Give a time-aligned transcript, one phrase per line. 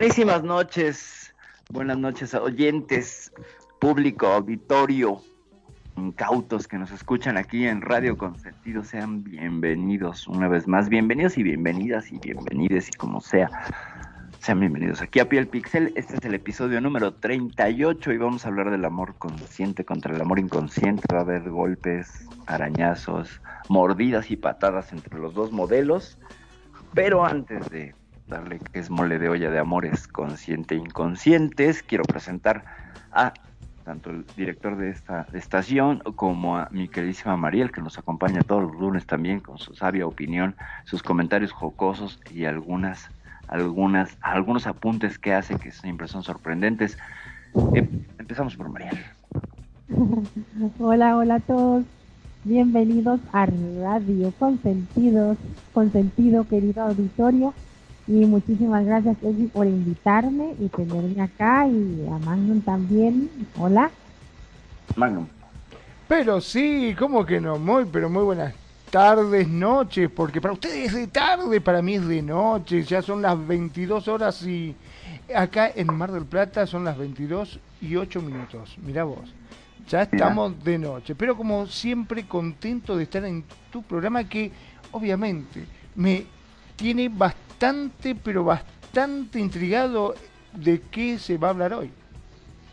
[0.00, 1.34] Buenísimas noches,
[1.68, 3.30] buenas noches oyentes,
[3.80, 5.20] público, auditorio,
[5.94, 11.42] incautos que nos escuchan aquí en Radio Consentido, sean bienvenidos una vez más, bienvenidos y
[11.42, 13.50] bienvenidas y bienvenides y como sea,
[14.38, 18.48] sean bienvenidos aquí a Piel Pixel, este es el episodio número 38 y vamos a
[18.48, 24.38] hablar del amor consciente contra el amor inconsciente, va a haber golpes, arañazos, mordidas y
[24.38, 26.16] patadas entre los dos modelos,
[26.94, 27.99] pero antes de
[28.30, 31.82] darle que es mole de olla de amores consciente e inconscientes.
[31.82, 32.64] Quiero presentar
[33.12, 33.34] a
[33.84, 38.62] tanto el director de esta estación como a mi queridísima Mariel, que nos acompaña todos
[38.62, 43.10] los lunes también con su sabia opinión, sus comentarios jocosos y algunas,
[43.48, 46.98] algunas, algunos apuntes que hace que siempre son sorprendentes.
[47.74, 48.98] Eh, empezamos por Mariel.
[50.78, 51.84] Hola, hola a todos.
[52.44, 55.36] Bienvenidos a Radio Consentidos,
[55.74, 57.52] Consentido, querido auditorio.
[58.10, 63.30] Y muchísimas gracias, Eddie, por invitarme y tenerme acá y a Magnum también.
[63.56, 63.88] Hola.
[64.96, 65.28] Magnum.
[66.08, 67.56] Pero sí, ¿cómo que no?
[67.56, 68.52] Muy, pero muy buenas
[68.90, 73.22] tardes, noches, porque para ustedes es de tarde, para mí es de noche, ya son
[73.22, 74.74] las 22 horas y
[75.32, 78.76] acá en Mar del Plata son las 22 y 8 minutos.
[78.84, 79.32] Mira vos,
[79.88, 84.50] ya estamos de noche, pero como siempre contento de estar en tu programa que
[84.90, 86.26] obviamente me
[86.74, 90.14] tiene bastante bastante, pero bastante intrigado
[90.54, 91.92] de qué se va a hablar hoy.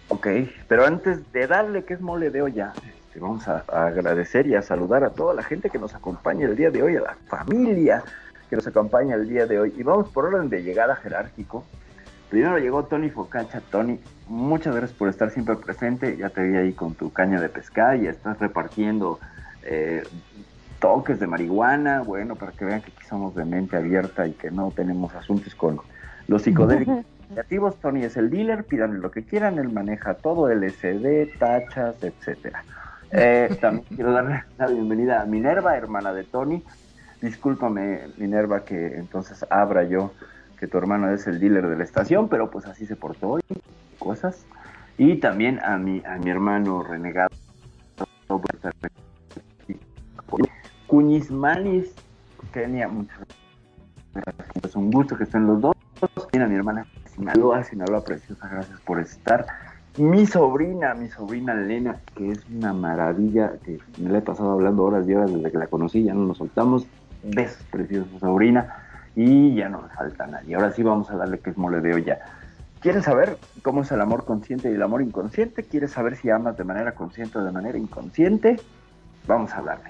[0.07, 0.27] Ok,
[0.69, 4.61] pero antes de darle que es mole de olla, este, vamos a, agradecer y a
[4.61, 8.01] saludar a toda la gente que nos acompaña el día de hoy, a la familia
[8.49, 9.73] que nos acompaña el día de hoy.
[9.77, 11.65] Y vamos por orden de llegada jerárquico.
[12.29, 13.59] Primero llegó Tony Focacha.
[13.69, 13.99] Tony,
[14.29, 16.15] muchas gracias por estar siempre presente.
[16.15, 19.19] Ya te vi ahí con tu caña de pescar y estás repartiendo
[19.63, 20.03] eh,
[20.79, 24.51] toques de marihuana, bueno, para que vean que aquí somos de mente abierta y que
[24.51, 25.79] no tenemos asuntos con
[26.27, 27.75] los psicodélicos creativos.
[27.77, 32.63] Tony es el dealer, pídanle lo que quieran, él maneja todo, LSD, tachas, etcétera.
[33.11, 36.63] Eh, también quiero darle la bienvenida a Minerva, hermana de Tony.
[37.21, 40.11] Discúlpame, Minerva, que entonces abra yo
[40.59, 43.41] que tu hermano es el dealer de la estación, pero pues así se portó hoy,
[43.99, 44.45] cosas.
[44.97, 47.29] Y también a mi, a mi hermano renegado
[50.87, 51.93] Cuñizmanis,
[52.53, 53.19] Kenia, muchas
[54.13, 54.47] gracias.
[54.63, 55.75] Es un gusto que estén los dos.
[56.31, 59.45] Tiene a mi hermana Sinaloa, Sinaloa preciosa, gracias por estar.
[59.97, 64.83] Mi sobrina, mi sobrina Elena, que es una maravilla, que me la he pasado hablando
[64.83, 66.87] horas y horas desde que la conocí, ya no nos soltamos.
[67.23, 68.83] Besos preciosos, sobrina.
[69.15, 70.55] Y ya no me falta nadie.
[70.55, 72.19] Ahora sí vamos a darle que es mole de olla.
[72.79, 75.63] ¿Quieres saber cómo es el amor consciente y el amor inconsciente?
[75.63, 78.57] ¿Quieres saber si amas de manera consciente o de manera inconsciente?
[79.25, 79.89] Vamos a hablarle.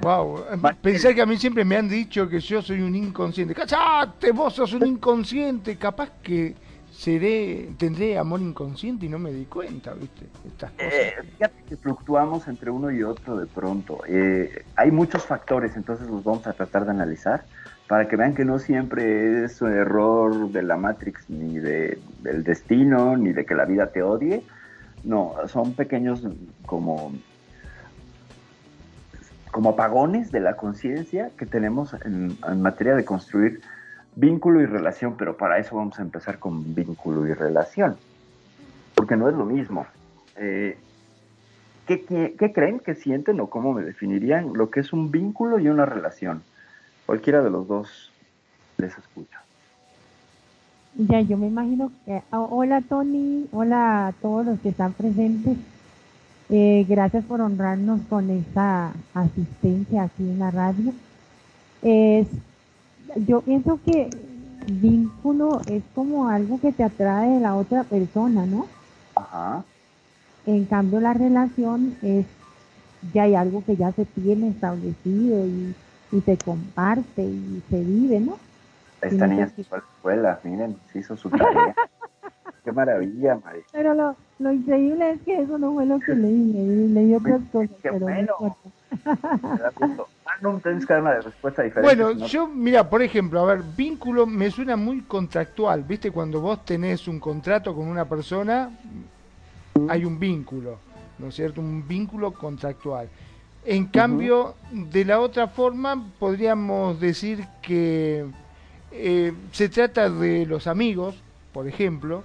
[0.00, 0.44] Wow,
[0.80, 3.54] pensé que a mí siempre me han dicho que yo soy un inconsciente.
[3.54, 4.32] ¡Cachate!
[4.32, 5.76] Vos sos un inconsciente.
[5.76, 6.54] Capaz que
[6.90, 10.26] seré, tendré amor inconsciente y no me di cuenta, ¿viste?
[10.46, 10.92] Estas cosas.
[10.92, 14.00] Eh, fíjate que fluctuamos entre uno y otro de pronto.
[14.08, 17.44] Eh, hay muchos factores, entonces los vamos a tratar de analizar
[17.86, 22.44] para que vean que no siempre es un error de la Matrix, ni de, del
[22.44, 24.44] destino, ni de que la vida te odie.
[25.02, 26.22] No, son pequeños
[26.66, 27.12] como
[29.50, 33.60] como apagones de la conciencia que tenemos en, materia de construir
[34.16, 37.96] vínculo y relación, pero para eso vamos a empezar con vínculo y relación,
[38.94, 39.86] porque no es lo mismo.
[40.36, 40.78] Eh,
[41.86, 45.86] ¿qué, creen que sienten o cómo me definirían lo que es un vínculo y una
[45.86, 46.42] relación?
[47.06, 48.12] Cualquiera de los dos
[48.78, 49.38] les escucho.
[50.96, 52.22] Ya, yo me imagino que...
[52.30, 55.56] Ah, hola Tony, hola a todos los que están presentes.
[56.50, 60.92] Eh, gracias por honrarnos con esta asistencia aquí en la radio.
[61.82, 62.26] Es,
[63.26, 64.10] yo pienso que
[64.66, 68.66] vínculo es como algo que te atrae de la otra persona, ¿no?
[69.14, 69.62] Ajá.
[70.46, 72.26] En cambio, la relación es
[73.14, 75.74] ya hay algo que ya se tiene establecido y,
[76.12, 78.36] y se comparte y se vive, ¿no?
[79.00, 81.74] Esta niña se fue a la escuela, miren, se hizo su tarea.
[82.64, 83.62] Qué maravilla, María.
[83.72, 87.40] Pero lo, lo increíble es que eso no fue lo que leí, leí, leí otras
[87.52, 88.32] cosas, Qué pero bueno.
[88.40, 89.52] no importa.
[89.54, 90.08] Me da gusto.
[90.26, 91.96] Ah, no, tienes que dar una respuesta diferente.
[92.02, 96.10] Bueno, no- yo, mira, por ejemplo, a ver, vínculo me suena muy contractual, ¿viste?
[96.10, 98.70] Cuando vos tenés un contrato con una persona,
[99.88, 100.78] hay un vínculo,
[101.18, 101.60] ¿no es cierto?
[101.60, 103.08] Un vínculo contractual.
[103.64, 108.24] En cambio, de la otra forma, podríamos decir que
[108.92, 111.22] eh, se trata de los amigos,
[111.52, 112.22] por ejemplo,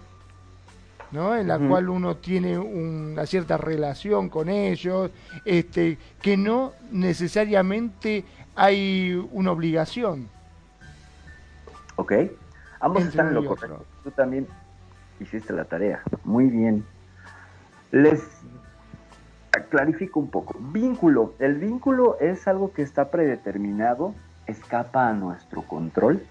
[1.16, 1.36] ¿no?
[1.36, 5.10] En la cual uno tiene una cierta relación con ellos,
[5.46, 8.26] este, que no necesariamente
[8.56, 10.30] hay una obligación.
[11.96, 12.14] Ok.
[12.80, 13.56] Ambos Entre están en lo otro.
[13.56, 13.86] correcto.
[14.04, 14.48] Tú también
[15.20, 16.04] hiciste la tarea.
[16.24, 16.86] Muy bien.
[17.92, 18.22] Les
[19.70, 20.56] clarifico un poco.
[20.60, 21.34] Vínculo.
[21.40, 24.14] El vínculo es algo que está predeterminado,
[24.48, 26.24] escapa a nuestro control.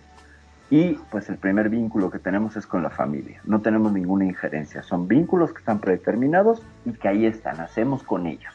[0.71, 3.41] Y pues el primer vínculo que tenemos es con la familia.
[3.45, 4.83] No tenemos ninguna injerencia.
[4.83, 7.61] Son vínculos que están predeterminados y que ahí están.
[7.61, 8.53] Hacemos con ellos.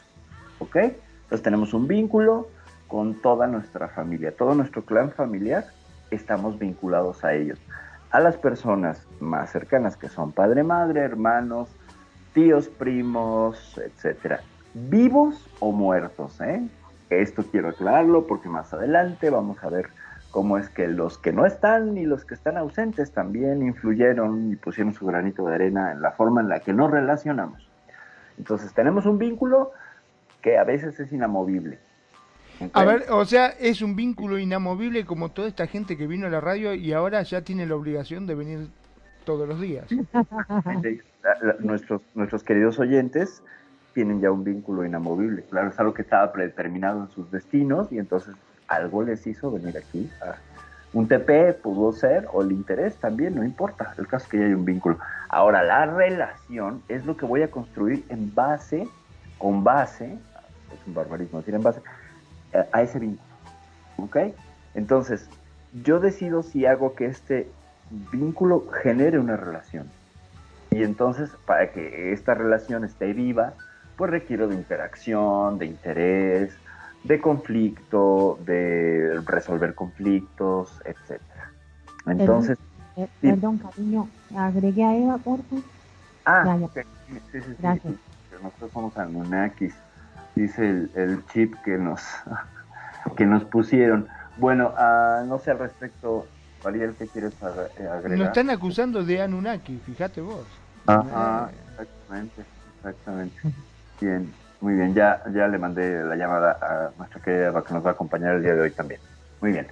[0.58, 0.76] ¿Ok?
[0.76, 2.48] Entonces tenemos un vínculo
[2.88, 4.36] con toda nuestra familia.
[4.36, 5.66] Todo nuestro clan familiar
[6.10, 7.58] estamos vinculados a ellos.
[8.10, 11.68] A las personas más cercanas que son padre, madre, hermanos,
[12.34, 14.40] tíos, primos, etcétera.
[14.74, 16.68] Vivos o muertos, ¿eh?
[17.08, 19.90] Esto quiero aclararlo porque más adelante vamos a ver
[20.30, 24.56] cómo es que los que no están y los que están ausentes también influyeron y
[24.56, 27.68] pusieron su granito de arena en la forma en la que nos relacionamos.
[28.38, 29.72] Entonces tenemos un vínculo
[30.40, 31.78] que a veces es inamovible.
[32.72, 32.86] A ¿ok?
[32.86, 36.40] ver, o sea, es un vínculo inamovible como toda esta gente que vino a la
[36.40, 38.68] radio y ahora ya tiene la obligación de venir
[39.24, 39.86] todos los días.
[41.58, 43.42] Nuestros, nuestros queridos oyentes
[43.92, 45.42] tienen ya un vínculo inamovible.
[45.50, 48.34] Claro, es algo que estaba predeterminado en sus destinos y entonces
[48.70, 50.08] algo les hizo venir aquí.
[50.22, 50.38] a-
[50.92, 53.94] un TP pudo ser, o el interés también, no importa.
[53.96, 54.98] El caso es que ya hay un vínculo.
[55.28, 58.88] Ahora, la relación es lo que voy a construir en base,
[59.38, 60.18] con base,
[60.74, 61.80] es un barbarismo decir en base,
[62.52, 63.30] a- a ese vínculo.
[63.98, 64.16] ¿Ok?
[64.74, 65.28] Entonces,
[65.84, 67.52] yo decido si hago que este
[68.10, 69.92] vínculo genere una relación.
[70.72, 73.54] Y entonces, para que esta relación esté viva,
[73.96, 76.58] pues requiero de interacción, de interés,
[77.04, 81.52] de conflicto, de resolver conflictos, etcétera.
[82.06, 82.58] Entonces,
[82.96, 83.28] Eh, Sí.
[83.28, 85.64] Perdón, cariño, agregué a Eva, por favor.
[86.26, 86.66] ah, Ya, ya.
[86.66, 87.94] ok, sí, sí, sí, Gracias.
[88.42, 89.74] nosotros somos Anunnakis,
[90.34, 92.02] dice el, el chip que nos,
[93.16, 94.06] que nos pusieron.
[94.36, 96.26] Bueno, ah, no sé al respecto,
[96.64, 97.32] Ariel, ¿qué quieres
[97.78, 98.18] eh, agregar?
[98.18, 100.46] Nos están acusando de Anunnaki, fíjate vos.
[100.86, 102.42] Ajá, exactamente,
[102.76, 103.40] exactamente.
[104.00, 104.94] Bien, muy bien.
[104.94, 108.42] Ya, ya le mandé la llamada a nuestra querida que nos va a acompañar el
[108.42, 109.00] día de hoy también.
[109.40, 109.66] Muy bien.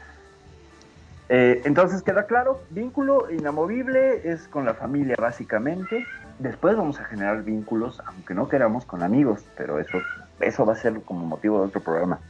[1.29, 6.06] Eh, entonces queda claro, vínculo inamovible es con la familia básicamente.
[6.38, 9.99] Después vamos a generar vínculos, aunque no queramos, con amigos, pero eso,
[10.40, 12.20] eso va a ser como motivo de otro programa.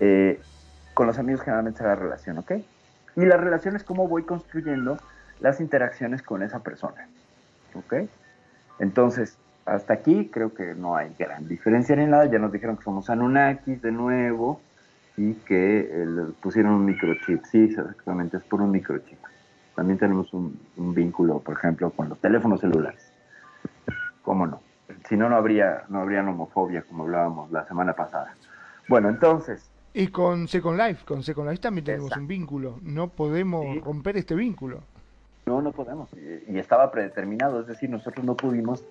[0.00, 0.40] Eh,
[0.94, 2.52] con los amigos generalmente se da relación, ¿ok?
[3.16, 4.98] Y la relación es cómo voy construyendo
[5.40, 7.08] las interacciones con esa persona.
[7.74, 8.08] ¿Ok?
[8.78, 9.36] Entonces,
[9.74, 12.26] hasta aquí creo que no hay gran diferencia ni nada.
[12.26, 14.60] Ya nos dijeron que somos Anunnakis de nuevo
[15.16, 17.44] y que eh, le pusieron un microchip.
[17.44, 19.18] Sí, exactamente, es por un microchip.
[19.74, 23.12] También tenemos un, un vínculo, por ejemplo, con los teléfonos celulares.
[24.22, 24.60] ¿Cómo no?
[25.08, 28.34] Si no, no habría, no habría homofobia, como hablábamos la semana pasada.
[28.88, 32.22] Bueno, entonces, Y con Second Life, con Second Life también tenemos Exacto.
[32.22, 32.78] un vínculo.
[32.82, 33.80] No podemos Sí.
[33.80, 34.80] romper este vínculo.
[35.46, 36.10] No, no podemos.
[36.12, 38.84] Y, y estaba predeterminado, es decir, nosotros no pudimos,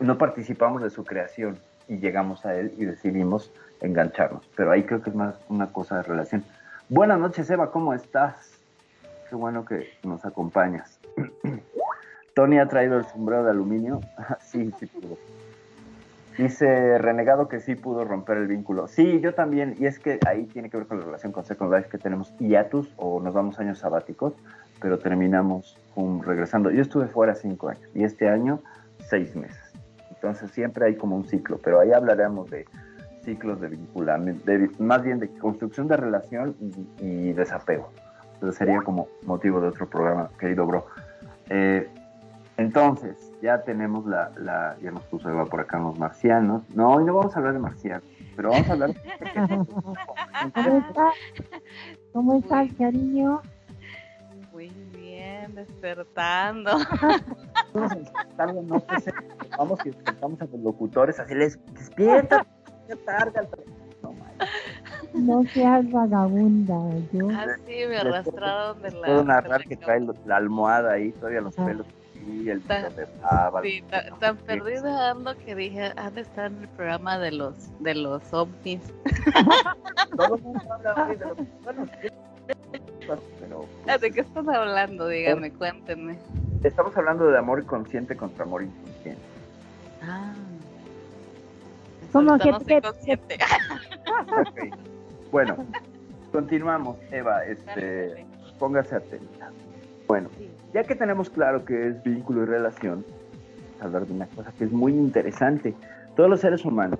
[0.00, 4.48] no participamos de su creación y llegamos a él y decidimos engancharnos.
[4.56, 6.44] Pero ahí creo que es más una cosa de relación.
[6.88, 8.58] Buenas noches, Eva, ¿cómo estás?
[9.28, 10.98] Qué bueno que nos acompañas.
[12.34, 14.00] Tony ha traído el sombrero de aluminio.
[14.40, 15.18] sí, sí pudo.
[16.38, 18.88] Dice Renegado que sí pudo romper el vínculo.
[18.88, 19.76] Sí, yo también.
[19.78, 22.32] Y es que ahí tiene que ver con la relación con Second Life que tenemos
[22.38, 24.34] hiatus o nos damos años sabáticos
[24.80, 25.76] pero terminamos
[26.24, 26.70] regresando.
[26.70, 28.60] Yo estuve fuera cinco años y este año
[29.08, 29.69] seis meses.
[30.22, 32.66] Entonces siempre hay como un ciclo, pero ahí hablaremos de
[33.24, 36.54] ciclos de vinculamiento, de- más bien de construcción de relación
[37.00, 37.90] y, y desapego.
[38.34, 40.86] Entonces sería como motivo de otro programa, querido bro.
[41.48, 41.88] Eh,
[42.58, 46.62] entonces, ya tenemos la, la, ya nos puso Eva por acá los marcianos.
[46.74, 48.04] No, hoy no vamos a hablar de marcianos,
[48.36, 48.90] pero vamos a hablar
[50.54, 51.14] ¿Cómo estás?
[52.12, 53.40] ¿Cómo estás, cariño?
[54.52, 54.74] Bueno,
[55.54, 56.72] despertando.
[59.58, 62.46] Vamos y despertamos a los locutores, así les despierta,
[63.04, 63.48] tarde
[64.02, 64.14] no,
[65.14, 66.74] no seas vagabunda.
[67.12, 67.28] Yo.
[67.30, 69.06] Así me arrastraron de la.
[69.06, 71.66] Puedo narrar que trae la almohada ahí, todavía los ah.
[71.66, 71.86] pelos
[72.26, 73.06] y el tan, de
[73.62, 73.82] sí,
[74.20, 78.32] tan, perdida ando que dije, han de estar en el programa de los de los
[78.32, 78.80] ovnis.
[80.16, 81.86] Todo el mundo habla de los bueno,
[83.40, 85.08] pero, ¿De qué están hablando?
[85.08, 86.18] Dígame, cuéntenme.
[86.62, 89.22] Estamos hablando de amor consciente contra amor inconsciente.
[90.02, 90.32] Ah.
[92.12, 93.38] ¿Cómo que consciente?
[95.30, 95.64] Bueno,
[96.32, 98.26] continuamos, Eva, este,
[98.58, 99.52] póngase atenta.
[100.08, 100.28] Bueno,
[100.74, 103.04] ya que tenemos claro que es vínculo y relación,
[103.80, 105.72] hablar de una cosa que es muy interesante.
[106.16, 106.98] Todos los seres humanos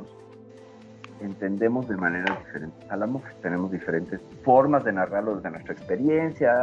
[1.21, 3.23] entendemos de manera diferente al amor.
[3.43, 6.55] Tenemos diferentes formas de narrarlo desde nuestra experiencia,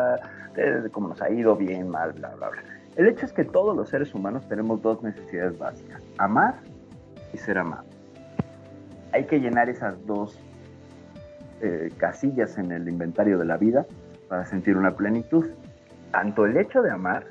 [0.55, 2.76] de cómo nos ha ido bien, mal, bla, bla, bla.
[2.97, 6.55] El hecho es que todos los seres humanos tenemos dos necesidades básicas, amar
[7.31, 7.85] y ser amados.
[9.11, 10.39] Hay que llenar esas dos
[11.61, 13.85] eh, casillas en el inventario de la vida
[14.27, 15.45] para sentir una plenitud.
[16.11, 17.27] Tanto el hecho de amar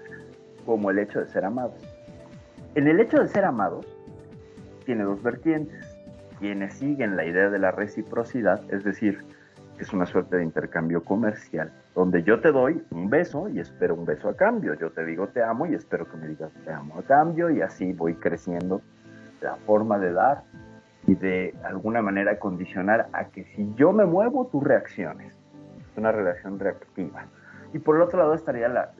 [0.64, 1.80] como el hecho de ser amados.
[2.76, 3.87] En el hecho de ser amados
[4.85, 5.85] tiene dos vertientes.
[6.38, 9.18] Quienes siguen la idea de la reciprocidad, es decir,
[9.80, 14.05] es una suerte de intercambio comercial, donde yo te doy un beso y espero un
[14.05, 14.75] beso a cambio.
[14.75, 17.62] Yo te digo te amo y espero que me digas te amo a cambio y
[17.62, 18.83] así voy creciendo
[19.41, 20.43] la forma de dar
[21.07, 25.33] y de alguna manera condicionar a que si yo me muevo, tú reacciones.
[25.81, 27.25] Es una relación reactiva.
[27.73, 28.91] Y por el otro lado estaría la,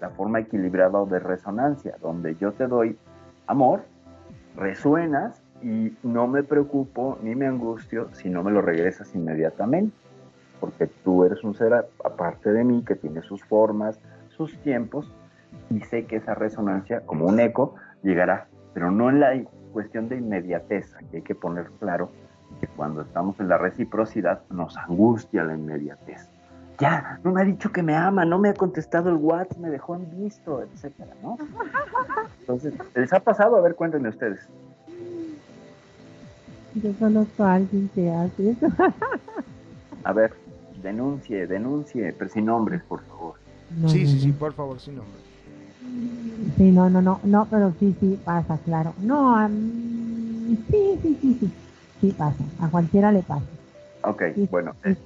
[0.00, 2.98] la, forma equilibrada de resonancia, donde yo te doy
[3.46, 3.82] amor,
[4.56, 9.94] resuenas y no me preocupo ni me angustio si no me lo regresas inmediatamente,
[10.60, 11.72] porque tú eres un ser
[12.04, 13.98] aparte de mí que tiene sus formas,
[14.28, 15.12] sus tiempos,
[15.70, 20.16] y sé que esa resonancia, como un eco, llegará, pero no en la cuestión de
[20.16, 22.10] inmediatez, que hay que poner claro
[22.60, 26.28] que cuando estamos en la reciprocidad nos angustia la inmediatez.
[26.78, 29.68] Ya, no me ha dicho que me ama, no me ha contestado el WhatsApp, me
[29.68, 31.36] dejó en visto, etcétera, ¿no?
[32.40, 33.56] Entonces, ¿les ha pasado?
[33.56, 34.48] A ver, cuéntenme ustedes.
[36.74, 38.66] Yo conozco a alguien que hace eso.
[40.04, 40.32] a ver,
[40.82, 43.34] denuncie, denuncie, pero sin nombres, por favor.
[43.92, 45.22] sí, sí, sí, por favor, sin nombres.
[46.56, 48.94] Sí, no, no, no, no, pero sí, sí, pasa, claro.
[49.00, 51.50] No, sí, sí, sí, sí,
[52.00, 53.46] sí pasa, a cualquiera le pasa.
[54.02, 54.96] Ok, bueno, es,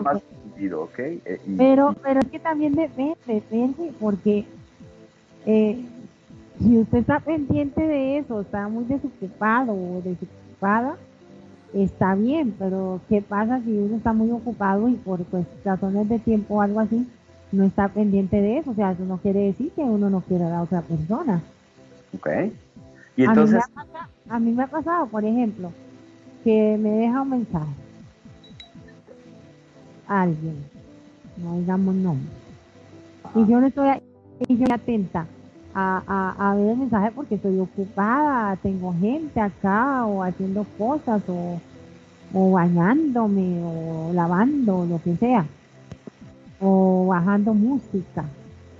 [0.00, 0.98] más sentido, ¿ok?
[0.98, 4.46] Eh, pero, pero es que también depende, depende, porque
[5.46, 5.84] eh,
[6.60, 10.96] si usted está pendiente de eso, está muy desocupado o desocupada,
[11.72, 16.18] está bien, pero ¿qué pasa si uno está muy ocupado y por pues, razones de
[16.18, 17.06] tiempo o algo así,
[17.52, 18.70] no está pendiente de eso?
[18.70, 21.42] O sea, eso no quiere decir que uno no quiera a la otra persona.
[22.14, 22.28] Ok.
[23.16, 23.62] Y entonces...
[24.30, 25.72] A mí, me ha pasado, por ejemplo,
[26.44, 27.72] que me deja un mensaje
[30.06, 30.56] a alguien,
[31.38, 32.28] no digamos nombre,
[33.34, 33.88] y yo no estoy
[34.46, 35.26] y yo atenta
[35.80, 41.60] a, a, ver el mensaje porque estoy ocupada, tengo gente acá o haciendo cosas o,
[42.34, 45.46] o bañándome o lavando, lo que sea,
[46.60, 48.24] o bajando música.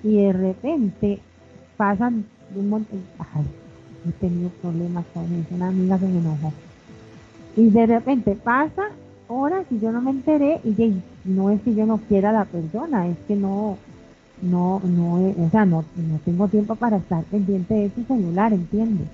[0.03, 1.21] Y de repente
[1.77, 2.25] pasan
[2.55, 3.45] un montón, ay,
[4.09, 6.53] he tenido problemas con eso, una amiga se me enojó.
[7.57, 8.89] Y de repente pasa
[9.29, 12.45] horas y yo no me enteré y no es que yo no quiera a la
[12.45, 13.77] persona, es que no,
[14.43, 19.09] no, no, o sea, no, no tengo tiempo para estar pendiente de ese celular, ¿entiendes?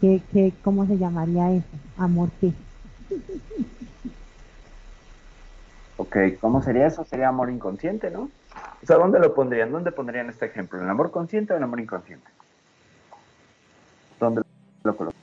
[0.00, 1.66] ¿Qué, qué, ¿Cómo se llamaría eso?
[1.96, 2.52] Amor qué.
[5.96, 7.04] Ok, ¿cómo sería eso?
[7.04, 8.30] Sería amor inconsciente, ¿no?
[8.82, 9.70] O sea, ¿dónde lo pondrían?
[9.70, 10.78] ¿Dónde pondrían este ejemplo?
[10.78, 12.28] ¿En el amor consciente o en el amor inconsciente?
[14.18, 14.42] ¿Dónde
[14.82, 15.20] lo colocan?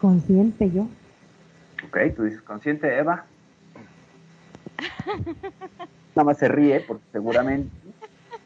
[0.00, 0.88] Consciente yo.
[1.86, 3.26] Ok, tú dices consciente, Eva.
[6.14, 7.70] Nada más se ríe porque seguramente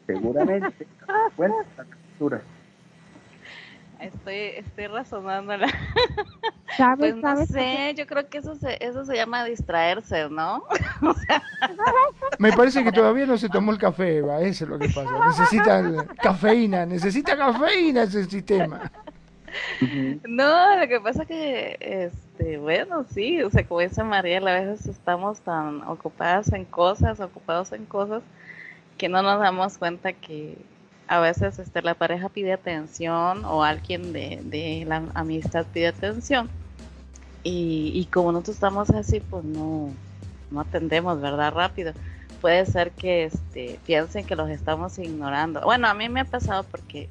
[0.05, 0.87] seguramente.
[1.37, 2.41] Bueno, la
[3.99, 5.67] Estoy, estoy razonando la...
[6.77, 10.65] ¿Sabes, pues no sé, yo creo que eso se, eso se llama distraerse, ¿no?
[12.39, 15.27] Me parece que todavía no se tomó el café, Eva, eso es lo que pasa.
[15.27, 18.91] Necesita cafeína, necesita cafeína ese sistema.
[20.27, 24.41] No, lo que pasa es que, este, bueno, sí, o sea, como dice María, a
[24.41, 28.23] veces estamos tan ocupadas en cosas, ocupados en cosas,
[28.97, 30.57] que no nos damos cuenta que
[31.07, 36.49] a veces este, la pareja pide atención o alguien de, la amistad pide atención
[37.45, 39.91] y, como nosotros estamos así, pues no,
[40.49, 41.53] no atendemos, ¿verdad?
[41.53, 41.93] Rápido.
[42.39, 45.59] puede ser que este, piensen que los estamos ignorando.
[45.61, 47.09] Bueno, a mí me ha pasado porque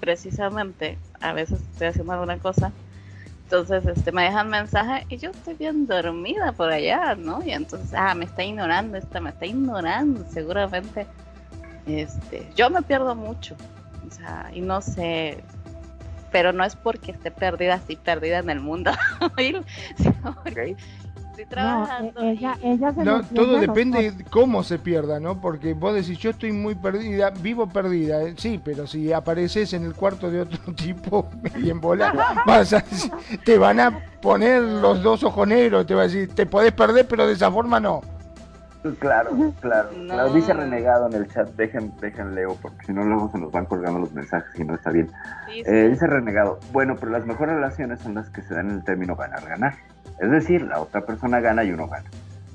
[0.00, 2.72] precisamente a veces estoy haciendo alguna cosa,
[3.46, 7.44] entonces este, me dejan mensaje y yo estoy bien dormida por allá, ¿no?
[7.44, 11.06] Y entonces, ah, me está ignorando, esta me está ignorando, seguramente.
[11.86, 13.54] Este, yo me pierdo mucho,
[14.04, 15.44] o sea, y no sé,
[16.32, 18.90] pero no es porque esté perdida así, perdida en el mundo,
[19.36, 19.62] sino
[21.44, 22.12] trabajando.
[22.20, 25.40] No, ella, ella se no, todo depende de cómo se pierda, ¿no?
[25.40, 29.84] Porque vos decís, yo estoy muy perdida, vivo perdida, eh, sí, pero si apareces en
[29.84, 32.74] el cuarto de otro tipo y en bola, vas
[33.44, 37.26] te van a poner los dos ojoneros, te va a decir, te podés perder, pero
[37.26, 38.00] de esa forma no.
[38.94, 43.38] Claro, claro, Dice renegado en el chat, dejen, dejen leo, porque si no luego se
[43.38, 45.10] nos van colgando los mensajes y no está bien.
[45.48, 48.84] Eh, dice renegado, bueno, pero las mejores relaciones son las que se dan en el
[48.84, 49.74] término ganar-ganar.
[50.20, 52.08] Es decir, la otra persona gana y uno gana.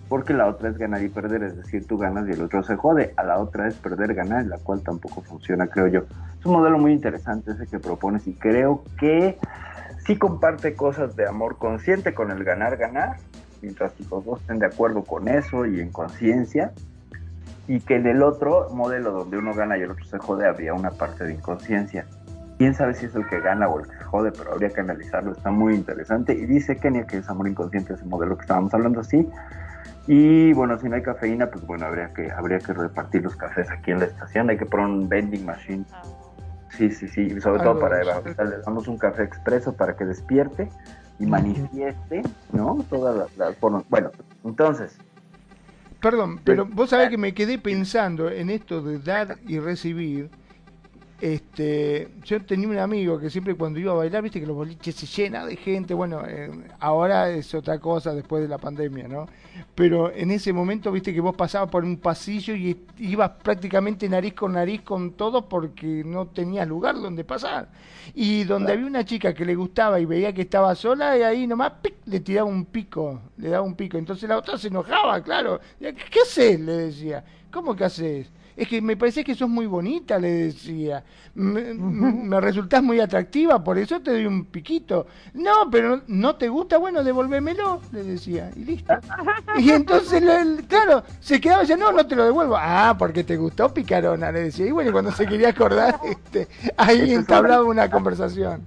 [0.09, 2.75] Porque la otra es ganar y perder, es decir, tú ganas y el otro se
[2.75, 3.13] jode.
[3.15, 6.00] A la otra es perder, ganar, la cual tampoco funciona, creo yo.
[6.39, 9.38] Es un modelo muy interesante ese que propones y creo que
[10.05, 13.17] sí comparte cosas de amor consciente con el ganar, ganar,
[13.62, 16.72] mientras los dos estén de acuerdo con eso y en conciencia.
[17.68, 20.74] Y que en el otro modelo donde uno gana y el otro se jode había
[20.74, 22.06] una parte de inconsciencia
[22.62, 24.82] quién sabe si es el que gana o el que se jode, pero habría que
[24.82, 26.34] analizarlo, está muy interesante.
[26.34, 29.27] Y dice Kenia que es amor inconsciente, ese modelo que estábamos hablando así.
[30.06, 33.68] Y bueno, si no hay cafeína, pues bueno, habría que, habría que repartir los cafés
[33.72, 35.86] aquí en la estación, hay que poner un vending machine.
[36.70, 38.22] Sí, sí, sí, sobre todo para Eva.
[38.24, 40.70] Le damos un café expreso para que despierte
[41.21, 42.83] y manifieste, ¿no?
[42.89, 43.83] Todas las formas.
[43.89, 44.11] Bueno,
[44.43, 44.97] entonces,
[46.01, 50.31] Perdón, pero vos sabés que me quedé pensando en esto de dar y recibir
[51.21, 54.95] este, yo tenía un amigo que siempre cuando iba a bailar, viste que los boliches
[54.95, 56.49] se llenan de gente, bueno, eh,
[56.79, 59.27] ahora es otra cosa después de la pandemia, ¿no?
[59.75, 64.33] Pero en ese momento, viste que vos pasabas por un pasillo y ibas prácticamente nariz
[64.33, 67.69] con nariz con todo porque no tenía lugar donde pasar.
[68.15, 71.45] Y donde había una chica que le gustaba y veía que estaba sola, y ahí
[71.45, 71.73] nomás
[72.05, 73.99] le tiraba un pico, le daba un pico.
[73.99, 75.60] Entonces la otra se enojaba, claro.
[75.79, 76.60] ¿Qué haces?
[76.60, 77.23] Le decía.
[77.51, 78.31] ¿Cómo que haces?
[78.62, 81.04] Es que me parece que sos muy bonita, le decía.
[81.34, 85.08] Me, me, resultás muy atractiva, por eso te doy un piquito.
[85.34, 88.93] No, pero no te gusta, bueno, devolvémelo, le decía, y listo.
[89.58, 90.24] Y entonces,
[90.67, 92.56] claro, se quedaba ya, no, no te lo devuelvo.
[92.56, 94.67] Ah, porque te gustó picarona, le decía.
[94.67, 96.47] Y bueno, cuando se quería acordar, este,
[96.78, 98.62] ahí entablaba una conversación.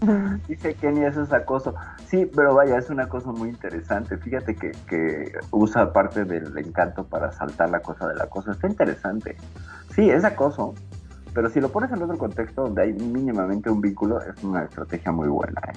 [0.48, 1.74] Dice Kenny, eso es acoso.
[2.06, 4.16] Sí, pero vaya, es una cosa muy interesante.
[4.16, 8.52] Fíjate que, que, usa parte del encanto para saltar la cosa del acoso.
[8.52, 9.36] Está interesante.
[9.94, 10.74] Sí, es acoso,
[11.34, 15.12] pero si lo pones en otro contexto donde hay mínimamente un vínculo, es una estrategia
[15.12, 15.60] muy buena.
[15.68, 15.76] ¿eh?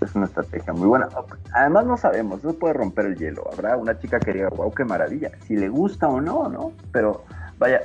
[0.00, 1.08] Es una estrategia muy buena.
[1.52, 3.48] Además, no sabemos, eso puede romper el hielo.
[3.52, 5.30] Habrá una chica que diga, wow, qué maravilla.
[5.46, 6.72] Si le gusta o no, ¿no?
[6.92, 7.24] Pero
[7.58, 7.80] vaya,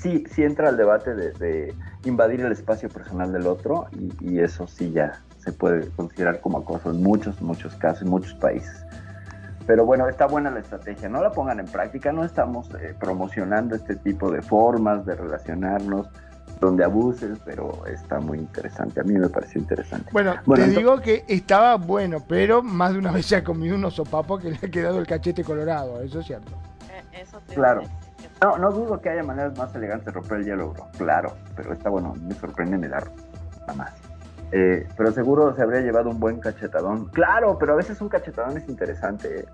[0.00, 3.88] sí, sí entra al debate de, invadir el espacio personal del otro
[4.20, 8.34] y, eso sí ya se puede considerar como acoso en muchos, muchos casos, en muchos
[8.34, 8.84] países.
[9.66, 13.74] Pero bueno, está buena la estrategia, no la pongan en práctica, no estamos eh, promocionando
[13.74, 16.06] este tipo de formas de relacionarnos
[16.60, 20.08] donde abuses, pero está muy interesante, a mí me pareció interesante.
[20.12, 23.90] Bueno, te digo que estaba bueno, pero más de una vez se ha comido un
[23.90, 26.52] sopapo que le ha quedado el cachete colorado, eso es cierto.
[26.88, 27.82] Eh, eso claro.
[28.42, 30.86] No, no dudo que haya maneras más elegantes de romper el hielo, bro.
[30.98, 33.14] Claro, pero está bueno, me sorprende en el arroz,
[33.60, 33.92] nada más.
[34.52, 37.06] Eh, pero seguro se habría llevado un buen cachetadón.
[37.06, 39.40] Claro, pero a veces un cachetadón es interesante.
[39.40, 39.46] ¿eh?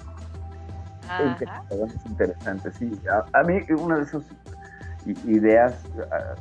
[1.24, 3.00] Un cachetadón es interesante, sí.
[3.32, 4.24] A, mí una de esas
[5.26, 5.74] ideas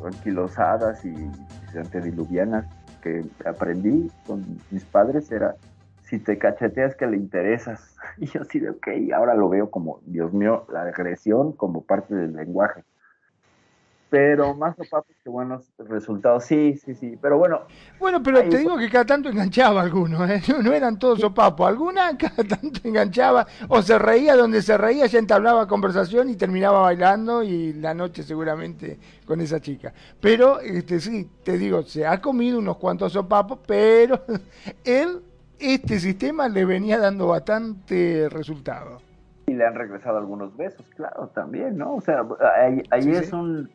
[0.03, 1.31] anquilosadas y
[1.77, 2.65] antediluvianas
[3.01, 5.55] que aprendí con mis padres era
[6.11, 7.95] si te cacheteas que le interesas.
[8.17, 12.13] Y yo sí de, ok, ahora lo veo como, Dios mío, la agresión como parte
[12.13, 12.83] del lenguaje.
[14.09, 17.17] Pero más papás que buenos resultados, sí, sí, sí.
[17.21, 17.61] Pero bueno.
[17.97, 20.41] Bueno, pero te digo que cada tanto enganchaba algunos, ¿eh?
[20.61, 21.65] no, eran todos sopapos.
[21.65, 26.81] Alguna cada tanto enganchaba, o se reía donde se reía, ya entablaba conversación y terminaba
[26.81, 29.93] bailando y la noche seguramente con esa chica.
[30.19, 34.25] Pero este sí, te digo, se ha comido unos cuantos sopapos, pero
[34.83, 35.21] él
[35.61, 38.97] este sistema le venía dando bastante resultado.
[39.45, 41.95] Y le han regresado algunos besos, claro, también, ¿no?
[41.95, 42.25] O sea,
[42.89, 43.69] ahí, es Un,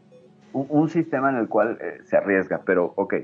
[0.53, 3.15] un, sistema en el cual eh, se arriesga, pero ok,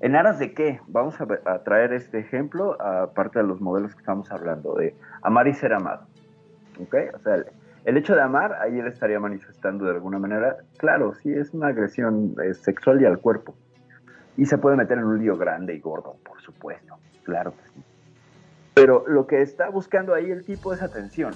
[0.00, 0.80] ¿en aras de qué?
[0.88, 5.48] Vamos a, a, traer este ejemplo, aparte de los modelos que estamos hablando, de amar
[5.48, 6.06] y ser amado,
[6.80, 6.94] ¿ok?
[7.14, 7.42] O sea,
[7.84, 11.68] el, hecho de amar, ahí él estaría manifestando de alguna manera, claro, sí, es una
[11.68, 13.54] agresión eh, sexual y al cuerpo.
[14.36, 17.91] Y se puede meter en un lío grande y gordo, por supuesto, claro que sí.
[18.74, 21.34] Pero lo que está buscando ahí el tipo es atención.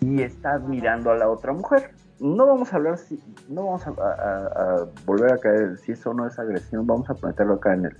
[0.00, 1.90] y está admirando a la otra mujer.
[2.20, 6.38] No vamos a hablar, si, no vamos a, volver a caer si eso no es
[6.38, 7.96] agresión, vamos a meterlo acá en el,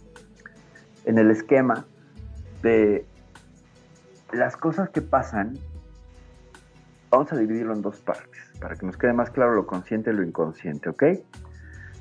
[1.07, 1.85] en el esquema
[2.63, 3.05] de
[4.33, 5.59] las cosas que pasan.
[7.11, 10.15] Vamos a dividirlo en dos partes para que nos quede más claro lo consciente y
[10.15, 11.05] lo inconsciente, ¿ok?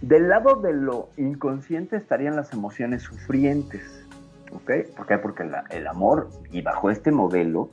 [0.02, 4.06] Del lado de lo inconsciente estarían las emociones sufrientes,
[4.52, 4.72] ¿ok?
[4.96, 5.18] ¿Por qué?
[5.18, 7.70] Porque el amor, y bajo este modelo,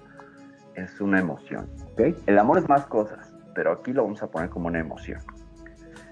[0.75, 2.17] es una emoción, ¿ok?
[2.27, 5.21] El amor es más cosas, pero aquí lo vamos a poner como una emoción.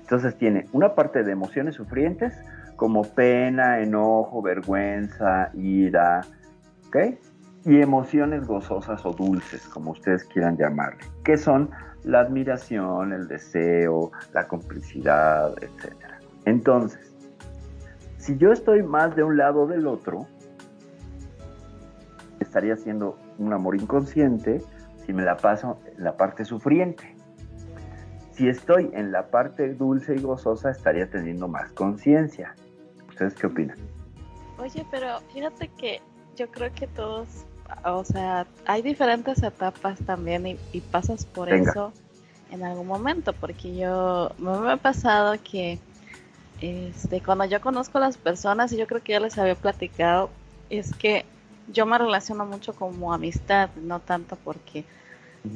[0.01, 2.35] Entonces tiene una parte de emociones sufrientes,
[2.77, 6.23] como pena, enojo, vergüenza, ira,
[6.89, 6.97] ¿ok?
[7.65, 11.71] Y emociones gozosas o dulces, como ustedes quieran llamarle, que son
[12.05, 15.95] la admiración, el deseo, la complicidad, etc.
[16.45, 17.15] Entonces,
[18.19, 20.27] si yo estoy más de un lado del otro,
[22.53, 24.63] estaría siendo un amor inconsciente
[25.07, 27.17] si me la paso en la parte sufriente.
[28.33, 32.55] Si estoy en la parte dulce y gozosa, estaría teniendo más conciencia.
[33.09, 33.79] ¿Ustedes qué opinan?
[34.59, 36.03] Oye, pero fíjate que
[36.37, 37.47] yo creo que todos
[37.85, 41.91] o sea, hay diferentes etapas también y, pasas por eso
[42.51, 45.79] en algún momento, porque yo me ha pasado que
[46.61, 50.29] este, cuando yo conozco a las personas, y yo creo que ya les había platicado,
[50.69, 51.25] es que
[51.69, 54.85] yo me relaciono mucho como amistad, no tanto porque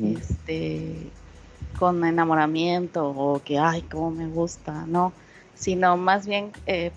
[0.03, 1.11] este
[1.79, 5.13] con enamoramiento o que ay cómo me gusta, no,
[5.55, 6.91] sino más bien eh,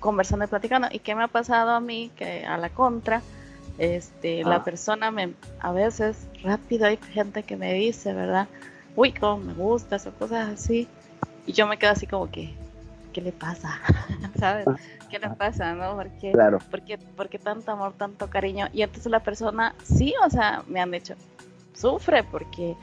[0.00, 0.88] conversando y platicando.
[0.90, 2.10] ¿Y qué me ha pasado a mí?
[2.16, 3.22] Que a la contra,
[3.78, 4.64] este, la ah.
[4.64, 8.48] persona me, a veces rápido hay gente que me dice, ¿verdad?
[8.94, 10.88] Uy, cómo me gusta, o cosas así.
[11.46, 12.54] Y yo me quedo así como que,
[13.16, 13.80] ¿qué le pasa?
[14.38, 14.66] ¿Sabes?
[15.08, 15.96] ¿Qué le pasa, no?
[15.96, 16.58] Porque, claro.
[16.70, 18.68] porque, porque tanto amor, tanto cariño.
[18.74, 21.14] Y entonces la persona, sí, o sea, me han dicho,
[21.72, 22.76] sufre porque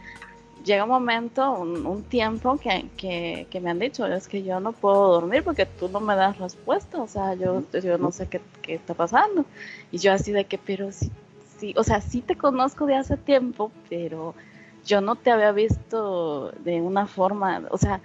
[0.66, 4.72] llega un momento, un, tiempo que, que, que, me han dicho, es que yo no
[4.72, 8.42] puedo dormir porque tú no me das respuesta, o sea, yo, yo no sé qué,
[8.64, 9.46] qué está pasando.
[9.92, 11.12] Y yo así de que, pero sí,
[11.60, 14.34] sí, o sea, sí te conozco de hace tiempo, pero
[14.84, 18.02] yo no te había visto de una forma, o sea,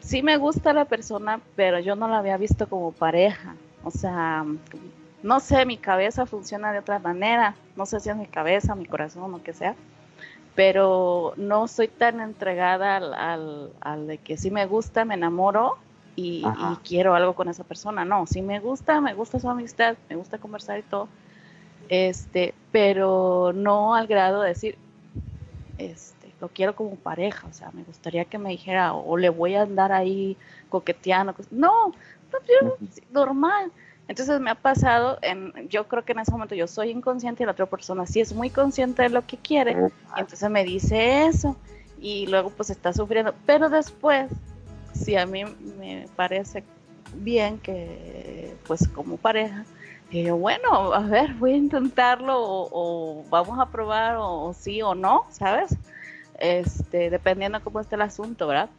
[0.00, 4.44] sí me gusta la persona, pero yo no la había visto como pareja, o sea,
[5.22, 8.86] no sé, mi cabeza funciona de otra manera, no sé si es mi cabeza, mi
[8.86, 9.74] corazón lo que sea.
[10.54, 15.78] Pero no soy tan entregada al, al, de que si me gusta, me enamoro
[16.16, 16.44] y,
[16.82, 18.04] quiero algo con esa persona.
[18.04, 21.08] No, si me gusta, me gusta su amistad, me gusta conversar y todo,
[21.88, 24.76] este, pero no al grado de decir,
[25.78, 29.54] este, lo quiero como pareja, o sea, me gustaría que me dijera, o, le voy
[29.54, 30.36] a andar ahí
[30.68, 31.92] coqueteando, no,
[33.10, 33.72] normal.
[34.06, 37.46] Entonces me ha pasado, en, yo creo que en ese momento yo soy inconsciente y
[37.46, 39.72] la otra persona sí es muy consciente de lo que quiere,
[40.16, 41.56] y entonces me dice eso,
[42.00, 44.30] y luego pues está sufriendo, pero después,
[44.94, 45.44] si a mí
[45.78, 46.64] me parece
[47.14, 49.64] bien que pues como pareja,
[50.10, 55.26] yo bueno, a ver, voy a intentarlo o, vamos a probar o, sí o no,
[55.30, 55.76] ¿sabes?
[56.38, 58.70] Este, dependiendo cómo esté el asunto, ¿verdad?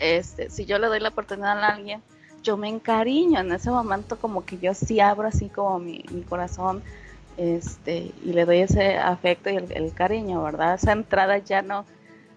[0.00, 2.02] este, si yo le doy la oportunidad a alguien,
[2.42, 6.82] yo me encariño en ese momento como que yo sí abro así como mi, corazón
[7.36, 10.74] este y le doy ese afecto y el, cariño, ¿verdad?
[10.74, 11.84] Esa entrada ya no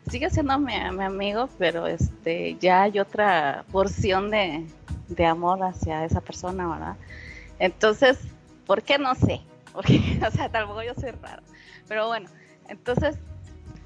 [0.09, 4.65] sigue siendo mi, amigo, pero este ya hay otra porción de,
[5.09, 6.95] de, amor hacia esa persona, ¿verdad?
[7.59, 8.17] Entonces,
[8.65, 9.41] ¿por qué no sé?
[9.73, 11.43] Porque, o sea, tampoco yo soy raro.
[11.87, 12.29] Pero bueno,
[12.67, 13.17] entonces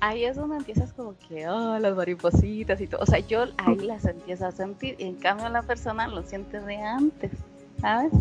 [0.01, 3.01] ahí es donde empiezas como que, oh, las maripositas y todo.
[3.01, 6.59] O sea, yo ahí las empiezo a sentir y en cambio la persona lo siente
[6.59, 7.31] de antes,
[7.79, 8.11] ¿sabes?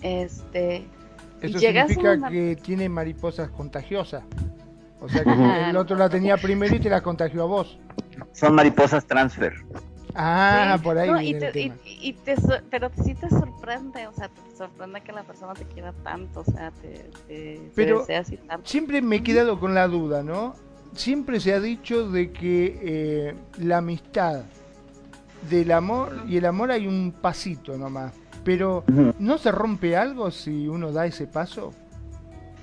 [0.00, 0.86] Este.
[1.42, 4.22] Eso significa que tiene mariposas contagiosas.
[5.00, 7.78] O sea que el otro la tenía primero y te la contagió a vos.
[8.32, 9.52] Son mariposas transfer.
[10.14, 11.10] Ah, por ahí.
[11.10, 12.36] No, y te, y, te,
[12.70, 16.44] pero sí te sorprende, o sea, te sorprende que la persona te quiera tanto, o
[16.44, 18.68] sea, te, te, pero así tanto.
[18.68, 20.54] Siempre me he quedado con la duda, ¿no?
[20.94, 24.42] Siempre se ha dicho de que eh, la amistad
[25.48, 28.12] del amor y el amor hay un pasito nomás,
[28.44, 28.84] pero
[29.18, 31.72] ¿no se rompe algo si uno da ese paso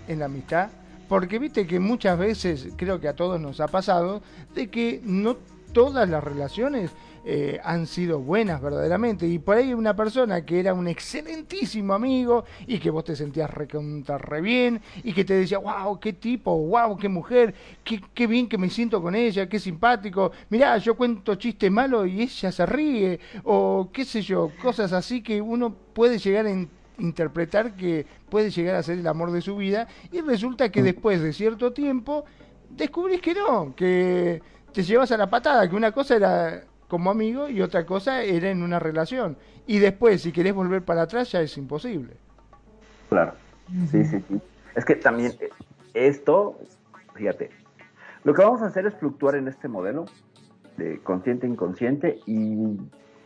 [0.07, 0.69] en la amistad?
[1.07, 4.21] Porque viste que muchas veces, creo que a todos nos ha pasado,
[4.53, 5.37] de que no
[5.73, 6.91] todas las relaciones
[7.25, 9.27] eh, han sido buenas verdaderamente.
[9.27, 13.49] Y por ahí una persona que era un excelentísimo amigo y que vos te sentías
[13.49, 17.53] recontra re bien y que te decía, wow, qué tipo, wow, qué mujer,
[17.83, 20.31] qué, qué bien que me siento con ella, qué simpático.
[20.49, 23.19] Mirá, yo cuento chiste malo y ella se ríe.
[23.43, 26.67] O qué sé yo, cosas así que uno puede llegar a
[26.99, 31.21] interpretar que puede llegar a ser el amor de su vida y resulta que después
[31.21, 32.25] de cierto tiempo
[32.69, 34.41] descubrís que no, que
[34.73, 38.49] te llevas a la patada, que una cosa era como amigo y otra cosa era
[38.49, 39.37] en una relación.
[39.65, 42.17] Y después, si querés volver para atrás, ya es imposible.
[43.07, 43.33] Claro,
[43.91, 44.41] sí, sí, sí.
[44.75, 45.49] Es que también eh,
[45.93, 46.59] esto,
[47.13, 47.51] fíjate,
[48.23, 50.05] lo que vamos a hacer es fluctuar en este modelo
[50.77, 52.77] de consciente-inconsciente y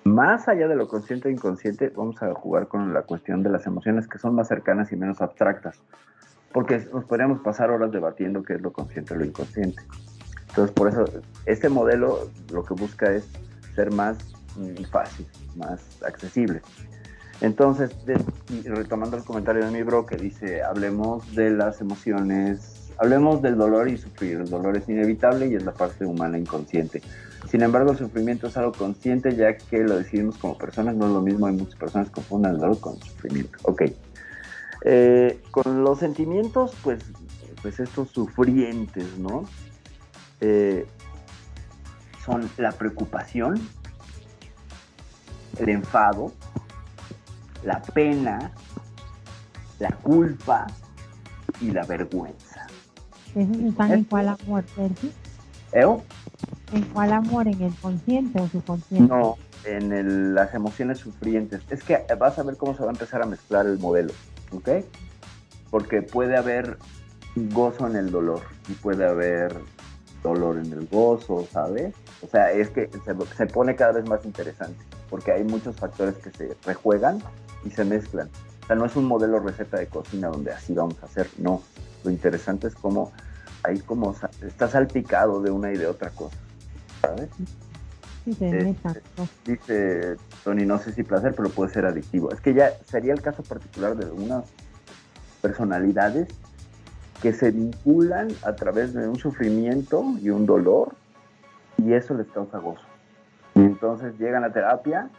[0.04, 3.66] más allá de lo consciente e inconsciente, vamos a jugar con la cuestión de las
[3.66, 5.80] emociones que son más cercanas y menos abstractas,
[6.52, 9.82] porque nos podríamos pasar horas debatiendo qué es lo consciente o lo inconsciente.
[10.50, 11.06] Entonces, por eso,
[11.46, 13.28] este modelo lo que busca es
[13.76, 14.18] ser más
[14.56, 16.62] mm, fácil, más accesible.
[17.42, 17.92] Entonces,
[18.66, 23.90] retomando el comentario de mi bro que dice, hablemos de las emociones, hablemos del dolor
[23.90, 24.38] y sufrir.
[24.38, 27.02] El dolor es inevitable y es la parte humana inconsciente.
[27.50, 31.12] Sin embargo, el sufrimiento es algo consciente ya que lo decidimos como personas, no es
[31.12, 33.58] lo mismo, hay muchas personas que confunden el dolor con el sufrimiento.
[33.64, 33.82] Ok.
[34.86, 37.04] Eh, con los sentimientos, pues,
[37.62, 39.46] pues estos sufrientes, ¿no?
[40.40, 40.86] Eh,
[42.26, 43.60] son la preocupación,
[45.60, 46.32] el enfado,
[47.64, 48.52] la pena,
[49.80, 50.68] la culpa
[51.62, 52.68] y la vergüenza.
[53.36, 55.10] ¿Esos están en cuál amor, Sergio?
[55.74, 55.86] ¿Eh?
[56.74, 57.48] ¿En cuál amor?
[57.48, 59.14] ¿En el consciente o subconsciente?
[59.14, 61.62] No, en las emociones sufrientes.
[61.70, 64.14] Es que vas a ver cómo se va a empezar a mezclar el modelo,
[64.52, 64.70] ¿ok?
[65.72, 66.78] Porque puede haber
[67.36, 69.56] gozo en el dolor y puede haber
[70.24, 71.94] dolor en el gozo, ¿sabes?
[72.24, 76.16] O sea, es que se, se pone cada vez más interesante porque hay muchos factores
[76.16, 77.22] que se rejuegan
[77.64, 78.30] y se mezclan.
[78.64, 81.62] O sea, no es un modelo receta de cocina donde así vamos a hacer, no.
[82.04, 83.12] Lo interesante es cómo
[83.64, 86.38] ahí como está salpicado de una y de otra cosa,
[87.02, 87.30] ¿sabes?
[88.26, 88.76] Sí, eh,
[89.46, 92.32] dice Tony, no sé si placer, pero puede ser adictivo.
[92.32, 94.46] Es que ya sería el caso particular de algunas
[95.42, 96.30] personalidades
[97.24, 100.94] que se vinculan a través de un sufrimiento y un dolor
[101.78, 102.86] y eso les causa gozo.
[103.56, 105.10] Y entonces llegan a terapia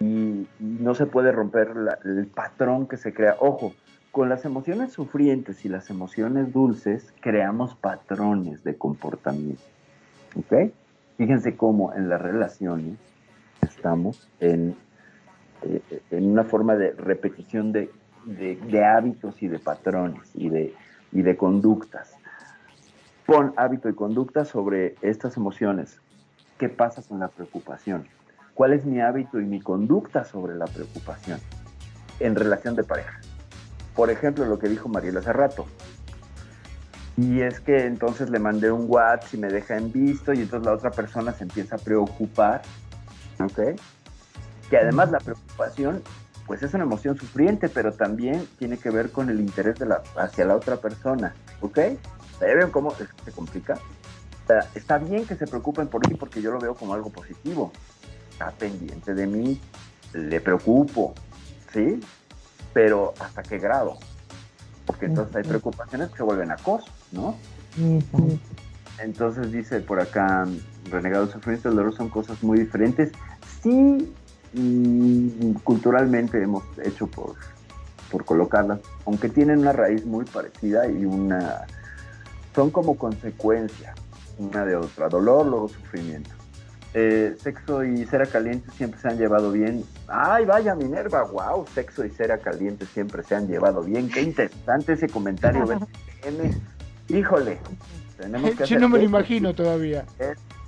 [0.00, 1.72] y, no se puede romper
[2.04, 3.36] el patrón que se crea.
[3.40, 3.72] Ojo,
[4.12, 9.62] con las emociones sufrientes y las emociones dulces creamos patrones de comportamiento.
[10.36, 10.72] ¿Ok?
[11.16, 12.98] Fíjense cómo en las relaciones
[13.62, 14.76] estamos en,
[15.62, 17.90] eh, en una forma de repetición de,
[18.84, 20.74] hábitos y de patrones y de,
[21.12, 22.14] y de conductas.
[23.26, 26.00] Pon hábito y conducta sobre estas emociones.
[26.58, 28.06] ¿Qué pasa con la preocupación?
[28.60, 31.40] cuál es mi hábito y mi conducta sobre la preocupación
[32.18, 33.18] en relación de pareja.
[33.96, 35.64] Por ejemplo, lo que dijo Mariela hace rato.
[37.16, 40.66] Y es que entonces le mandé un WhatsApp y me deja en visto y entonces
[40.66, 42.60] la otra persona se empieza a preocupar,
[43.42, 43.80] ¿ok?
[44.68, 46.02] Que además la preocupación,
[46.50, 50.02] pues es una emoción sufriente, pero también tiene que ver con el interés de la,
[50.16, 51.78] hacia la otra persona, ¿ok?
[52.40, 53.74] ¿Ya ven cómo se complica?
[53.74, 57.08] O sea, está bien que se preocupen por mí porque yo lo veo como algo
[57.10, 57.70] positivo,
[58.32, 59.60] está pendiente de mí,
[60.12, 61.14] le preocupo,
[61.72, 62.00] ¿sí?
[62.72, 63.98] Pero ¿hasta qué grado?
[64.86, 67.36] Porque entonces hay preocupaciones que se vuelven acoso, ¿no?
[68.98, 70.48] Entonces dice por acá,
[70.90, 73.12] renegado sufrimiento y el dolor son cosas muy diferentes.
[73.62, 74.12] Sí,
[74.52, 77.34] mm, culturalmente hemos hecho por,
[78.10, 81.66] por colocarlas, aunque tienen una raíz muy parecida y una...
[82.54, 83.94] Son como consecuencia
[84.40, 86.30] una de otra, dolor, luego sufrimiento.
[86.92, 89.84] Eh, sexo y cera caliente siempre se han llevado bien.
[90.08, 94.08] Ay, vaya Minerva, wow, sexo y cera caliente siempre se han llevado bien.
[94.08, 95.64] Qué interesante ese comentario.
[97.08, 97.58] Híjole,
[98.18, 100.04] tenemos que Yo no me lo imagino todavía.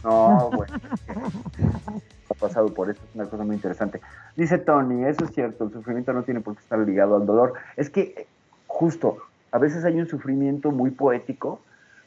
[0.05, 0.75] No, bueno.
[2.43, 4.01] pasado por eso, es una cosa muy interesante.
[4.37, 7.55] Dice Tony, eso es cierto, el sufrimiento no tiene por qué estar ligado al dolor.
[7.77, 8.27] Es que,
[8.67, 9.17] justo,
[9.51, 11.61] a veces hay un sufrimiento muy poético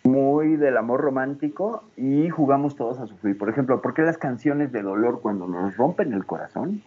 [0.05, 3.37] muy del amor romántico y jugamos todos a sufrir.
[3.37, 6.83] Por ejemplo, ¿por qué las canciones de dolor cuando nos rompen el corazón?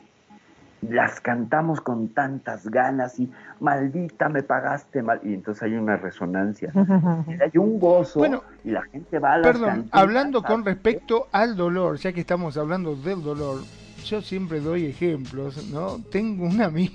[0.82, 5.20] Las cantamos con tantas ganas y maldita me pagaste mal.
[5.24, 6.72] Y entonces hay una resonancia.
[6.74, 8.24] hay un gozo
[8.64, 12.56] y la gente va a las Perdón, hablando con respecto al dolor, ya que estamos
[12.56, 13.62] hablando del dolor,
[14.04, 15.98] yo siempre doy ejemplos, ¿no?
[16.10, 16.94] Tengo un amigo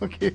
[0.18, 0.34] que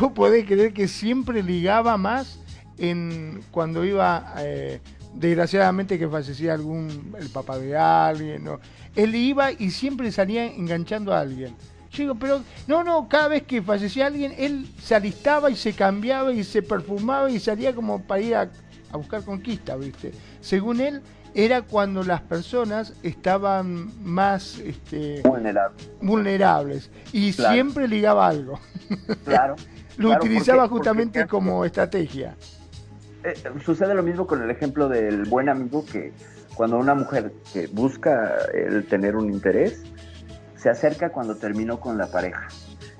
[0.00, 2.40] vos podés creer que siempre ligaba más
[2.78, 4.80] en cuando iba, eh,
[5.14, 8.58] desgraciadamente que fallecía algún, el papá de alguien, ¿no?
[8.96, 11.54] él iba y siempre salía enganchando a alguien.
[11.94, 15.72] Yo digo, pero no, no, cada vez que fallecía alguien, él se alistaba y se
[15.72, 18.50] cambiaba y se perfumaba y salía como para ir a,
[18.92, 20.12] buscar conquista, ¿viste?
[20.40, 21.02] Según él,
[21.34, 25.22] era cuando las personas estaban más este,
[26.00, 26.90] vulnerables.
[27.12, 28.60] y siempre ligaba algo.
[29.24, 29.56] Claro.
[29.96, 32.36] Lo utilizaba justamente como estrategia.
[33.22, 36.12] eh, sucede lo mismo con el ejemplo del buen amigo que
[36.54, 39.82] cuando una mujer que busca el tener un interés,
[40.64, 42.48] se acerca cuando terminó con la pareja.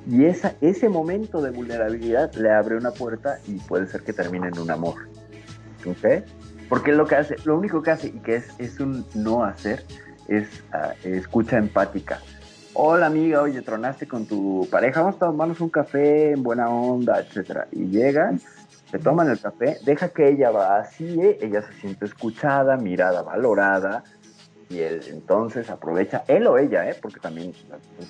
[0.06, 4.48] Y esa, ese momento de vulnerabilidad le abre una puerta y puede ser que termine
[4.48, 5.08] en un amor.
[5.86, 6.26] ¿Ok?
[6.68, 9.82] Porque lo que hace, lo único que hace y que es, es un no hacer
[10.28, 12.20] es ah, escucha empática.
[12.74, 17.18] Hola amiga, oye, tronaste con tu pareja, vamos a tomarnos un café en buena onda,
[17.18, 17.66] etcétera.
[17.72, 18.42] Y llegan,
[18.90, 24.04] se toman el café, deja que ella vacíe, ella se siente escuchada, mirada, valorada,
[24.68, 26.96] y él entonces aprovecha, él o ella, ¿eh?
[27.00, 27.52] porque también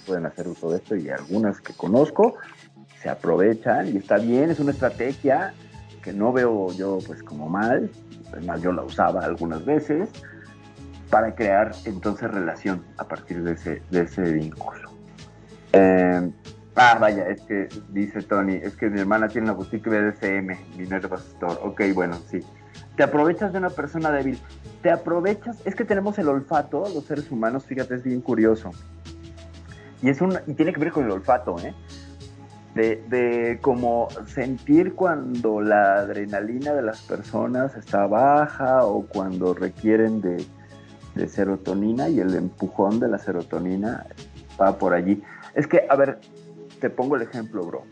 [0.06, 2.36] pueden hacer uso de esto y algunas que conozco
[3.02, 5.52] se aprovechan y está bien, es una estrategia
[6.02, 7.90] que no veo yo pues como mal,
[8.32, 10.08] además yo la usaba algunas veces
[11.10, 14.90] para crear entonces relación a partir de ese, de ese vínculo.
[15.72, 16.30] Eh,
[16.76, 21.16] ah, vaya, es que dice Tony, es que mi hermana tiene una boutique BDSM, Minerva
[21.16, 21.56] Store.
[21.62, 22.40] Ok, bueno, sí.
[22.96, 24.38] Te aprovechas de una persona débil.
[24.82, 28.70] Te aprovechas, es que tenemos el olfato, los seres humanos, fíjate, es bien curioso.
[30.02, 31.74] Y, es un, y tiene que ver con el olfato, ¿eh?
[32.74, 40.20] De, de como sentir cuando la adrenalina de las personas está baja o cuando requieren
[40.20, 40.44] de,
[41.14, 44.06] de serotonina y el empujón de la serotonina
[44.60, 45.22] va por allí.
[45.54, 46.18] Es que, a ver,
[46.80, 47.84] te pongo el ejemplo, bro.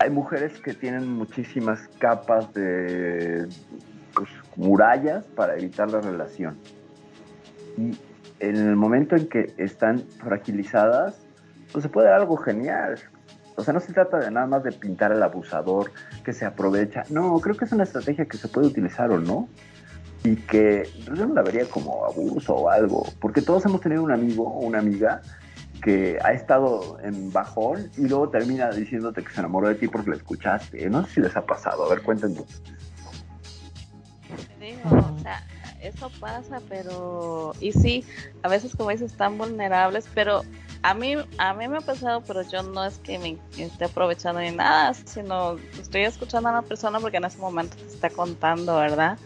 [0.00, 3.48] Hay mujeres que tienen muchísimas capas de
[4.14, 6.56] pues, murallas para evitar la relación.
[7.76, 7.98] Y
[8.40, 11.18] en el momento en que están fragilizadas,
[11.72, 12.98] pues se puede dar algo genial.
[13.56, 15.90] O sea, no se trata de nada más de pintar al abusador
[16.24, 17.02] que se aprovecha.
[17.10, 19.48] No, creo que es una estrategia que se puede utilizar o no
[20.22, 24.12] y que yo no la vería como abuso o algo, porque todos hemos tenido un
[24.12, 25.22] amigo o una amiga
[25.82, 30.10] que ha estado en bajón y luego termina diciéndote que se enamoró de ti porque
[30.10, 30.88] la escuchaste.
[30.90, 32.02] No sé si les ha pasado, a ver,
[35.22, 35.42] sea,
[35.80, 38.04] eso pasa, pero y sí,
[38.42, 40.42] a veces como dices están vulnerables, pero
[40.82, 44.40] a mí a mí me ha pasado, pero yo no es que me esté aprovechando
[44.40, 48.76] ni nada, sino estoy escuchando a una persona porque en ese momento te está contando,
[48.76, 49.18] ¿verdad?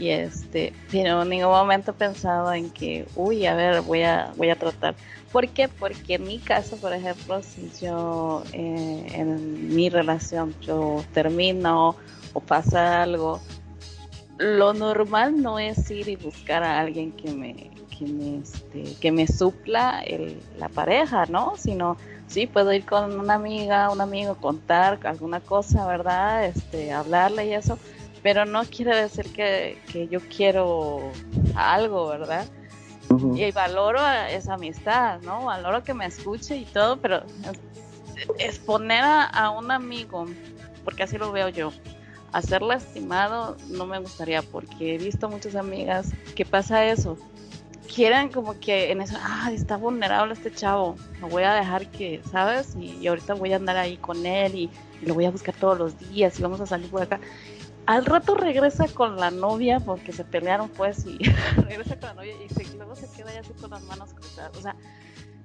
[0.00, 4.32] y este pero en ningún momento he pensado en que uy a ver voy a
[4.36, 4.94] voy a tratar
[5.32, 5.68] ¿por qué?
[5.68, 11.96] porque en mi caso por ejemplo si yo eh, en mi relación yo termino
[12.32, 13.40] o pasa algo
[14.38, 19.12] lo normal no es ir y buscar a alguien que me que me, este, que
[19.12, 21.52] me supla el, la pareja, ¿no?
[21.56, 26.46] Sino, sí, puedo ir con una amiga, un amigo, contar alguna cosa, ¿verdad?
[26.46, 27.78] Este, hablarle y eso,
[28.22, 29.78] pero no quiere decir que,
[30.10, 31.12] yo quiero
[31.54, 32.46] algo, ¿verdad?
[33.34, 35.46] Y valoro esa amistad, ¿no?
[35.46, 37.24] Valoro que me escuche y todo, pero
[38.38, 40.26] exponer a, un amigo,
[40.84, 41.72] porque así lo veo yo,
[42.32, 47.16] a ser lastimado no me gustaría, porque he visto muchas amigas que pasa eso.
[47.92, 52.22] Quieren como que en eso, ah, está vulnerable este chavo, lo voy a dejar que,
[52.30, 52.76] ¿sabes?
[52.76, 54.70] Y, ahorita voy a andar ahí con él y,
[55.02, 57.18] lo voy a buscar todos los días y vamos a salir por acá
[57.90, 61.18] al rato regresa con la novia porque se pelearon pues y
[61.56, 64.56] regresa con la novia y luego se queda ya así con las manos cruzadas.
[64.56, 64.76] O sea,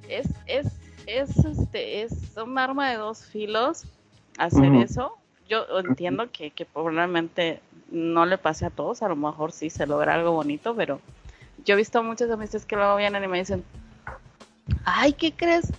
[0.08, 0.67] es, es,
[1.08, 3.86] es, este, es un arma de dos filos
[4.38, 5.17] hacer eso.
[5.49, 9.88] Yo entiendo que, que probablemente no le pase a todos, a lo mejor sí se
[9.88, 10.99] logra algo bonito, pero
[11.65, 13.63] yo he visto muchas amistades que luego vienen y me dicen,
[14.84, 15.73] ay, ¿qué crees?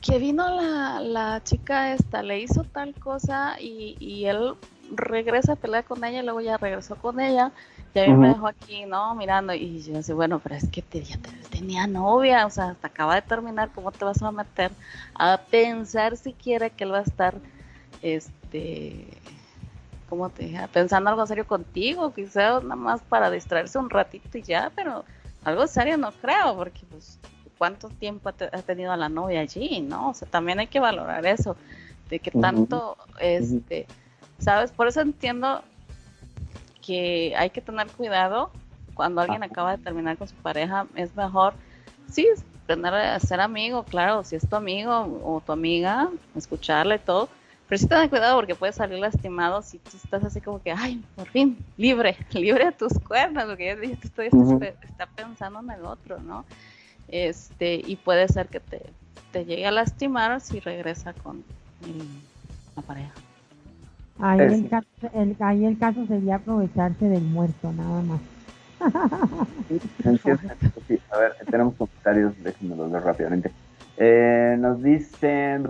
[0.00, 4.56] Que vino la, la chica esta, le hizo tal cosa y, y él
[4.94, 7.52] regresa a pelear con ella y luego ya regresó con ella.
[7.94, 9.14] Y a mí me dejó aquí, ¿no?
[9.14, 9.52] Mirando.
[9.52, 11.18] Y yo decía, bueno, pero es que te, ya
[11.50, 14.70] tenía novia, o sea, hasta acaba de terminar, ¿cómo te vas a meter
[15.14, 17.34] a pensar siquiera que él va a estar,
[18.00, 19.06] este,
[20.08, 20.66] ¿cómo te dije?
[20.72, 25.04] Pensando algo serio contigo, quizás nada más para distraerse un ratito y ya, pero
[25.44, 27.18] algo serio no creo, porque pues,
[27.58, 30.10] ¿cuánto tiempo ha, tenido a la novia allí, no?
[30.10, 31.56] O sea, también hay que valorar eso,
[32.08, 33.86] de que tanto, este
[34.42, 34.72] ¿sabes?
[34.72, 35.62] Por eso entiendo
[36.84, 38.50] que hay que tener cuidado
[38.94, 40.86] cuando alguien acaba de terminar con su pareja.
[40.96, 41.54] Es mejor,
[42.10, 42.28] sí,
[42.66, 47.28] tener a ser amigo, claro, si es tu amigo o tu amiga, escucharle todo.
[47.68, 51.02] Pero sí tener cuidado porque puedes salir lastimado si tú estás así como que, ay,
[51.16, 55.86] por fin, libre, libre de tus cuernos, porque ya dije, estoy está pensando en el
[55.86, 56.44] otro, ¿no?
[57.08, 58.82] Este, y puede ser que te,
[59.32, 61.44] te llegue a lastimar si regresa con
[62.76, 63.12] la pareja.
[64.24, 68.20] Ahí, el caso, el, ahí el caso sería aprovecharse del muerto, nada más.
[71.10, 73.50] a ver, tenemos comentarios, déjenme ver rápidamente.
[73.96, 75.66] Eh, nos dicen,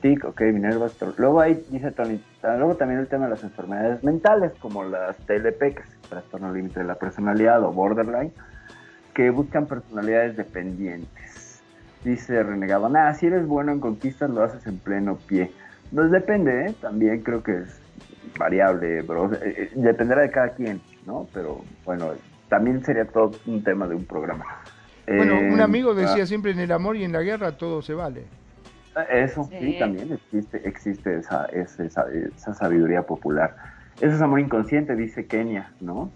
[0.00, 4.52] tic, ok, Minerva, luego hay, dice Tony, luego también el tema de las enfermedades mentales,
[4.58, 8.32] como las TLP, que es el trastorno límite de la personalidad o borderline,
[9.14, 11.62] que buscan personalidades dependientes.
[12.02, 15.52] Dice Renegado, nada, si eres bueno en conquistas lo haces en pleno pie.
[15.94, 16.74] Pues depende, ¿eh?
[16.80, 17.80] también creo que es
[18.36, 19.32] variable, bro.
[19.34, 21.28] Eh, eh, dependerá de cada quien, ¿no?
[21.32, 22.12] Pero bueno,
[22.48, 24.44] también sería todo un tema de un programa.
[25.06, 28.24] Bueno, un amigo decía siempre en el amor y en la guerra todo se vale.
[29.10, 33.54] Eso, sí, también existe, existe esa, esa, esa sabiduría popular.
[34.00, 36.10] Eso es amor inconsciente, dice Kenia, ¿no?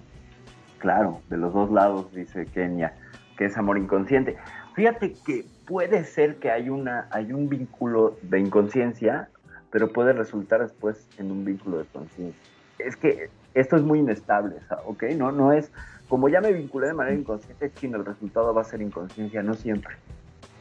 [0.78, 2.94] Claro, de los dos lados, dice Kenia,
[3.36, 4.36] que es amor inconsciente.
[4.74, 9.28] Fíjate que puede ser que hay, una, hay un vínculo de inconsciencia,
[9.70, 12.40] pero puede resultar después en un vínculo de conciencia.
[12.78, 14.56] Es que esto es muy inestable,
[14.86, 15.04] ¿ok?
[15.16, 15.70] No, no es,
[16.08, 19.54] como ya me vinculé de manera inconsciente, que el resultado va a ser inconsciencia, no
[19.54, 19.94] siempre,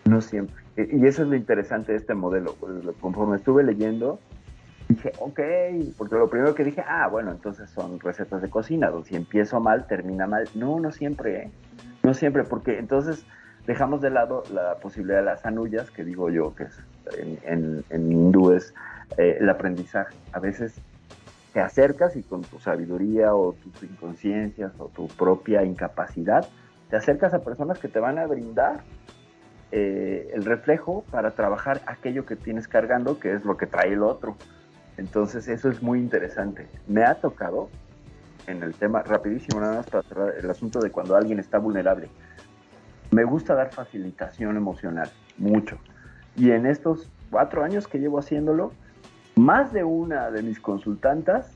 [0.06, 0.56] no siempre.
[0.76, 2.56] Y eso es lo interesante de este modelo.
[3.00, 4.20] Conforme estuve leyendo,
[4.90, 5.40] dije, ok,
[5.98, 9.60] porque lo primero que dije, ah, bueno, entonces son recetas de cocina, donde si empiezo
[9.60, 10.50] mal, termina mal.
[10.56, 11.52] No, no siempre, ¿eh?
[12.04, 13.26] no siempre, porque entonces
[13.68, 16.80] dejamos de lado la posibilidad de las anullas, que digo yo, que es
[17.46, 18.74] en, en, hindú es
[19.18, 20.16] eh, el aprendizaje.
[20.32, 20.82] A veces
[21.54, 26.48] te acercas y con tu sabiduría o tus inconsciencias o tu propia incapacidad,
[26.90, 28.82] te acercas a personas que te van a brindar
[29.72, 34.04] eh, el reflejo para trabajar aquello que tienes cargando, que es lo que trae el
[34.04, 34.38] otro.
[34.98, 36.68] Entonces eso es muy interesante.
[36.88, 37.70] Me ha tocado
[38.48, 42.10] en el tema, rapidísimo nada más para el asunto de cuando alguien está vulnerable.
[43.12, 45.78] Me gusta dar facilitación emocional, mucho.
[46.36, 48.72] Y en estos cuatro años que llevo haciéndolo,
[49.38, 51.52] más de una de mis consultantas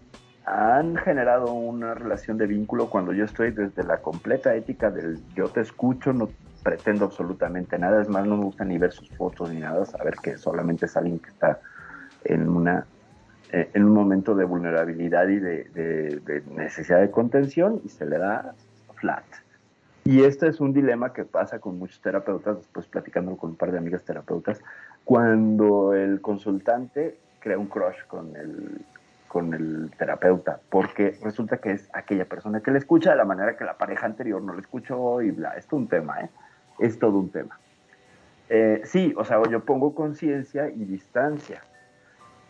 [0.45, 5.47] han generado una relación de vínculo cuando yo estoy desde la completa ética del yo
[5.49, 6.29] te escucho, no
[6.63, 10.15] pretendo absolutamente nada, es más, no me gusta ni ver sus fotos ni nada, saber
[10.21, 11.59] que solamente es alguien que está
[12.23, 12.86] en una
[13.53, 18.53] eh, en un momento de vulnerabilidad y de, necesidad de contención y se le da
[18.95, 19.25] flat.
[20.05, 23.73] Y este es un dilema que pasa con muchos terapeutas, después platicando con un par
[23.73, 24.61] de amigas terapeutas,
[25.03, 28.86] cuando el consultante crea un crush con el,
[29.28, 33.58] con el terapeuta, porque resulta que es aquella persona que le escucha de la manera
[33.58, 35.52] que la pareja anterior no le escuchó y bla.
[35.58, 36.30] Es todo un tema, ¿eh?
[36.80, 37.60] Es todo un tema.
[38.50, 41.64] Eh, sí, o sea, yo pongo conciencia y distancia.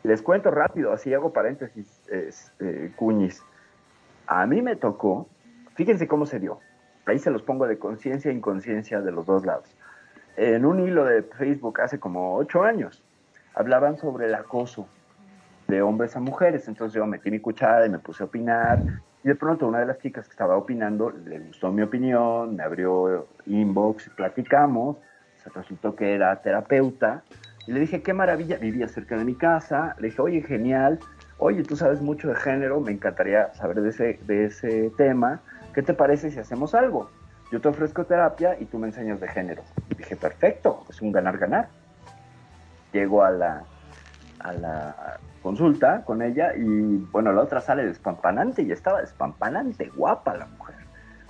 [0.04, 3.44] Les cuento rápido, así hago paréntesis, eh, cuñis.
[4.26, 5.28] A mí me tocó,
[5.76, 6.60] fíjense cómo se dio.
[7.06, 9.76] Ahí se los pongo de conciencia e inconsciencia de los dos lados.
[10.38, 13.04] En un hilo de Facebook hace como ocho años,
[13.54, 14.88] hablaban sobre el acoso
[15.68, 16.68] de hombres a mujeres.
[16.68, 18.84] Entonces yo metí mi cuchara y me puse a opinar.
[19.24, 22.64] Y de pronto una de las chicas que estaba opinando le gustó mi opinión, me
[22.64, 24.97] abrió inbox y platicamos.
[25.43, 27.24] Se resultó que era terapeuta
[27.68, 29.95] y le dije, qué maravilla, vivía cerca de mi casa.
[29.99, 30.99] Le dije, oye, genial.
[31.38, 35.41] Oye, tú sabes mucho de género, me encantaría saber de ese, de ese tema.
[35.74, 37.10] ¿Qué te parece si hacemos algo?
[37.52, 39.64] Yo te ofrezco terapia y tú me enseñas de género.
[39.97, 41.70] dije, perfecto, es un ganar-ganar.
[42.94, 43.64] Llego a la,
[44.39, 50.36] a la consulta con ella y bueno, la otra sale despampanante y estaba despampanante, guapa
[50.36, 50.82] la mujer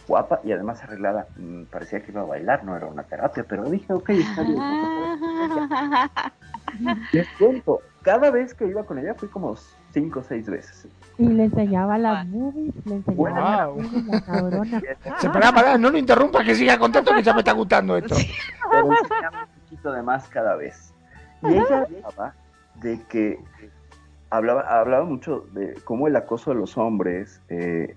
[0.07, 1.27] guapa y además arreglada.
[1.37, 4.59] Mm, parecía que iba a bailar, no era una terapia, pero dije, ok, está bien.
[7.11, 9.55] Les cuento, cada vez que iba con ella fui como
[9.91, 10.87] cinco o seis veces.
[11.17, 13.83] Y le enseñaba las movies, le enseñaba wow.
[14.07, 14.81] la cabrona.
[15.19, 18.15] Se para, para, no lo interrumpa, que siga contando que ya me está gustando esto.
[18.69, 18.95] Pero un
[19.63, 20.93] poquito de más cada vez.
[21.43, 22.35] Y ella hablaba
[22.75, 23.39] de que
[24.29, 27.95] hablaba, hablaba mucho de cómo el acoso de los hombres eh,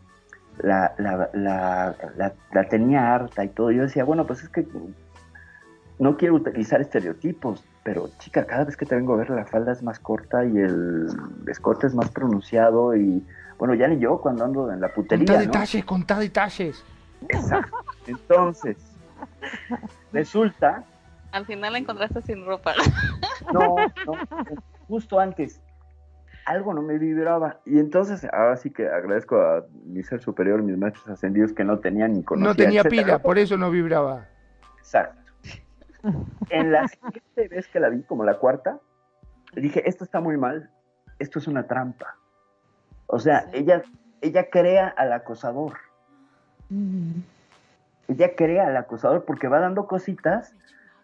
[0.59, 3.71] la, la, la, la, tenía harta y todo.
[3.71, 4.67] Yo decía, bueno, pues es que
[5.99, 9.73] no quiero utilizar estereotipos, pero chica, cada vez que te vengo a ver la falda
[9.73, 11.09] es más corta y el
[11.49, 13.25] escote es más pronunciado y
[13.59, 15.27] bueno, ya ni yo cuando ando en la putería.
[15.27, 16.85] Contá detalles, contá detalles.
[17.29, 17.77] Exacto.
[18.07, 18.77] Entonces,
[20.13, 20.85] resulta.
[21.35, 22.75] Al final la encontraste sin ropa.
[23.53, 23.77] No,
[24.07, 24.13] no,
[24.89, 25.61] justo antes
[26.47, 27.61] algo no me vibraba.
[27.65, 31.79] Y entonces, ahora sí que agradezco a mi ser superior, mis maestros ascendidos, que no
[31.79, 32.49] tenían ni conocía.
[32.49, 34.27] No tenía pila, por eso no vibraba.
[34.79, 35.21] Exacto.
[36.51, 38.79] En la siguiente vez que la vi, como la cuarta,
[39.55, 40.71] dije, esto está muy mal,
[41.19, 42.17] esto es una trampa.
[43.07, 43.83] O sea, ella,
[44.21, 45.79] ella crea al acosador.
[48.09, 50.55] Ella crea al acosador porque va dando cositas,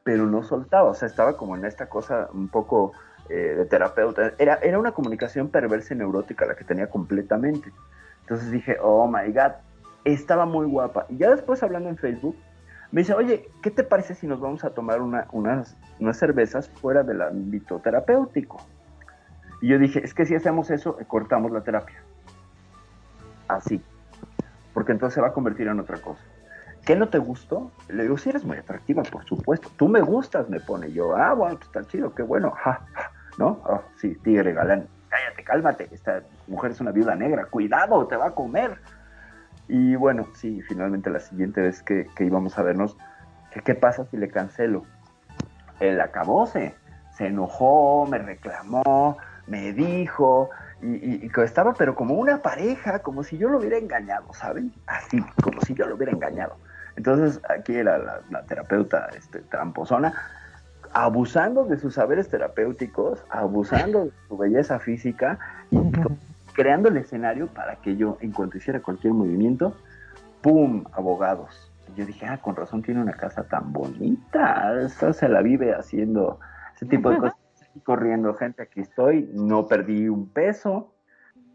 [0.04, 0.90] pero no soltaba.
[0.90, 2.92] O sea, estaba como en esta cosa un poco
[3.28, 4.32] eh, de terapeuta.
[4.38, 7.72] Era, era una comunicación perversa y neurótica la que tenía completamente.
[8.22, 9.52] Entonces dije, oh my god,
[10.04, 11.06] estaba muy guapa.
[11.08, 12.36] Y ya después hablando en Facebook,
[12.92, 17.02] me dice, oye, ¿qué te parece si nos vamos a tomar unas, unas cervezas fuera
[17.02, 18.60] del ámbito terapéutico?
[19.60, 22.02] Y yo dije, es que si hacemos eso, cortamos la terapia.
[23.46, 23.82] Así.
[24.72, 26.22] Porque entonces se va a convertir en otra cosa.
[26.90, 27.70] ¿Qué no te gustó?
[27.86, 29.70] Le digo, si eres muy atractiva, por supuesto.
[29.76, 31.14] Tú me gustas, me pone yo.
[31.14, 32.52] Ah, bueno, pues está chido, qué bueno.
[33.38, 33.62] ¿No?
[33.64, 34.88] Oh, sí, tigre galán.
[35.08, 35.88] Cállate, cálmate.
[35.92, 37.44] Esta mujer es una viuda negra.
[37.44, 38.80] Cuidado, te va a comer.
[39.68, 42.96] Y bueno, sí, finalmente la siguiente vez que, íbamos a vernos,
[43.64, 44.82] ¿qué pasa si le cancelo?
[45.78, 46.74] Él acabóse.
[47.12, 49.16] Se enojó, me reclamó,
[49.46, 50.50] me dijo,
[50.82, 54.72] y, estaba pero como una pareja, como si yo lo hubiera engañado, ¿saben?
[54.88, 56.56] Así, como si yo lo hubiera engañado.
[57.00, 60.12] Entonces aquí era la, terapeuta este, tramposona,
[60.92, 65.38] abusando de sus saberes terapéuticos, abusando de su belleza física,
[66.52, 69.74] creando el escenario para que yo, en cuanto hiciera cualquier movimiento,
[70.42, 70.84] ¡pum!
[70.92, 71.72] Abogados.
[71.88, 75.72] Y yo dije, ah, con razón tiene una casa tan bonita, esa se la vive
[75.74, 76.38] haciendo
[76.76, 77.38] ese tipo de cosas
[77.82, 80.92] corriendo, gente, aquí estoy, no perdí un peso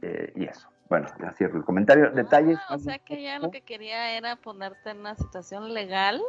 [0.02, 0.68] eh, y eso.
[0.90, 2.12] Bueno, ya cierro el comentario.
[2.12, 2.60] Detalles.
[2.70, 6.22] o sea que ya lo que quería era ponerte en una situación legal.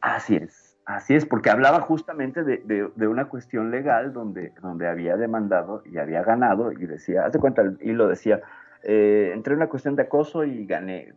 [0.00, 5.82] Así es, así es, porque hablaba justamente de, una cuestión legal donde, donde había demandado
[5.84, 8.40] y había ganado y decía, hace cuenta, y lo decía,
[8.84, 11.14] eh, entré en una cuestión de acoso y gané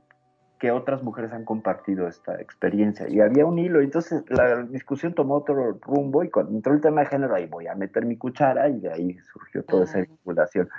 [0.57, 3.07] que otras mujeres han compartido esta experiencia.
[3.09, 7.01] Y había un hilo, entonces la discusión tomó otro rumbo y cuando entró el tema
[7.01, 10.69] de género, ahí voy a meter mi cuchara y de ahí surgió toda esa vinculación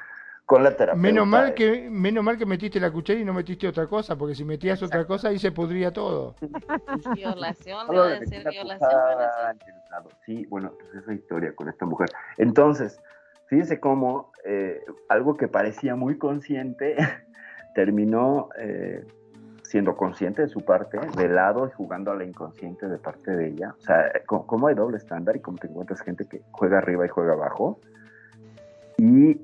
[0.45, 1.01] con la terapia.
[1.01, 4.34] Menos mal, que, menos mal que metiste la cuchara y no metiste otra cosa, porque
[4.34, 6.34] si metías otra cosa ahí se podría todo.
[7.14, 8.90] violación, a decir violación.
[10.26, 12.09] Sí, bueno, pues esa historia con esta mujer.
[12.38, 13.01] Entonces,
[13.47, 16.97] fíjense cómo eh, algo que parecía muy consciente
[17.74, 18.49] terminó...
[18.59, 19.05] Eh,
[19.72, 23.49] siendo consciente de su parte, de lado y jugando a la inconsciente de parte de
[23.49, 23.74] ella.
[23.78, 27.09] O sea, ¿cómo hay doble estándar y cómo te encuentras gente que juega arriba y
[27.09, 27.80] juega abajo?
[28.99, 29.40] Y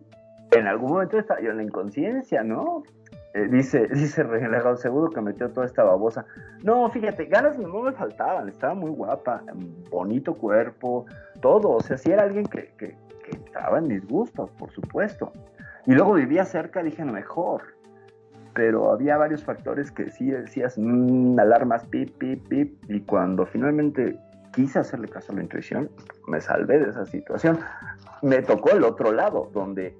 [0.58, 2.82] en algún momento está yo en la inconsciencia, ¿no?
[3.34, 6.26] Eh, dice, dice Relegado, seguro que metió toda esta babosa.
[6.62, 9.42] No, fíjate, ganas no me faltaban, estaba muy guapa,
[9.90, 11.06] bonito cuerpo,
[11.40, 11.70] todo.
[11.70, 15.32] O sea, si era alguien que, que, que estaba en mis gustos, por supuesto.
[15.86, 17.78] Y luego vivía cerca, dije, mejor
[18.58, 24.18] pero había varios factores que sí decías, alarmas, pip, pip, pip, y cuando finalmente
[24.52, 25.88] quise hacerle caso a la intuición,
[26.26, 27.60] me salvé de esa situación.
[28.20, 29.96] Me tocó el otro lado, donde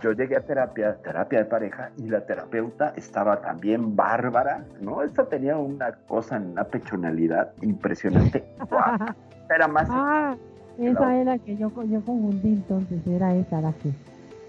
[0.00, 5.02] yo llegué a terapia, terapia de pareja, y la terapeuta estaba también bárbara, ¿no?
[5.02, 8.44] Esta tenía una cosa, una pechonalidad impresionante.
[9.50, 9.88] Era más...
[9.90, 10.36] Ah,
[10.78, 13.88] esa era que yo, yo confundí entonces, era esa la que...
[13.88, 13.94] Eh,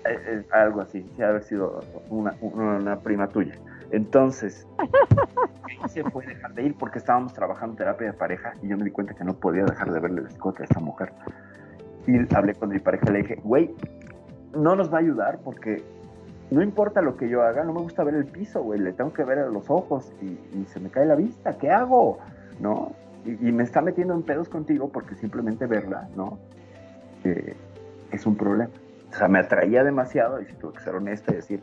[0.06, 3.54] eh, algo así, sí, haber sido una, prima tuya.
[3.92, 4.68] Entonces,
[5.88, 8.92] se fue dejar de ir porque estábamos trabajando terapia de pareja y yo me di
[8.92, 11.14] cuenta que no podía dejar de verle el escote a esa mujer.
[12.08, 13.74] Y hablé con mi pareja y le dije, güey,
[14.54, 15.84] no nos va a ayudar porque
[16.52, 19.12] no importa lo que yo haga, no me gusta ver el piso, güey, le tengo
[19.14, 22.20] que ver a los ojos y, se me cae la vista, ¿qué hago?
[22.60, 22.94] ¿No?
[23.26, 26.40] Y, me está metiendo en pedos contigo porque simplemente verla, ¿no?
[28.12, 28.72] Es un problema
[29.12, 31.62] o sea, me atraía demasiado y si tuve que ser honesta y decir,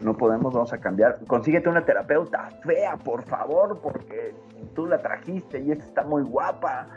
[0.00, 1.18] no podemos, vamos a cambiar.
[1.26, 4.34] Consíguete una terapeuta fea, por favor, porque
[4.74, 6.88] tú la trajiste y esta está muy guapa.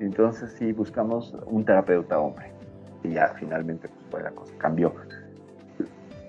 [0.00, 2.52] Entonces sí, buscamos un terapeuta hombre.
[3.02, 4.94] Y ya finalmente pues, fue la cosa, cambió.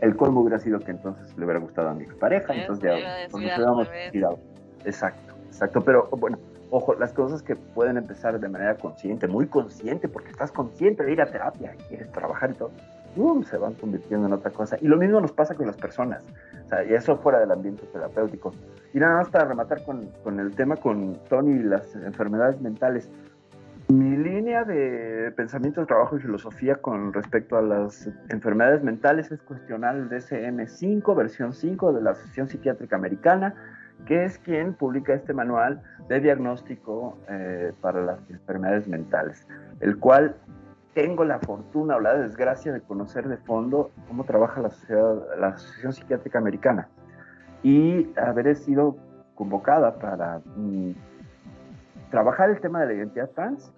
[0.02, 3.34] El colmo hubiera sido que entonces le hubiera gustado a mi pareja, entonces ya nos
[3.34, 4.40] hubiéramos tirado.
[4.86, 5.82] Exacto, exacto.
[5.82, 6.38] Pero bueno,
[6.70, 11.14] ojo, las cosas que pueden empezar de manera consciente, muy consciente, porque estás consciente de
[11.14, 12.72] ir a terapia y quieres trabajar y todo
[13.46, 14.78] se van convirtiendo en otra cosa.
[14.82, 16.24] Y lo mismo nos pasa con las personas,
[16.66, 18.54] o sea, y eso fuera del ambiente terapéutico.
[18.94, 23.10] Y nada más para rematar con, con el tema con Tony y las enfermedades mentales.
[23.90, 29.96] Mi línea de pensamiento, trabajo y filosofía con respecto a las enfermedades mentales es cuestionar
[29.96, 33.56] el DSM-5, versión 5 de la Asociación Psiquiátrica Americana,
[34.06, 39.48] que es quien publica este manual de diagnóstico eh, para las enfermedades mentales,
[39.80, 40.36] el cual
[40.94, 46.40] tengo la fortuna o la desgracia de conocer de fondo cómo trabaja la, Asociación Psiquiátrica
[46.40, 46.90] Americana.
[47.64, 48.98] Y haber sido
[49.36, 50.92] convocada para mm,
[52.10, 53.74] trabajar el tema de la identidad trans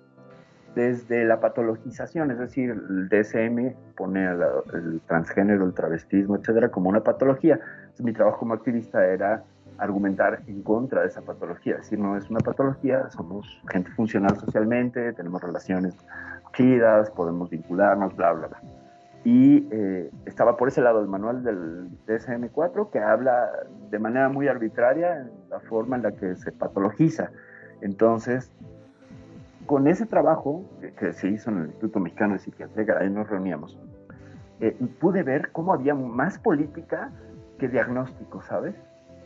[0.75, 7.03] desde la patologización, es decir, el DSM pone el transgénero, el travestismo, etcétera, como una
[7.03, 7.59] patología.
[7.99, 9.43] mi trabajo como activista era
[9.77, 14.37] argumentar en contra de esa patología, es decir, no es una patología, somos gente funcional
[14.37, 15.95] socialmente, tenemos relaciones
[16.53, 18.61] chidas, podemos vincularnos, bla, bla, bla.
[19.23, 23.49] Y eh, estaba por ese lado el manual del DSM-4 que habla
[23.89, 27.31] de manera muy arbitraria la forma en la que se patologiza.
[27.81, 28.51] Entonces,
[29.65, 30.65] con ese trabajo
[30.97, 33.79] que se hizo en el Instituto Mexicano de Psiquiatría, ahí nos reuníamos,
[34.59, 37.11] eh, pude ver cómo había más política
[37.57, 38.75] que diagnóstico, ¿sabes?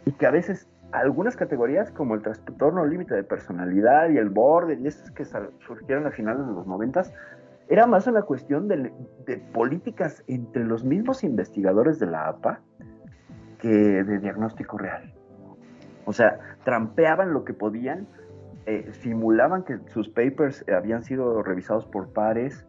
[0.06, 4.76] Y que a veces algunas categorías como el trastorno límite de personalidad y el borde
[4.76, 7.12] y estos que surgieron a finales de los noventas,
[7.70, 8.92] era más una cuestión de,
[9.26, 12.60] de, políticas entre los mismos investigadores de la APA
[13.60, 15.14] que de diagnóstico real.
[16.06, 18.08] O sea, trampeaban lo que podían
[18.66, 22.66] eh, simulaban que sus papers habían sido revisados por pares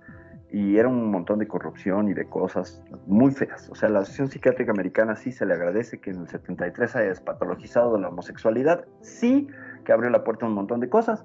[0.51, 3.69] y era un montón de corrupción y de cosas muy feas.
[3.71, 7.09] O sea, la Asociación Psiquiátrica Americana sí se le agradece que en el 73 haya
[7.09, 9.49] despatologizado la homosexualidad, sí
[9.85, 11.25] que abrió la puerta a un montón de cosas,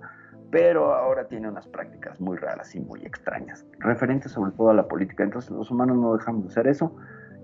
[0.51, 4.87] pero ahora tiene unas prácticas muy raras y muy extrañas, referentes sobre todo a la
[4.87, 5.23] política.
[5.23, 6.95] Entonces los humanos no dejamos de hacer eso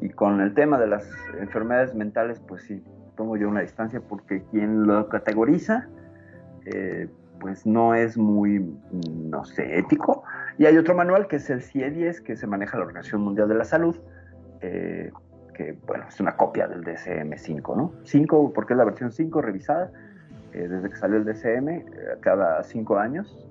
[0.02, 1.08] y con el tema de las
[1.40, 2.84] enfermedades mentales, pues sí,
[3.16, 5.88] tomo yo una distancia porque quien lo categoriza
[6.66, 7.08] eh,
[7.40, 8.60] pues no es muy,
[8.92, 10.24] no sé, ético.
[10.58, 13.56] Y hay otro manual que es el CIE-10, que se maneja la Organización Mundial de
[13.56, 13.98] la Salud,
[14.62, 15.12] eh,
[15.54, 17.94] que, bueno, es una copia del DSM-5, ¿no?
[18.04, 19.92] 5, porque es la versión 5 revisada,
[20.54, 21.86] eh, desde que salió el DSM,
[22.22, 23.48] cada 5 años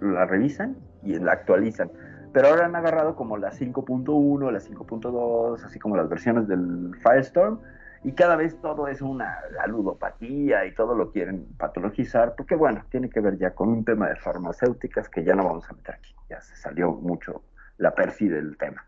[0.00, 1.90] la revisan y la actualizan.
[2.32, 7.58] Pero ahora han agarrado como la 5.1, la 5.2, así como las versiones del Firestorm,
[8.04, 13.10] y cada vez todo es una ludopatía y todo lo quieren patologizar, porque bueno, tiene
[13.10, 16.14] que ver ya con un tema de farmacéuticas que ya no vamos a meter aquí,
[16.28, 17.42] ya se salió mucho
[17.78, 18.86] la perfi del tema.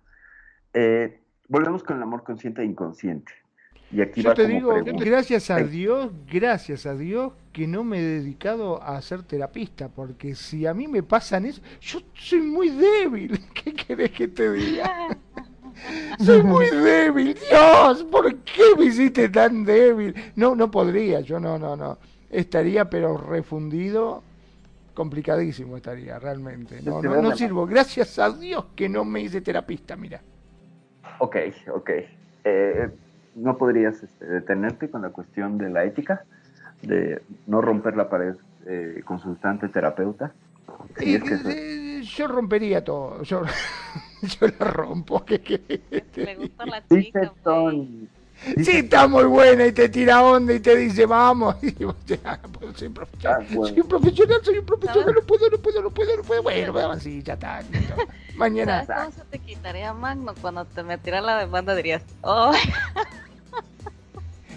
[0.73, 3.33] Eh, volvemos con el amor consciente e inconsciente.
[3.93, 8.03] Y aquí Yo te digo, gracias a Dios, gracias a Dios que no me he
[8.03, 13.41] dedicado a ser terapista, porque si a mí me pasan eso, yo soy muy débil.
[13.55, 15.19] ¿Qué querés que te diga?
[16.19, 20.15] Soy muy débil, Dios, ¿por qué me hiciste tan débil?
[20.37, 21.99] No, no podría, yo no, no, no.
[22.31, 24.23] Estaría pero refundido,
[24.95, 26.81] complicadísimo estaría realmente.
[26.83, 27.67] No, no, no sirvo.
[27.67, 30.21] Gracias a Dios que no me hice terapista, mira.
[31.19, 31.37] Ok,
[31.73, 31.91] ok.
[32.45, 32.89] Eh,
[33.35, 36.25] ¿No podrías este, detenerte con la cuestión de la ética?
[36.83, 38.35] De no romper la pared
[38.67, 40.33] eh, consultante terapeuta.
[40.99, 43.23] Eh, yo rompería todo.
[43.23, 43.43] Yo,
[44.41, 45.25] yo lo rompo.
[45.25, 45.61] ¿Qué,
[46.15, 47.33] Le gusta la chica.
[48.57, 51.57] Sí, está muy buena y te tira onda y te dice vamos.
[51.63, 51.85] Y
[52.25, 55.83] ah, pues, soy, profesional, ah, soy un profesional, soy un profesional, no puedo, no puedo,
[55.83, 56.43] no puedo, no puedo.
[56.43, 57.63] Bueno, bueno sí, ya está.
[58.37, 58.87] Mañana.
[58.87, 61.75] ¿Sabes cómo se te quitaría Magno cuando te metiera la demanda?
[61.75, 62.53] Dirías, oh.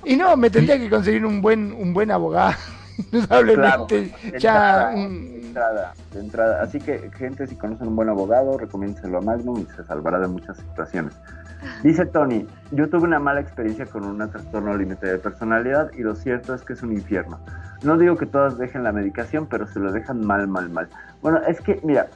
[0.05, 2.55] Y no, me tendría que conseguir un buen, un buen abogado.
[2.97, 4.91] Indudablemente, ya.
[4.93, 6.63] Un, entrada, de entrada.
[6.63, 10.27] Así que, gente, si conocen un buen abogado, recomiéndenselo a Magnum y se salvará de
[10.27, 11.13] muchas situaciones.
[11.83, 16.15] Dice Tony, yo tuve una mala experiencia con un trastorno límite de personalidad y lo
[16.15, 17.39] cierto es que es un infierno.
[17.83, 20.89] No digo que todas dejen la medicación, pero se lo dejan mal, mal, mal.
[21.21, 22.07] Bueno, es que, mira,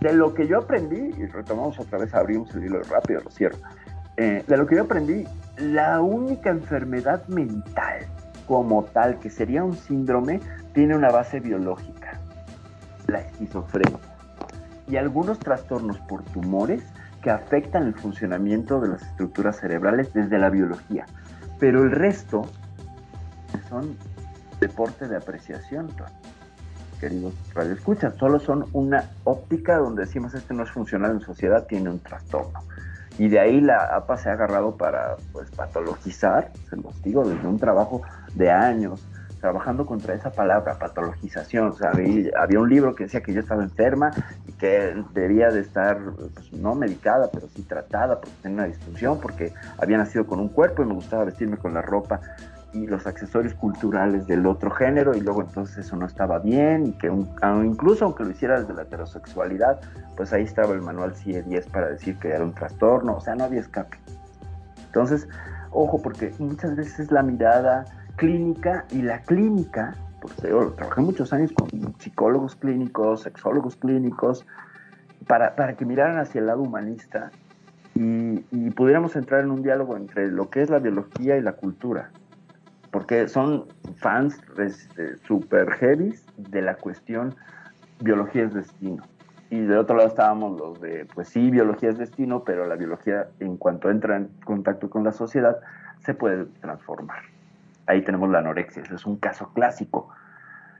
[0.00, 3.58] de lo que yo aprendí, y retomamos otra vez, abrimos el hilo rápido, lo cierro.
[4.16, 5.24] Eh, de lo que yo aprendí,
[5.58, 8.06] la única enfermedad mental
[8.50, 10.40] como tal, que sería un síndrome,
[10.74, 12.18] tiene una base biológica
[13.06, 13.96] la esquizofrenia
[14.88, 16.82] y algunos trastornos por tumores
[17.22, 21.06] que afectan el funcionamiento de las estructuras cerebrales desde la biología.
[21.60, 22.42] Pero el resto
[23.68, 23.96] son
[24.58, 25.88] deporte de apreciación,
[26.98, 31.88] queridos radioescuchas, solo son una óptica donde decimos este no es funcional en sociedad, tiene
[31.88, 32.64] un trastorno.
[33.20, 37.46] Y de ahí la APA se ha agarrado para pues, patologizar, se los digo, desde
[37.46, 38.00] un trabajo
[38.34, 39.06] de años,
[39.42, 41.68] trabajando contra esa palabra, patologización.
[41.68, 44.10] O sea, había, un libro que decía que yo estaba enferma
[44.48, 45.98] y que debía de estar,
[46.34, 50.48] pues, no medicada, pero sí tratada porque tenía una disfunción, porque había nacido con un
[50.48, 52.22] cuerpo y me gustaba vestirme con la ropa
[52.72, 56.92] y los accesorios culturales del otro género y luego entonces eso no estaba bien y
[56.92, 57.08] que
[57.64, 59.80] incluso aunque lo hiciera desde la heterosexualidad,
[60.16, 63.34] pues ahí estaba el manual CIE 10 para decir que era un trastorno, o sea,
[63.34, 63.98] no había escape.
[64.86, 65.28] Entonces,
[65.70, 67.84] ojo, porque muchas veces la mirada
[68.16, 71.68] clínica y la clínica, porque yo trabajé muchos años con
[71.98, 74.46] psicólogos clínicos, sexólogos clínicos,
[75.26, 77.30] para, para que miraran hacia el lado humanista
[77.94, 81.52] y, y, pudiéramos entrar en un diálogo entre lo que es la biología y la
[81.52, 82.10] cultura,
[82.90, 83.66] porque son
[83.96, 87.34] fans este, super heavy de la cuestión
[88.00, 89.02] biología es destino.
[89.50, 93.28] Y de otro lado estábamos los de, pues sí, biología es destino, pero la biología
[93.40, 95.58] en cuanto entra en contacto con la sociedad
[96.00, 97.18] se puede transformar
[97.90, 100.08] ahí tenemos la anorexia, ese es un caso clásico.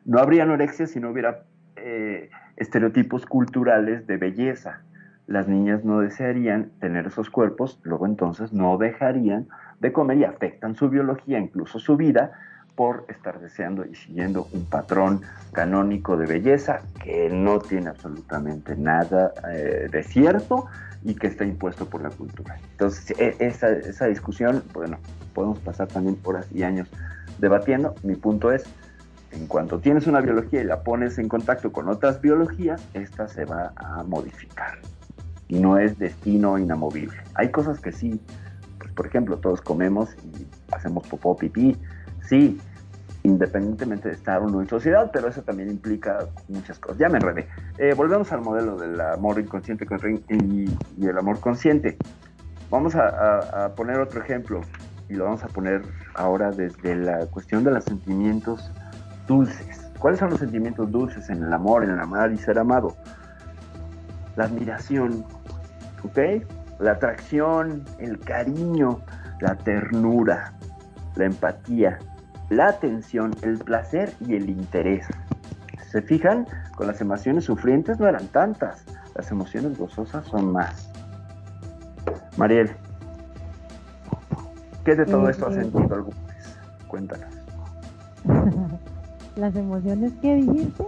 [0.05, 1.43] No habría anorexia si no hubiera
[1.77, 4.81] eh, estereotipos culturales de belleza.
[5.27, 9.49] Las niñas no desearían tener esos cuerpos, luego entonces no dejarían
[9.81, 12.33] de comer y afectan su biología, incluso su vida,
[12.77, 15.23] por estar deseando y siguiendo un patrón
[15.53, 20.67] canónico de belleza que no tiene absolutamente nada eh, de cierto
[21.03, 22.57] y que está impuesto por la cultura.
[22.73, 24.99] Entonces, e, esa, esa discusión, bueno,
[25.35, 26.89] podemos pasar también horas y años
[27.39, 27.95] debatiendo.
[28.03, 28.65] Mi punto es,
[29.33, 33.45] en cuanto tienes una biología y la pones en contacto con otras biologías, esta se
[33.45, 34.79] va a modificar.
[35.49, 37.19] Y no es destino inamovible.
[37.35, 38.21] Hay cosas que sí,
[39.01, 41.75] por ejemplo, todos comemos y hacemos popó, pipí,
[42.29, 42.61] sí,
[43.23, 46.99] independientemente de estar uno en sociedad, pero eso también implica muchas cosas.
[46.99, 47.49] Ya me enredé.
[47.79, 49.87] Eh, volvemos al modelo del amor inconsciente
[50.29, 50.67] y,
[51.03, 51.97] el amor consciente.
[52.69, 54.61] Vamos a, poner otro ejemplo
[55.09, 55.81] y lo vamos a poner
[56.13, 58.71] ahora desde la cuestión de los sentimientos
[59.27, 59.81] dulces.
[59.99, 62.95] ¿Cuáles son los sentimientos dulces en el amor, en el amar y ser amado?
[64.37, 65.25] La admiración,
[66.05, 66.45] ¿ok?
[66.81, 69.01] La atracción, el cariño,
[69.41, 70.55] la ternura,
[71.15, 71.99] la empatía,
[72.49, 75.07] la atención, el placer y el interés.
[75.91, 76.47] ¿Se fijan?
[76.77, 80.91] Con las emociones sufrientes no eran tantas, las emociones gozosas son más.
[82.39, 82.71] Mariel,
[84.85, 86.57] ¿qué de todo esto has sentido alguna vez?
[86.89, 87.35] Cuéntanos.
[89.37, 90.85] ¿Las emociones que dijiste?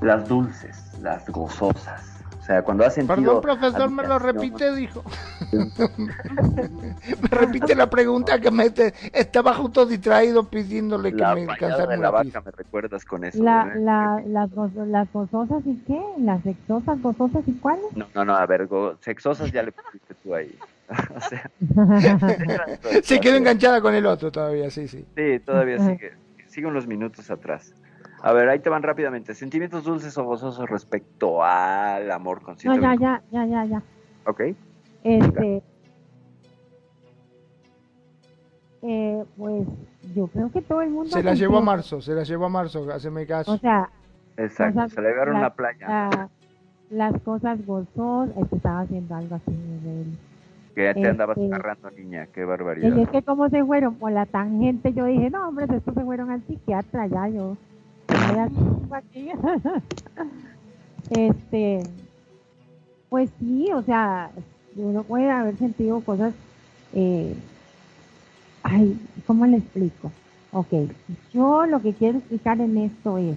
[0.00, 2.19] Las dulces, las gozosas
[2.50, 3.16] sea, cuando has sentido...
[3.16, 5.04] Perdón, profesor, me lo repite, dijo.
[5.52, 8.72] me repite la pregunta que me
[9.12, 13.42] estaba justo distraído pidiéndole que me cansara la vaca, me recuerdas con eso.
[13.42, 16.00] La, la, las, las gozosas y qué?
[16.18, 17.84] ¿Las sexosas, gozosas y cuáles?
[17.94, 18.68] No, no, no, a ver,
[19.00, 20.52] sexosas ya le pusiste tú ahí.
[21.16, 21.50] o sea,
[23.02, 25.06] se quedó enganchada con el otro todavía, sí, sí.
[25.16, 26.14] Sí, todavía sigue,
[26.48, 27.72] sigue unos minutos atrás.
[28.22, 29.34] A ver, ahí te van rápidamente.
[29.34, 32.78] Sentimientos dulces o gozosos respecto al amor consciente.
[32.78, 33.82] No, ya, ya, ya, ya, ya.
[34.26, 34.40] Ok.
[35.02, 35.62] Este.
[38.82, 39.66] Eh, pues
[40.14, 41.10] yo creo que todo el mundo.
[41.10, 43.52] Se la llevó a marzo, se la llevó a marzo, haceme caso.
[43.52, 43.88] O sea.
[44.36, 46.28] Exacto, se le llevaron a la playa.
[46.90, 49.52] las cosas gozosas, es que estaba haciendo algo así
[50.74, 52.98] Que ya te andabas este, agarrando, niña, qué barbaridad.
[52.98, 56.30] es que como se fueron por la tangente, yo dije, no, hombre, estos se fueron
[56.30, 57.56] al psiquiatra, ya yo
[61.10, 61.86] este,
[63.08, 64.30] pues sí, o sea,
[64.76, 66.32] uno puede haber sentido cosas,
[66.94, 67.34] eh,
[68.62, 68.96] ay,
[69.26, 70.10] ¿cómo le explico?
[70.52, 70.72] Ok,
[71.32, 73.36] yo lo que quiero explicar en esto es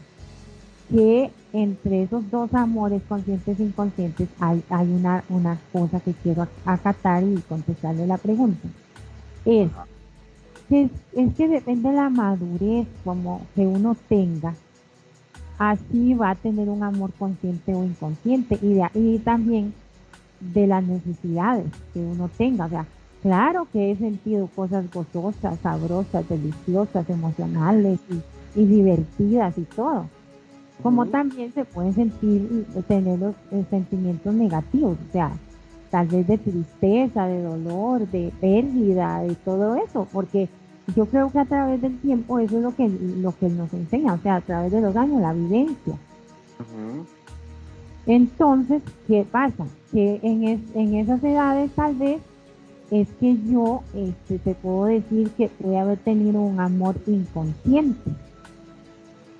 [0.89, 6.47] que entre esos dos amores conscientes e inconscientes hay, hay una, una cosa que quiero
[6.65, 8.67] acatar y contestarle la pregunta.
[9.45, 9.69] Es
[10.73, 14.55] que, es que depende de la madurez como que uno tenga
[15.57, 19.73] así va a tener un amor consciente o inconsciente y, de, también
[20.39, 22.65] de las necesidades que uno tenga.
[22.65, 22.85] O sea,
[23.21, 27.99] claro que he sentido cosas gozosas, sabrosas, deliciosas, emocionales
[28.55, 30.07] y, divertidas y todo.
[30.81, 35.31] Como también se pueden sentir, tener los eh, sentimientos negativos, o sea,
[35.89, 40.49] tal vez de tristeza, de dolor, de pérdida, de todo eso, porque
[40.95, 44.13] yo creo que a través del tiempo eso es lo que, lo que nos enseña,
[44.13, 45.95] o sea, a través de los años, la vivencia.
[48.05, 49.65] Entonces, ¿qué pasa?
[49.91, 52.21] Que en, en esas edades tal vez
[52.91, 58.11] es que yo este, te puedo decir que puede haber tenido un amor inconsciente.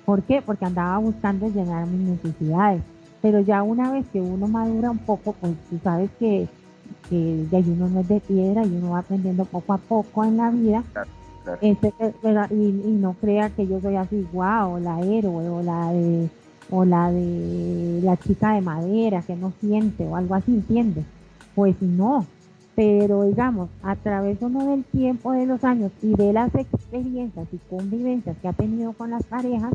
[0.04, 0.42] ¿Por qué?
[0.42, 2.82] Porque andaba buscando llenar mis necesidades.
[3.22, 6.48] Pero ya una vez que uno madura un poco, pues tú sabes que,
[7.08, 10.36] que ya uno no es de piedra y uno va aprendiendo poco a poco en
[10.36, 10.82] la vida.
[11.60, 12.14] Este, eh,
[12.50, 16.28] y, no crea que yo soy así, wow, la héroe o la de
[16.70, 21.04] o la de la chica de madera que no siente o algo así, ¿entiende?
[21.54, 22.24] Pues no,
[22.74, 27.58] pero digamos, a través uno del tiempo, de los años y de las experiencias y
[27.68, 29.74] convivencias que ha tenido con las parejas,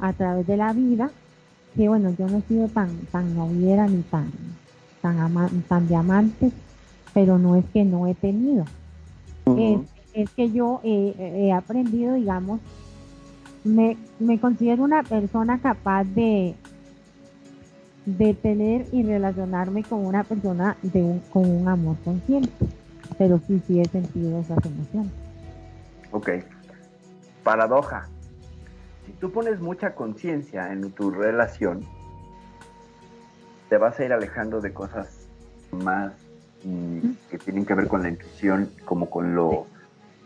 [0.00, 1.10] a través de la vida,
[1.76, 4.30] que bueno, yo no he sido tan, tan noviera ni tan,
[5.00, 6.52] tan, tan de amantes,
[7.14, 8.64] pero no es que no he tenido
[10.14, 12.60] es que yo he aprendido, digamos,
[13.64, 16.54] me, me, considero una persona capaz de,
[18.06, 22.52] de tener y relacionarme con una persona de un, con un amor consciente,
[23.18, 25.12] pero sí, sí he sentido esas emociones.
[26.12, 26.30] Ok,
[27.42, 28.08] paradoja.
[29.06, 31.84] Si tú pones mucha conciencia en tu relación,
[33.68, 35.26] te vas a ir alejando de cosas
[35.72, 36.12] más
[36.62, 39.66] mm, que tienen que ver con la intuición, como con lo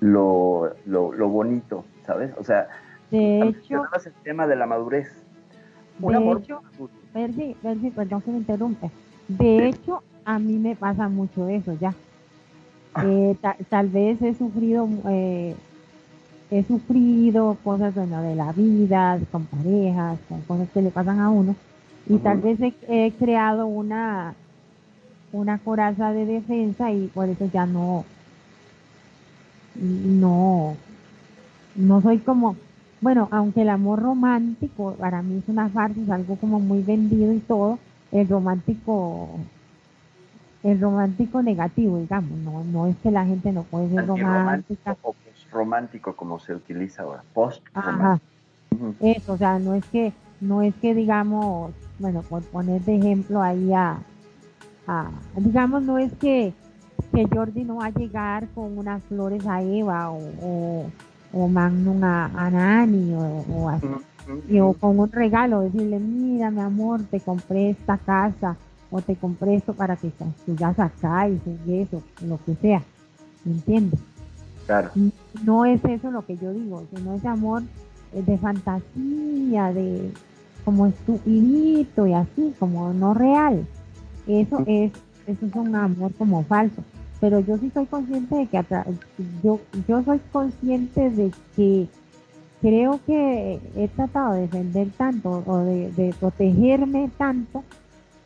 [0.00, 2.32] lo, lo, bonito, ¿sabes?
[2.38, 2.68] O sea,
[3.10, 5.08] de hecho, el tema de la madurez.
[6.00, 6.62] Un de hecho,
[7.12, 8.90] Percy, perdón que me interrumpe.
[9.26, 11.94] De hecho, a mí me pasa mucho eso ya.
[12.94, 13.04] Ah.
[13.04, 13.36] Eh,
[13.68, 15.54] tal vez he sufrido eh,
[16.50, 21.30] he sufrido cosas bueno, de la vida, con parejas, con cosas que le pasan a
[21.30, 21.54] uno,
[22.08, 24.34] y tal vez he, creado una,
[25.32, 28.04] una coraza de defensa y por eso ya no,
[29.78, 30.76] no,
[31.76, 32.56] no soy como,
[33.00, 37.32] bueno, aunque el amor romántico para mí es una farsa, es algo como muy vendido
[37.32, 37.78] y todo,
[38.12, 39.38] el romántico
[40.62, 44.96] el romántico negativo, digamos, no, no es que la gente no puede ser romántica.
[45.02, 45.14] O
[45.52, 48.18] romántico como se utiliza ahora, post Ajá.
[49.00, 53.40] Eso, o sea, no es que, no es que digamos, bueno, por poner de ejemplo
[53.40, 53.98] ahí a,
[55.36, 56.52] digamos, no es que,
[57.14, 60.86] que Jordi no va a llegar con unas flores a Eva o, o,
[61.32, 67.20] o Magnum a, Nani o, así, o con un regalo, decirle, mira mi amor, te
[67.20, 68.56] compré esta casa
[68.90, 70.12] o te compré esto para que
[70.46, 72.82] sigas acá y eso, lo que sea,
[73.44, 74.00] ¿me entiendes?
[74.66, 74.90] Claro.
[75.44, 77.62] No es eso lo que yo digo, sino ese amor
[78.12, 80.12] de fantasía, de
[80.64, 83.66] como estupidito y así, como no real.
[84.26, 84.92] Eso es,
[85.26, 86.82] eso es un amor como falso.
[87.20, 88.64] Pero yo sí soy consciente de que
[89.42, 91.88] yo, yo soy consciente de que
[92.60, 97.64] creo que he tratado de defender tanto o de, de protegerme tanto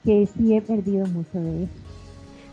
[0.05, 1.73] que sí he perdido mucho de eso.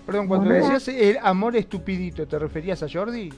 [0.06, 3.32] Perdón, cuando decías el amor estupidito, ¿te referías a Jordi?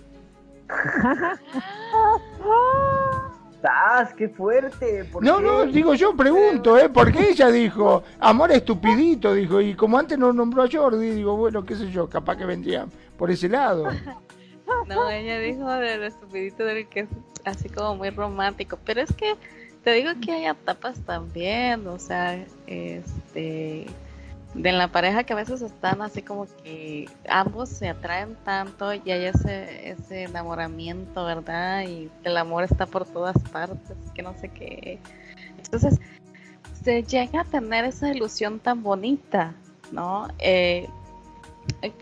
[3.63, 5.09] ¡Ah, qué fuerte!
[5.21, 6.89] no, no, digo yo, pregunto, ¿eh?
[6.89, 11.63] Porque ella dijo, amor estupidito, dijo, y como antes no nombró a Jordi, digo, bueno,
[11.63, 12.87] qué sé yo, capaz que vendría
[13.17, 13.85] por ese lado.
[14.87, 17.09] No, ella dijo del estupidito, del que es
[17.43, 19.35] así como muy romántico, pero es que
[19.83, 23.87] te digo que hay etapas también, o sea, este
[24.53, 29.11] de la pareja que a veces están así como que ambos se atraen tanto y
[29.11, 31.83] hay ese, ese enamoramiento, ¿verdad?
[31.87, 34.99] Y el amor está por todas partes, que no sé qué.
[35.57, 35.99] Entonces,
[36.83, 39.53] se llega a tener esa ilusión tan bonita,
[39.91, 40.27] ¿no?
[40.39, 40.87] Eh,
[41.81, 41.93] eh,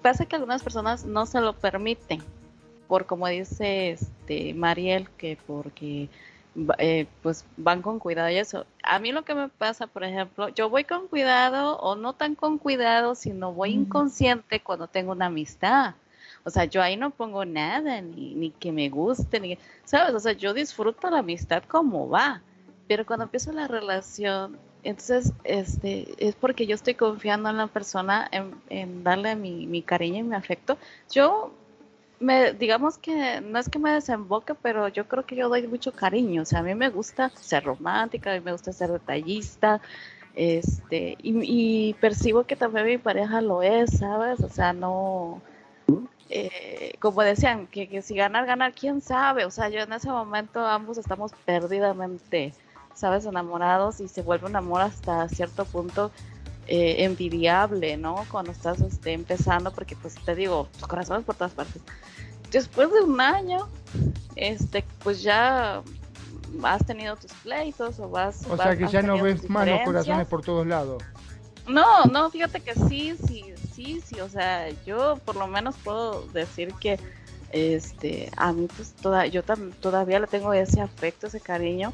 [0.00, 2.22] pasa que algunas personas no se lo permiten,
[2.86, 6.08] por como dice este Mariel, que porque
[6.78, 8.64] eh, pues van con cuidado y eso.
[8.90, 12.34] A mí lo que me pasa, por ejemplo, yo voy con cuidado o no tan
[12.34, 15.94] con cuidado, sino voy inconsciente cuando tengo una amistad.
[16.44, 20.14] O sea, yo ahí no pongo nada, ni, ni que me guste, ni, ¿sabes?
[20.14, 22.40] O sea, yo disfruto la amistad como va,
[22.86, 28.26] pero cuando empiezo la relación, entonces, este, es porque yo estoy confiando en la persona,
[28.32, 30.78] en, en darle mi, mi cariño y mi afecto.
[31.10, 31.52] Yo
[32.20, 35.92] me, digamos que no es que me desemboque, pero yo creo que yo doy mucho
[35.92, 36.42] cariño.
[36.42, 39.80] O sea, a mí me gusta ser romántica, a mí me gusta ser detallista,
[40.34, 44.40] este, y, percibo que también mi pareja lo es, ¿sabes?
[44.40, 45.42] O sea, no,
[46.30, 49.44] eh, como decían, que, si ganar, ganar, quién sabe.
[49.44, 52.54] O sea, yo en ese momento ambos estamos perdidamente,
[52.94, 53.26] ¿sabes?
[53.26, 56.12] Enamorados y se vuelve un amor hasta cierto punto.
[56.70, 58.26] Eh, envidiable, ¿no?
[58.30, 61.80] Cuando estás este, empezando, porque pues te digo, tus corazones por todas partes
[62.50, 63.68] después de un año,
[64.36, 65.82] este, pues ya
[66.62, 68.46] has tenido tus pleitos o vas.
[68.48, 71.02] O sea que ya no ves más los corazones por todos lados.
[71.66, 73.44] No, no, fíjate que sí, sí,
[73.74, 76.98] sí, sí, o sea, yo por lo menos puedo decir que
[77.52, 81.92] este a mí pues toda, yo todavía le tengo ese afecto, ese cariño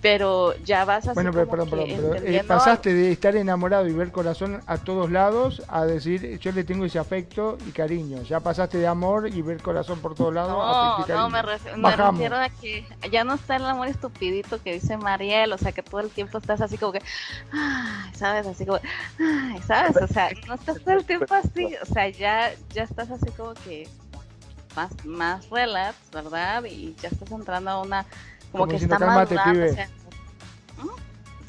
[0.00, 3.92] pero ya vas a bueno pero, perdón, perdón, pero eh, pasaste de estar enamorado y
[3.92, 8.40] ver corazón a todos lados a decir yo le tengo ese afecto y cariño ya
[8.40, 11.42] pasaste de amor y ver corazón por todos lados no, no me,
[11.96, 15.82] refiero a que ya no está el amor estupidito que dice Mariel o sea que
[15.82, 17.02] todo el tiempo estás así como que
[17.52, 18.78] ay, sabes así como
[19.18, 23.10] ay, sabes o sea no estás todo el tiempo así o sea ya ya estás
[23.10, 23.88] así como que
[24.76, 28.06] más más relax verdad y ya estás entrando a una
[28.52, 29.88] como, que está calmate, pibe.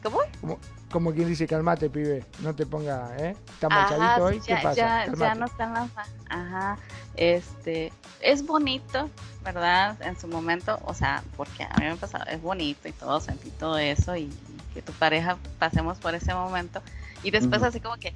[0.03, 0.59] ¿Cómo?
[0.91, 2.25] Como, quien dice, calmate, pibe.
[2.39, 3.35] No te ponga, ¿eh?
[3.53, 4.39] Está manchadito hoy.
[4.39, 4.73] ¿Qué pasa?
[4.73, 5.89] Ya, ya, no está en la.
[6.29, 6.77] Ajá.
[7.15, 7.93] Este.
[8.21, 9.09] Es bonito,
[9.43, 10.01] ¿verdad?
[10.01, 13.19] En su momento, o sea, porque a mí me ha pasado, es bonito y todo,
[13.19, 14.29] sentí todo eso y,
[14.73, 16.81] que tu pareja pasemos por ese momento.
[17.23, 18.13] Y después, así como que.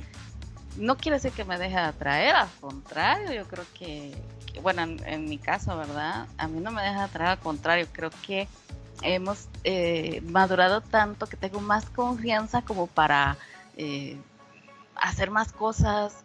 [0.76, 4.12] No quiere decir que me deje de atraer, al contrario, yo creo que,
[4.64, 6.26] bueno, en, en, mi caso, ¿verdad?
[6.40, 8.48] A mí no me deja de atraer, al contrario, creo que
[9.02, 13.38] hemos eh, madurado tanto que tengo más confianza como para
[13.78, 14.18] eh,
[14.96, 16.24] hacer más cosas,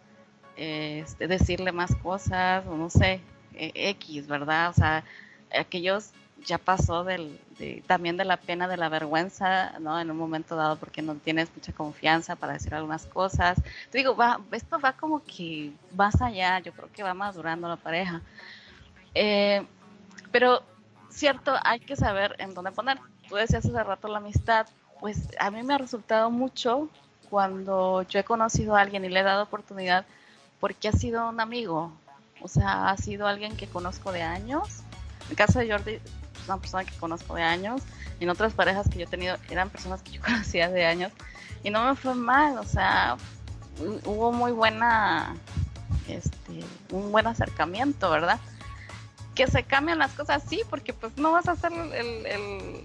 [0.55, 3.21] este, decirle más cosas, o no sé,
[3.53, 4.69] e, X, ¿verdad?
[4.69, 5.03] O sea,
[5.57, 6.11] aquellos
[6.45, 7.39] ya pasó del,
[7.87, 9.99] también de la pena, de la vergüenza, ¿no?
[9.99, 13.61] En un momento dado porque no tienes mucha confianza para decir algunas cosas.
[13.89, 17.75] Te digo, va, esto va como que más allá, yo creo que va madurando la
[17.75, 18.21] pareja.
[19.13, 19.65] Eh,
[20.31, 20.63] pero
[21.19, 22.97] cierto, hay que saber en dónde poner.
[23.27, 24.67] Tú decías hace rato la amistad,
[24.99, 26.89] pues a mí me ha resultado mucho
[27.29, 30.05] cuando yo he conocido a alguien y le he dado oportunidad
[30.59, 31.91] porque ha sido un amigo,
[32.41, 34.81] o sea, ha sido alguien que conozco de años.
[35.25, 36.01] En el caso de Jordi, es
[36.47, 37.81] una persona que conozco de años.
[38.19, 41.11] En otras parejas que yo he tenido eran personas que yo conocía de años.
[41.63, 43.17] Y no me fue mal, o sea,
[44.05, 45.35] hubo muy buena,
[46.07, 48.39] este, un buen acercamiento, ¿verdad?
[49.39, 52.83] Que se cambian las cosas, sí, porque pues no vas a hacer el,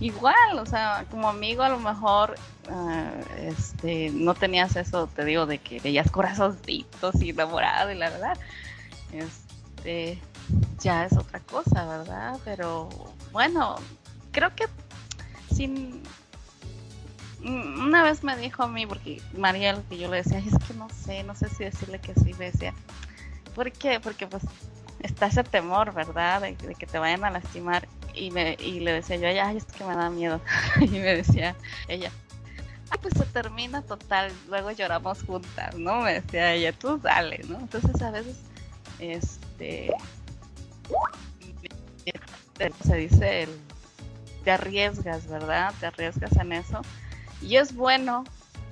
[0.00, 2.34] igual, o sea, como amigo a lo mejor
[2.68, 8.10] eh, este, no tenías eso, te digo, de que veías corazoncitos y enamorado y la
[8.10, 8.36] verdad,
[9.12, 10.20] este,
[10.80, 12.36] ya es otra cosa, ¿verdad?
[12.44, 12.88] Pero
[13.30, 13.76] bueno,
[14.32, 14.64] creo que
[15.54, 16.02] sin
[17.44, 20.74] una vez me dijo a mí, porque María lo que yo le decía, es que
[20.74, 22.74] no sé, no sé si decirle que sí, me decía,
[23.54, 24.00] ¿por qué?
[24.00, 24.42] Porque pues
[25.02, 26.42] está ese temor, ¿verdad?
[26.42, 27.88] De, que te vayan a lastimar.
[28.14, 30.40] Y, me, y le decía yo, ay, es que me da miedo.
[30.80, 31.54] y me decía
[31.88, 32.10] ella,
[32.90, 36.00] ah, pues se termina total, luego lloramos juntas, ¿no?
[36.00, 37.58] Me decía ella, tú dale, ¿no?
[37.58, 38.36] Entonces a veces,
[38.98, 39.92] este,
[42.84, 43.50] se dice, el,
[44.44, 45.72] te arriesgas, ¿verdad?
[45.80, 46.82] Te arriesgas en eso.
[47.40, 48.24] Y es bueno,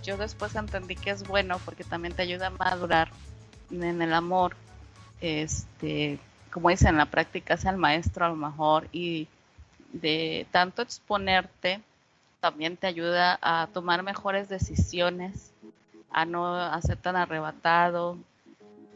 [0.03, 3.11] yo después entendí que es bueno porque también te ayuda a madurar
[3.71, 4.57] en el amor.
[5.21, 6.19] Este,
[6.53, 9.29] como dicen, en la práctica es el maestro a lo mejor y
[9.93, 11.81] de tanto exponerte
[12.41, 15.53] también te ayuda a tomar mejores decisiones,
[16.11, 18.17] a no hacer tan arrebatado.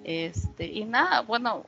[0.03, 1.65] Este, y nada, bueno,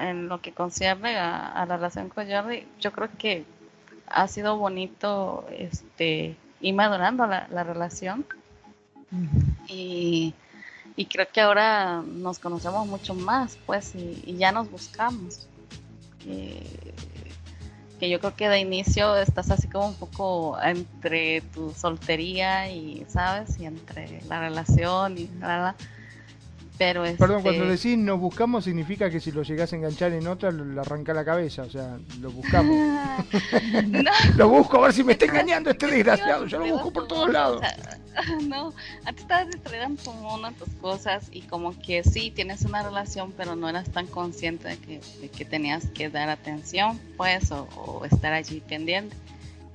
[0.00, 3.44] en, lo que concierne a, la relación con Jordi, yo creo que
[4.06, 8.26] ha sido bonito este, ir madurando la, relación.
[9.68, 10.34] y,
[11.06, 15.46] creo que ahora nos conocemos mucho más, pues, y, ya nos buscamos.
[16.20, 16.94] Que,
[18.00, 23.58] yo creo que de inicio estás así como un poco entre tu soltería y, ¿sabes?
[23.58, 25.74] Y entre la relación y nada.
[26.76, 30.26] Pero Perdón, cuando este decís nos buscamos significa que si lo llegas a enganchar en
[30.26, 32.76] otra, le arranca la cabeza, o sea, lo buscamos.
[34.36, 37.32] lo busco a ver si me está engañando este desgraciado, yo lo busco por todos
[37.32, 37.64] lados.
[38.48, 38.72] no,
[39.04, 43.32] antes estabas distraída en una de tus cosas y como que sí, tienes una relación,
[43.36, 48.60] pero no eras tan consciente de que, tenías que dar atención, pues, o, estar allí
[48.60, 49.16] pendiente.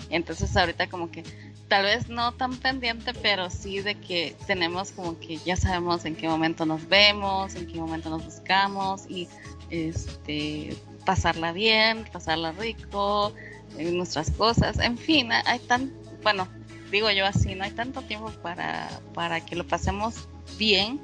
[0.09, 1.23] Entonces ahorita como que
[1.67, 6.15] tal vez no tan pendiente, pero sí de que tenemos como que ya sabemos en
[6.15, 9.27] qué momento nos vemos, en qué momento nos buscamos y
[9.69, 10.75] este
[11.05, 13.33] pasarla bien, pasarla rico,
[13.77, 16.47] en nuestras cosas, en fin, hay tan, bueno,
[16.91, 20.27] digo yo así, no hay tanto tiempo para, para que lo pasemos
[20.57, 20.99] bien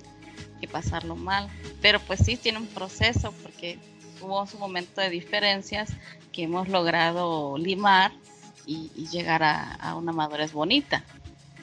[0.59, 1.49] que pasarlo mal,
[1.81, 3.79] pero pues sí tiene un proceso porque
[4.21, 5.91] hubo su momento de diferencias
[6.31, 8.11] que hemos logrado limar
[8.65, 11.03] y, llegar a, una madurez bonita,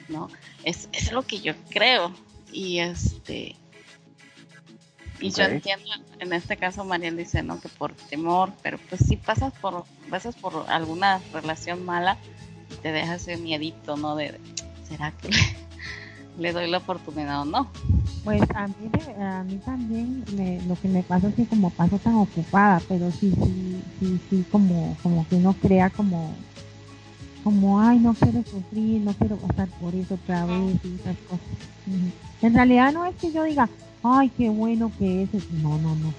[0.07, 0.29] ¿no?
[0.63, 2.13] Es, es lo que yo creo.
[2.51, 3.57] Y este
[5.23, 7.61] y yo entiendo, en este caso Mariel dice, ¿no?
[7.61, 12.17] Que por temor, pero pues si pasas por, pasas por alguna relación mala,
[12.81, 14.15] te dejas ese miedito, ¿no?
[14.15, 14.39] De,
[14.87, 15.29] ¿será que
[16.37, 17.69] le, doy la oportunidad o no?
[18.23, 18.73] Pues a mí,
[19.19, 20.23] a mí también
[20.67, 24.45] lo que me pasa es que como paso tan ocupada, pero sí, sí, sí, sí,
[24.49, 26.33] como, como que uno crea como
[27.43, 31.45] como, ay, no quiero sufrir, no quiero pasar por eso otra vez y esas cosas.
[32.41, 33.69] En realidad no es que yo diga,
[34.01, 35.29] ay, qué bueno que es.
[35.51, 36.13] No, no, no.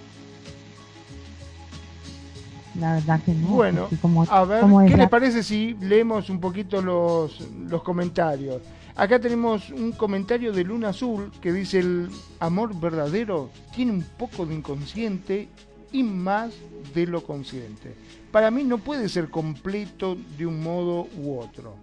[2.78, 3.48] La verdad que no.
[3.48, 3.88] Bueno,
[4.28, 8.62] a ver, ¿qué le parece si leemos un poquito los, los comentarios?
[8.96, 12.08] Acá tenemos un comentario de Luna Azul que dice el
[12.40, 15.48] amor verdadero tiene un poco de inconsciente
[15.92, 16.52] y más
[16.94, 17.94] de lo consciente
[18.34, 21.76] para mí no puede ser completo de un modo u otro.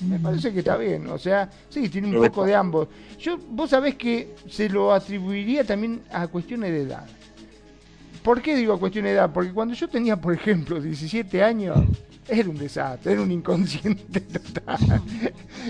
[0.00, 2.88] Me parece que está bien, o sea, sí, tiene un poco de ambos.
[3.20, 7.06] Yo, vos sabés que se lo atribuiría también a cuestiones de edad.
[8.22, 9.30] ¿Por qué digo a cuestiones de edad?
[9.32, 11.78] Porque cuando yo tenía, por ejemplo, 17 años,
[12.28, 15.02] era un desastre, era un inconsciente total.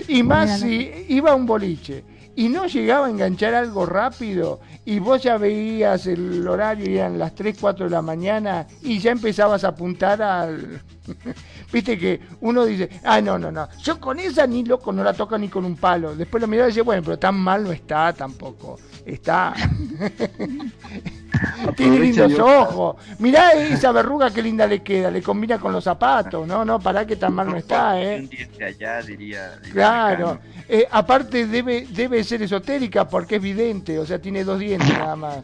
[0.07, 2.03] Y más si iba a un boliche
[2.35, 7.19] y no llegaba a enganchar algo rápido y vos ya veías el horario y eran
[7.19, 10.81] las 3, 4 de la mañana y ya empezabas a apuntar al...
[11.73, 15.13] Viste que uno dice, ah, no, no, no, yo con esa ni loco no la
[15.13, 16.15] toca ni con un palo.
[16.15, 18.79] Después lo miraba y dice, bueno, pero tan mal no está tampoco.
[19.05, 19.53] Está...
[21.75, 22.95] Tiene lindos ojos.
[23.19, 26.47] Mirá esa verruga que linda le queda, le combina con los zapatos.
[26.47, 28.27] No, no, para que tan mal no está, ¿eh?
[28.65, 30.39] allá, diría, claro.
[30.67, 35.15] Eh, aparte debe, debe ser esotérica porque es vidente, o sea, tiene dos dientes nada
[35.15, 35.37] más.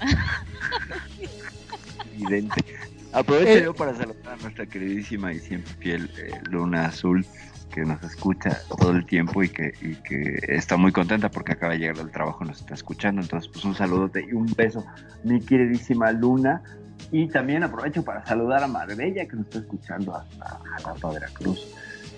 [2.16, 2.64] Vidente.
[3.12, 7.24] Aprovecho yo para saludar a nuestra queridísima y siempre fiel eh, Luna Azul,
[7.72, 11.72] que nos escucha todo el tiempo y que, y que está muy contenta porque acaba
[11.72, 13.20] de llegar del trabajo y nos está escuchando.
[13.20, 14.84] Entonces, pues un saludote y un beso,
[15.22, 16.62] mi queridísima Luna.
[17.10, 21.74] Y también aprovecho para saludar a Marbella, que nos está escuchando hasta Jalapa, Veracruz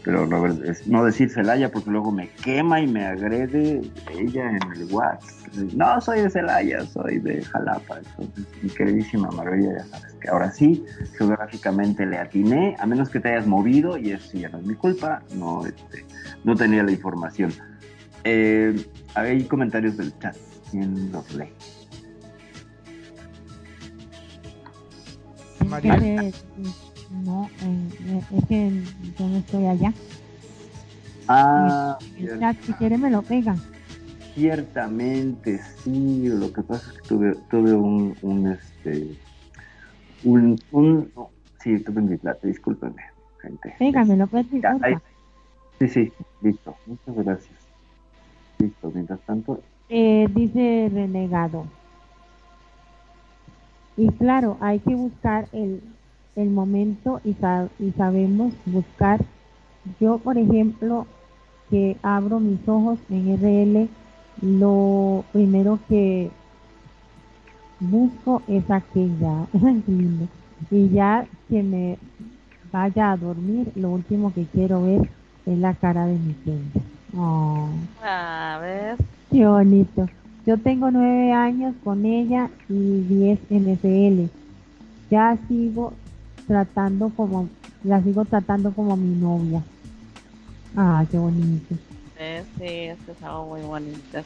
[0.07, 3.83] pero no, es, no decir Celaya porque luego me quema y me agrede
[4.17, 5.53] ella en el WhatsApp.
[5.75, 7.99] No soy de Celaya, soy de Jalapa.
[7.99, 10.85] Entonces, mi queridísima Maravilla, ya sabes que ahora sí,
[11.19, 14.77] geográficamente le atiné, a menos que te hayas movido, y eso ya no es mi
[14.77, 16.05] culpa, no, este,
[16.45, 17.53] no tenía la información.
[18.23, 20.37] Eh, hay comentarios del chat,
[20.71, 21.53] ¿quién los lee?
[25.69, 26.31] María.
[27.11, 28.71] No, eh, es que
[29.19, 29.93] yo no estoy allá.
[31.29, 33.57] Ah, si quiere me lo pega.
[34.35, 36.29] Ciertamente, sí.
[36.29, 39.07] Lo que pasa es que tuve, tuve un, un este,
[40.23, 41.13] un, un,
[41.61, 43.03] sí, tuve mi plata, discúlpenme,
[43.41, 43.75] gente.
[43.79, 44.47] Pégamelo, pues,
[45.79, 46.77] Sí, sí, listo.
[46.87, 47.59] Muchas gracias.
[48.59, 49.63] Listo, mientras tanto.
[49.89, 51.67] Eh, dice renegado.
[53.97, 55.81] Y claro, hay que buscar el,
[56.37, 57.37] el momento y,
[57.79, 59.25] y sabemos buscar.
[60.01, 61.07] Yo, por ejemplo,
[61.71, 63.89] que abro mis ojos en RL,
[64.43, 66.31] lo primero que
[67.81, 69.47] busco es aquella,
[70.71, 71.99] y ya que me
[72.73, 75.09] vaya a dormir, lo último que quiero ver
[75.47, 76.81] es la cara de mi gente.
[77.17, 77.69] Oh.
[78.03, 78.97] A ver.
[79.31, 80.09] Qué bonito.
[80.47, 84.31] Yo tengo nueve años con ella y diez en SL.
[85.11, 85.93] Ya sigo
[86.47, 87.49] tratando como,
[87.85, 89.63] la sigo tratando como mi novia.
[90.77, 91.75] Ah, qué bonito.
[92.59, 94.19] Sí, eso es algo muy bonito.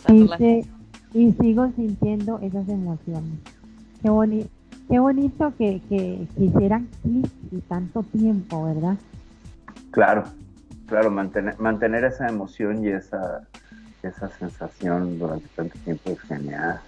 [1.12, 3.40] Y, sigo sintiendo esas emociones.
[4.00, 4.48] Qué, bonito
[4.88, 8.96] qué bonito que, que, hicieran clic y tanto tiempo, ¿verdad?
[9.90, 10.24] Claro,
[10.86, 13.48] claro, mantener, mantener esa emoción y esa,
[14.02, 16.80] esa sensación durante tanto tiempo es genial.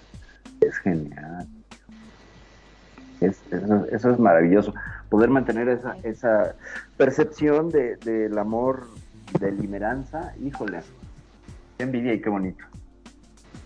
[0.61, 1.47] Es genial
[3.25, 4.73] eso, es maravilloso.
[5.09, 6.55] Poder mantener esa, esa
[6.97, 8.87] percepción de, del amor,
[9.39, 10.79] de limeranza, híjole,
[11.77, 12.65] qué envidia y qué bonito.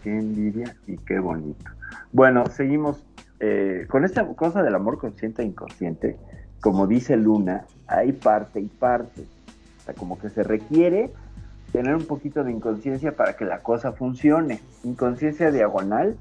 [0.03, 1.71] Qué envidia y qué bonito.
[2.11, 3.03] Bueno, seguimos
[3.39, 6.17] eh, con esta cosa del amor consciente e inconsciente.
[6.61, 9.21] Como dice Luna, hay parte y parte.
[9.79, 11.11] O sea, como que se requiere
[11.71, 14.59] tener un poquito de inconsciencia para que la cosa funcione.
[14.83, 16.17] Inconsciencia diagonal,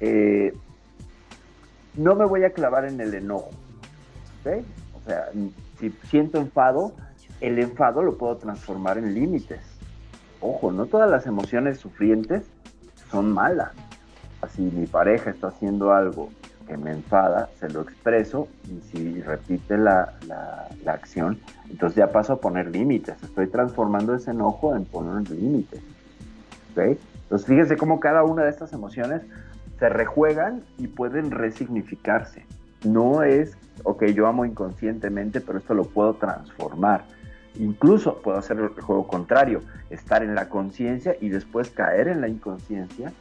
[0.00, 0.52] eh,
[1.98, 3.50] no me voy a clavar en el enojo.
[4.44, 5.30] O sea,
[5.78, 6.92] si siento enfado,
[7.40, 9.60] el enfado lo puedo transformar en límites.
[10.40, 12.44] Ojo, no todas las emociones sufrientes
[13.10, 13.72] son malas.
[14.40, 16.30] Así mi pareja está haciendo algo
[16.68, 20.14] que me enfada, se lo expreso y si repite la,
[20.86, 21.38] acción,
[21.68, 23.22] entonces ya paso a poner límites.
[23.22, 25.80] Estoy transformando ese enojo en poner límites.
[26.76, 29.22] Entonces fíjense cómo cada una de estas emociones
[29.78, 32.44] se rejuegan y pueden resignificarse.
[32.84, 37.04] No es, ok, yo amo inconscientemente, pero esto lo puedo transformar.
[37.54, 42.28] Incluso puedo hacer el juego contrario, estar en la conciencia y después caer en la
[42.28, 43.12] inconsciencia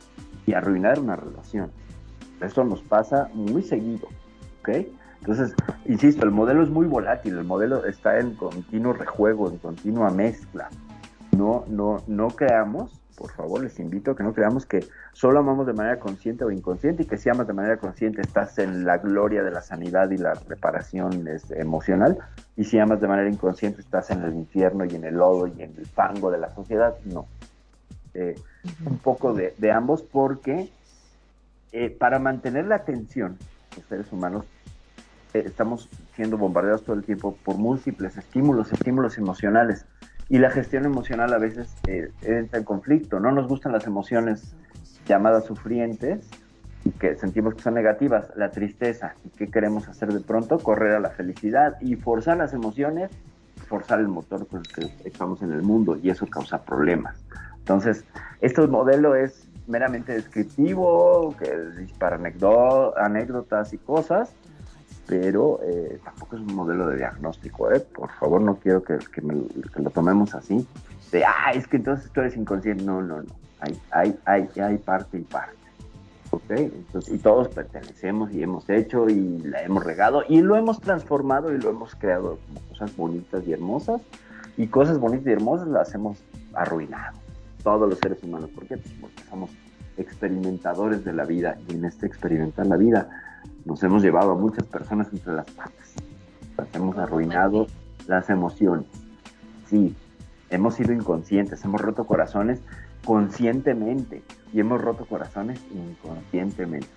[0.46, 1.72] y arruinar una relación.
[2.42, 4.08] Esto nos pasa muy seguido,
[4.60, 4.70] ¿ok?
[5.22, 5.56] Entonces,
[5.86, 10.70] insisto, el modelo es muy volátil, el modelo está en continuo rejuego, en continua mezcla.
[11.36, 15.66] No, no, no creamos por favor, les invito a que no creamos que solo amamos
[15.66, 19.00] de manera consciente o inconsciente y que si amas de manera consciente estás en la
[19.00, 22.20] gloria de la sanidad y la reparación este, emocional
[22.56, 25.64] y si amas de manera inconsciente estás en el infierno y en el lodo y
[25.64, 26.96] en el fango de la sociedad.
[27.06, 27.26] No.
[28.14, 28.36] Eh,
[28.86, 30.70] un poco de, ambos porque
[31.72, 33.36] eh, para mantener la atención,
[33.76, 34.46] los seres humanos
[35.34, 39.86] eh, estamos siendo bombardeados todo el tiempo por múltiples estímulos, estímulos emocionales
[40.30, 43.20] y la gestión emocional a veces eh, entra en conflicto.
[43.20, 44.56] No nos gustan las emociones
[45.06, 46.30] llamadas sufrientes
[47.00, 49.16] que sentimos que son negativas, la tristeza.
[49.26, 50.58] ¿Y qué queremos hacer de pronto?
[50.60, 53.12] Correr a la felicidad y forzar las emociones,
[53.68, 57.24] forzar el motor con el que estamos en el mundo y eso causa problemas.
[57.60, 58.06] Entonces,
[58.42, 62.18] este modelo es meramente descriptivo, que dispara
[62.98, 64.34] anécdotas y cosas,
[65.08, 67.80] pero eh, tampoco es un modelo de diagnóstico, ¿eh?
[67.80, 70.68] Por favor, no quiero que, lo tomemos así,
[71.12, 72.84] de, ah, es que entonces tú eres inconsciente.
[72.84, 73.36] No, no, no.
[73.62, 75.56] Hay, hay, hay, hay parte y parte.
[76.32, 76.52] ¿Ok?
[76.52, 81.54] Entonces, y todos pertenecemos y hemos hecho y la hemos regado y lo hemos transformado
[81.54, 84.02] y lo hemos creado como cosas bonitas y hermosas.
[84.58, 86.18] Y cosas bonitas y hermosas las hemos
[86.54, 87.18] arruinado.
[87.64, 88.50] Todos los seres humanos.
[88.50, 88.76] ¿Por qué?
[88.76, 89.52] Pues porque somos
[89.98, 93.10] experimentadores de la vida y en este experimentar la vida
[93.68, 95.94] nos hemos llevado a muchas personas entre las patas.
[96.58, 97.68] Las hemos arruinado
[98.08, 98.88] las emociones.
[99.70, 99.94] Sí,
[100.50, 102.62] hemos sido inconscientes, hemos roto corazones
[103.06, 104.24] conscientemente
[104.54, 106.88] y hemos roto corazones inconscientemente.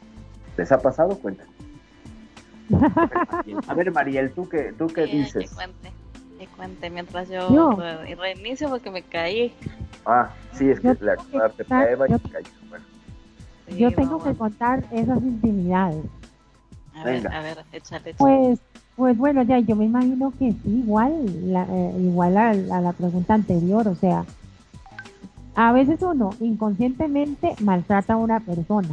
[0.56, 1.18] ¿Les ha pasado?
[1.18, 1.52] Cuéntanos.
[3.66, 5.50] A ver, Mariel, ¿tú qué, tú qué dices?
[5.50, 5.92] Que cuente,
[6.38, 7.76] que cuente mientras yo,
[8.16, 9.52] reinicio porque me caí.
[10.06, 12.44] Ah, sí, es que la te Eva y caí.
[13.76, 16.04] yo tengo que contar esas intimidades.
[17.00, 18.60] A ver, a ver, échale, Pues,
[18.96, 23.88] pues bueno, ya yo me imagino que sí, igual, eh, igual a, la pregunta anterior,
[23.88, 24.24] o sea,
[25.54, 28.90] a veces uno inconscientemente maltrata a una persona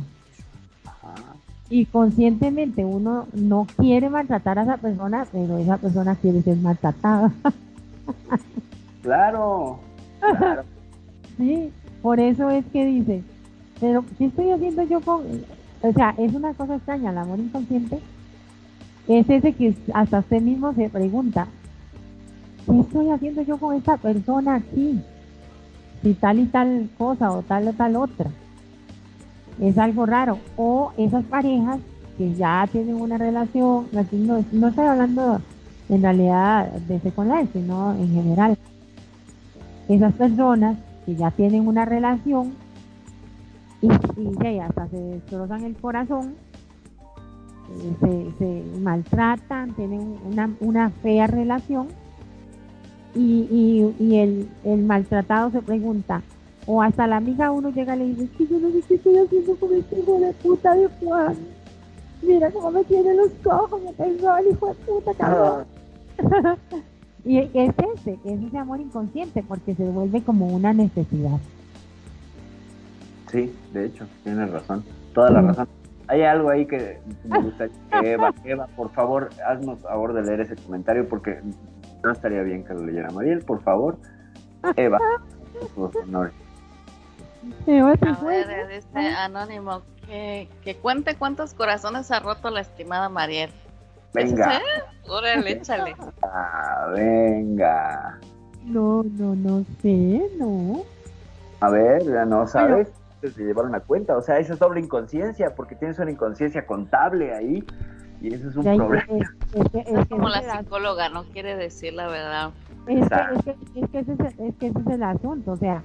[1.69, 7.31] y conscientemente uno no quiere maltratar a esa persona, pero esa persona quiere ser maltratada.
[9.03, 9.79] claro,
[10.19, 10.63] claro.
[11.37, 11.69] sí,
[12.01, 13.23] por eso es que dice,
[13.81, 15.23] pero ¿qué estoy haciendo yo con...?
[15.81, 17.99] O sea, es una cosa extraña, el amor inconsciente
[19.07, 21.47] es ese que hasta usted mismo se pregunta,
[22.65, 25.01] ¿qué estoy haciendo yo con esta persona aquí?
[26.03, 28.29] Si tal y tal cosa o tal o tal otra
[29.61, 30.39] es algo raro.
[30.57, 31.79] O esas parejas
[32.17, 35.41] que ya tienen una relación, no, no estoy hablando
[35.89, 38.57] en realidad de Second Life, sino en general.
[39.87, 42.53] Esas personas que ya tienen una relación
[43.81, 46.35] y, y hasta se destrozan el corazón,
[48.03, 51.87] eh, se, maltratan, tienen una, una fea relación
[53.13, 53.47] y,
[53.99, 56.21] y, y el, el maltratado se pregunta,
[56.65, 59.17] o hasta la amiga uno llega y le dice, que yo no sé qué estoy
[59.17, 61.35] haciendo con este hijo de puta de Juan.
[62.21, 65.65] Mira cómo me tiene los cojos, me pegó el hijo de puta, cabrón.
[67.25, 71.39] y es ese, es ese amor inconsciente, porque se vuelve como una necesidad.
[73.31, 74.83] Sí, de hecho, tienes razón,
[75.13, 75.67] toda la razón.
[76.07, 77.73] Hay algo ahí que me gusta que
[78.13, 81.41] Eva, Eva, por favor, haznos favor de leer ese comentario porque
[82.03, 83.97] no estaría bien que lo leyera Mariel, por favor.
[84.75, 84.99] Eva,
[85.75, 86.33] por favor,
[88.01, 93.51] a ver, este anónimo, que, que cuente cuántos corazones ha roto la estimada Mariel.
[94.13, 94.61] Venga.
[95.07, 95.95] Órale, échale.
[96.23, 98.19] Ah, venga.
[98.65, 100.83] No, no, no sé, no.
[101.59, 102.87] A ver, ya no sabes.
[102.87, 103.06] Pero...
[103.21, 107.33] Se llevar una cuenta, o sea, esa es doble inconsciencia, porque tienes una inconsciencia contable
[107.33, 107.63] ahí,
[108.21, 109.05] y eso es un problema.
[109.53, 112.51] Es, como la psicóloga, no quiere decir la verdad.
[112.85, 113.09] Es
[113.43, 115.83] que, es, que, ese, es que ese es el asunto, o sea,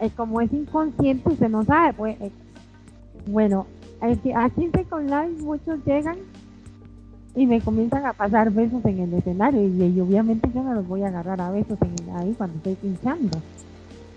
[0.00, 2.32] eh, como es inconsciente, se no sabe, pues, eh,
[3.26, 3.66] bueno,
[4.00, 6.16] aquí en Second Life muchos llegan
[7.34, 11.02] y me comienzan a pasar besos en el escenario y, obviamente yo no los voy
[11.02, 13.38] a agarrar a besos en, ahí cuando estoy pinchando.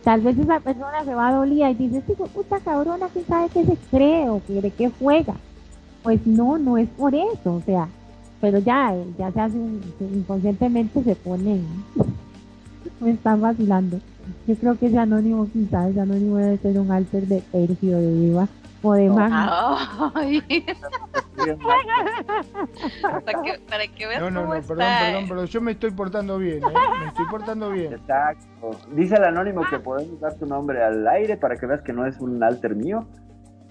[0.04, 3.50] Tal vez esa persona se va a doler y dice, sí, puta cabrona, ¿quién sabe
[3.50, 5.36] qué se cree o de qué juega?
[6.02, 7.88] Pues no, no es por eso, o sea,
[8.40, 9.58] pero ya, ya se hace,
[10.00, 11.62] inconscientemente se pone,
[13.00, 14.00] me están vacilando.
[14.48, 18.14] Yo creo que ese anónimo quizás, ese anónimo debe ser un alter de Percio de
[18.14, 18.48] Viva
[18.82, 19.78] o de Magno.
[23.02, 26.38] para, que, para que veas no, no, no, perdón, perdón, pero yo me estoy portando
[26.38, 26.74] bien, ¿eh?
[27.00, 27.94] me estoy portando bien.
[27.94, 28.72] Exacto.
[28.92, 32.06] Dice el anónimo que podemos dar tu nombre al aire para que veas que no
[32.06, 33.06] es un alter mío.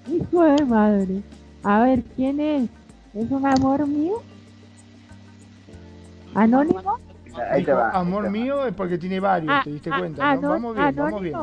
[0.09, 1.23] Hijo de madre.
[1.63, 2.71] A ver, ¿quién es?
[3.15, 4.23] ¿Es un amor mío?
[6.35, 6.99] ¿Anónimo?
[7.93, 10.51] amor mío es porque tiene varios, ah, te diste ah, cuenta, ¿no?
[10.51, 11.37] Vamos bien, vamos bien.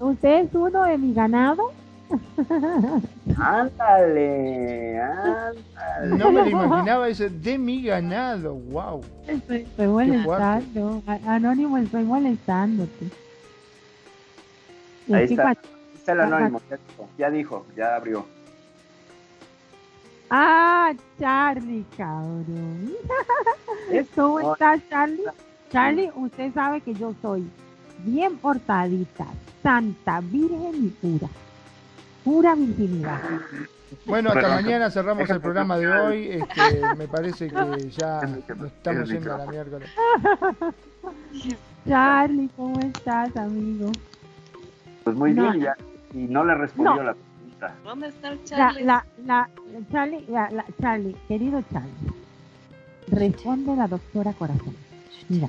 [0.00, 1.72] ¿Usted, es uno de mi ganado?
[3.36, 6.16] Ándale, ándale.
[6.16, 9.02] No me lo imaginaba eso de mi ganado, wow.
[9.26, 13.10] Estoy, molestando, Anónimo, estoy molestándote.
[15.12, 15.56] Ahí está, ahí
[15.94, 16.60] está el anónimo,
[17.18, 18.24] ya dijo, ya abrió.
[20.30, 22.92] Ah, Charlie, cabrón.
[24.14, 25.22] ¿Cómo estás, Charlie?
[25.70, 27.48] Charlie, usted sabe que yo soy
[27.98, 29.26] bien portadita,
[29.62, 31.28] santa, virgen y pura.
[32.26, 33.20] Pura virginidad.
[34.04, 36.28] Bueno, hasta mañana cerramos el programa de hoy.
[36.32, 38.20] Este, me parece que ya
[38.66, 39.88] estamos yendo a la miércoles.
[41.86, 43.92] Charlie, ¿cómo estás, amigo?
[45.04, 45.76] Pues muy bien, ya.
[46.14, 47.16] Y no le respondió la
[47.84, 48.82] ¿Dónde está el Charlie?
[48.82, 49.48] La, la,
[49.92, 52.12] Charlie, la, Charlie, querido Charlie,
[53.06, 54.74] responde la doctora Corazón.
[55.28, 55.48] Mira,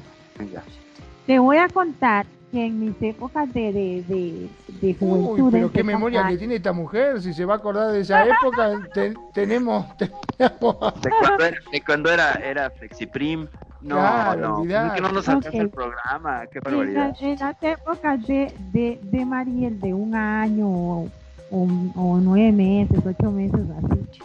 [1.26, 4.50] te voy a contar que en mis épocas de, de, de,
[4.82, 5.46] de juventud.
[5.46, 8.26] Uy, pero qué memoria que tiene esta mujer, si se va a acordar de esa
[8.26, 8.88] época,
[9.34, 9.86] tenemos.
[10.38, 13.48] De cuando era, era, Flexiprim.
[13.82, 15.60] No, claro, no, que no nos okay.
[15.60, 17.16] el programa, qué barbaridad.
[17.20, 21.10] En, las épocas de, de, de Mariel, de un año
[21.52, 24.22] o, nueve meses, ocho meses, así.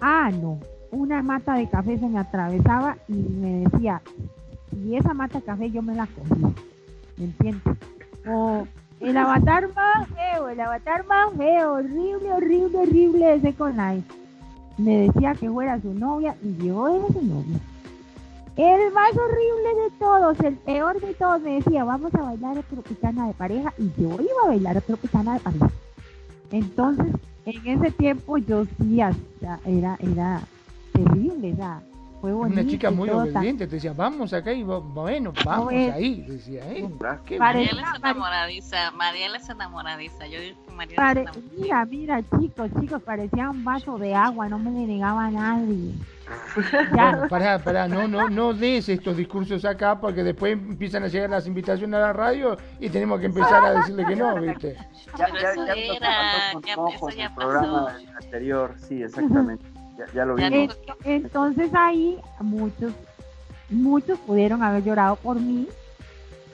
[0.00, 0.58] Ah, no.
[0.90, 4.02] Una mata de café se me atravesaba y me decía,
[4.72, 6.71] y esa mata de café yo me la cogí.
[7.16, 7.62] ¿Me entiendes?
[8.26, 8.66] O
[9.00, 14.08] el avatar más feo, el avatar más feo, horrible, horrible, horrible de Second Life.
[14.78, 17.58] Me decía que fuera su novia y yo era su novia.
[18.56, 22.62] El más horrible de todos, el peor de todos, me decía, vamos a bailar a
[22.62, 25.70] Tropicana de pareja y yo iba a bailar a Tropicana de pareja.
[26.50, 27.06] Entonces,
[27.46, 30.42] en ese tiempo yo sí, era, era
[30.92, 31.91] terrible, o
[32.22, 32.60] fue bonito.
[32.60, 36.24] Una chica muy obediente, te decía, vamos acá y bueno, vamos ahí.
[36.28, 36.88] Decía, eh,
[37.36, 40.28] Mariela es enamoradiza, Mariela es enamoradiza.
[40.28, 41.28] Yo digo que Mariela es
[41.58, 45.94] Mira, mira, chicos, chicos, parecía un vaso de agua, no me le negaba a nadie.
[46.96, 47.26] ya.
[47.28, 51.48] pará, pará, no, no, no des estos discursos acá porque después empiezan a llegar las
[51.48, 54.76] invitaciones a la radio y tenemos que empezar a decirle que no, ¿viste?
[55.18, 57.34] Ya, ya, ya, ya, era, ya, eso ya pasó.
[57.34, 59.71] programa anterior, sí, exactamente.
[60.14, 60.78] Ya, lo vimos.
[61.04, 62.92] Entonces ahí muchos,
[63.70, 65.68] muchos pudieron haber llorado por mí.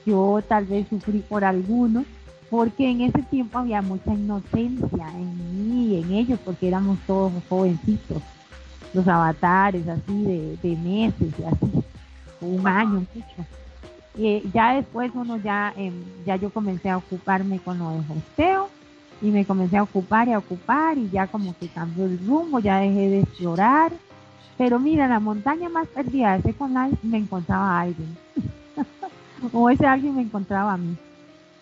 [0.06, 2.04] Yo tal vez sufrí por algunos,
[2.50, 7.32] porque en ese tiempo había mucha inocencia en mí y en ellos, porque éramos todos
[7.48, 8.22] jovencitos,
[8.94, 11.84] los avatares así de, de meses y así,
[12.40, 13.46] un año mucho.
[14.16, 15.92] Y ya después uno ya, em,
[16.26, 18.68] ya yo comencé a ocuparme con lo de hosteo
[19.20, 22.60] y me comencé a ocupar y a ocupar y ya como que cambió el rumbo,
[22.60, 23.92] ya dejé de explorar.
[24.56, 28.16] Pero mira, la montaña más perdida de Second Life me encontraba a alguien.
[29.52, 30.96] o ese alguien me encontraba a mí.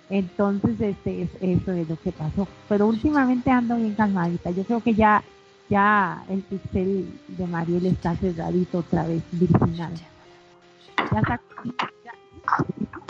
[0.09, 2.47] Entonces, este, eso es lo que pasó.
[2.69, 4.51] Pero últimamente ando bien calmadita.
[4.51, 5.23] Yo creo que ya,
[5.69, 9.93] ya el pixel de Mariel está cerradito otra vez, virginal.
[11.13, 11.41] ¿Ya está,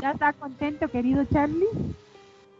[0.01, 1.66] ya está contento, querido Charlie?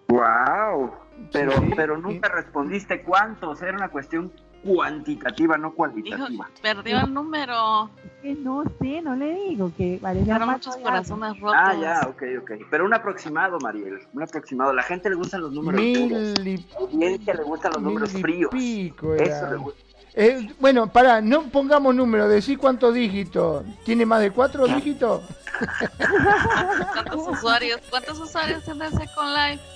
[0.09, 1.06] ¡Wow!
[1.33, 4.33] Pero, pero nunca respondiste cuántos, era una cuestión
[4.67, 6.49] cuantitativa, no cualitativa.
[6.61, 7.91] perdió el número.
[8.23, 11.59] Que no sé, no le digo, que parecía muchos corazones rotos.
[11.59, 12.51] Ah, ya, ok, ok.
[12.71, 14.73] Pero un aproximado, Mariel, un aproximado.
[14.73, 18.51] La gente le gustan los números Mil A le gustan los números fríos.
[18.53, 19.87] Eso le gusta.
[20.19, 23.65] Eh, bueno, para, no pongamos número, decir cuántos dígitos.
[23.85, 25.23] ¿Tiene más de cuatro dígitos?
[26.95, 27.81] ¿Cuántos usuarios?
[27.91, 29.76] ¿Cuántos usuarios tiene Second Life?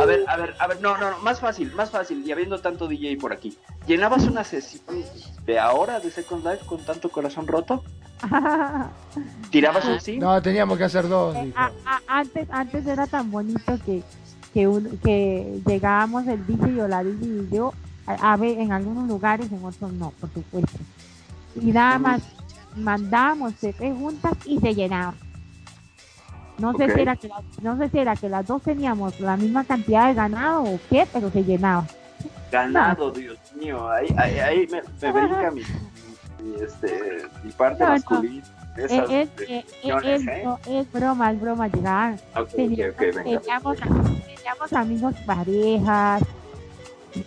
[0.00, 2.60] A ver, a ver, a ver, no, no, no, más fácil, más fácil, y habiendo
[2.60, 3.56] tanto DJ por aquí.
[3.86, 4.82] ¿Llenabas una sesión
[5.46, 7.82] de ahora de Second Life con tanto corazón roto?
[9.50, 10.18] ¿Tirabas un sí?
[10.18, 11.34] No, teníamos que hacer dos.
[11.36, 11.52] Eh,
[12.06, 14.02] antes, antes era tan bonito que,
[14.52, 14.68] que,
[15.02, 17.72] que llegábamos el DJ o la DJ y yo
[18.06, 20.78] a, ver en algunos lugares, en otros no, por supuesto.
[21.60, 22.22] Y nada más
[22.76, 25.14] mandábamos preguntas y se llenaba.
[26.60, 27.30] No sé, si era que
[27.62, 31.06] no sé si era que las dos teníamos la misma cantidad de ganado o qué,
[31.10, 31.86] pero se llenaba.
[32.52, 35.62] Ganado, Dios mío, ahí, ahí, ahí me, me brinca mi,
[36.60, 38.44] este, mi parte masculina.
[38.76, 39.64] Es, es, es,
[40.66, 42.18] es, broma, es broma, llegar.
[42.54, 46.22] teníamos, teníamos, teníamos, amigos parejas.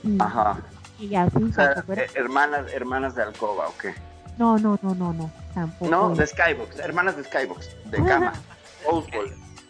[0.04, 0.58] Y, Ajá.
[1.00, 1.44] Y así.
[1.44, 3.94] O sea, eh, hermanas, hermanas de alcoba, ¿o qué?
[4.38, 5.92] No, no, no, no, no, tampoco.
[5.92, 8.34] No, de Skybox, hermanas de Skybox, de cama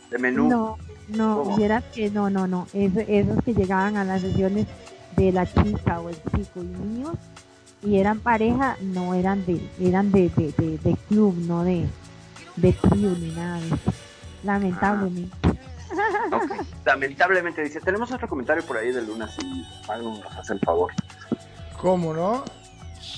[0.10, 0.48] de menú.
[0.48, 0.78] No,
[1.10, 1.56] no,
[1.94, 2.68] que no, no, no.
[2.74, 4.68] esos que llegaban a las sesiones
[5.16, 7.18] de la chica o el chico y míos
[7.84, 11.86] y eran pareja, no eran de, eran de, de, de, club, no de,
[12.56, 13.60] de club ni nada
[14.44, 15.36] Lamentablemente.
[16.32, 16.40] Ah,
[16.86, 20.92] Lamentablemente dice, tenemos otro comentario por ahí de Luna, si algo nos hace el favor.
[21.80, 22.44] ¿Cómo no?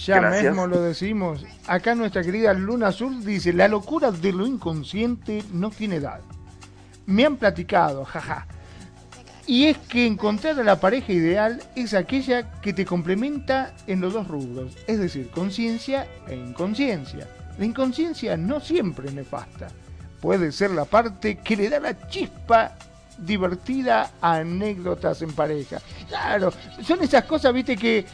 [0.06, 1.46] Ya mismo lo decimos.
[1.68, 6.22] Acá nuestra querida Luna Azul dice, la locura de lo inconsciente no tiene edad.
[7.06, 8.48] Me han platicado, jaja.
[9.48, 14.14] Y es que encontrar a la pareja ideal es aquella que te complementa en los
[14.14, 17.28] dos rubros, es decir, conciencia e inconsciencia.
[17.60, 19.68] La inconsciencia no siempre es nefasta.
[20.20, 22.76] Puede ser la parte que le da la chispa
[23.20, 25.80] divertida a anécdotas en pareja.
[26.08, 26.52] Claro,
[26.84, 28.06] son esas cosas, viste, que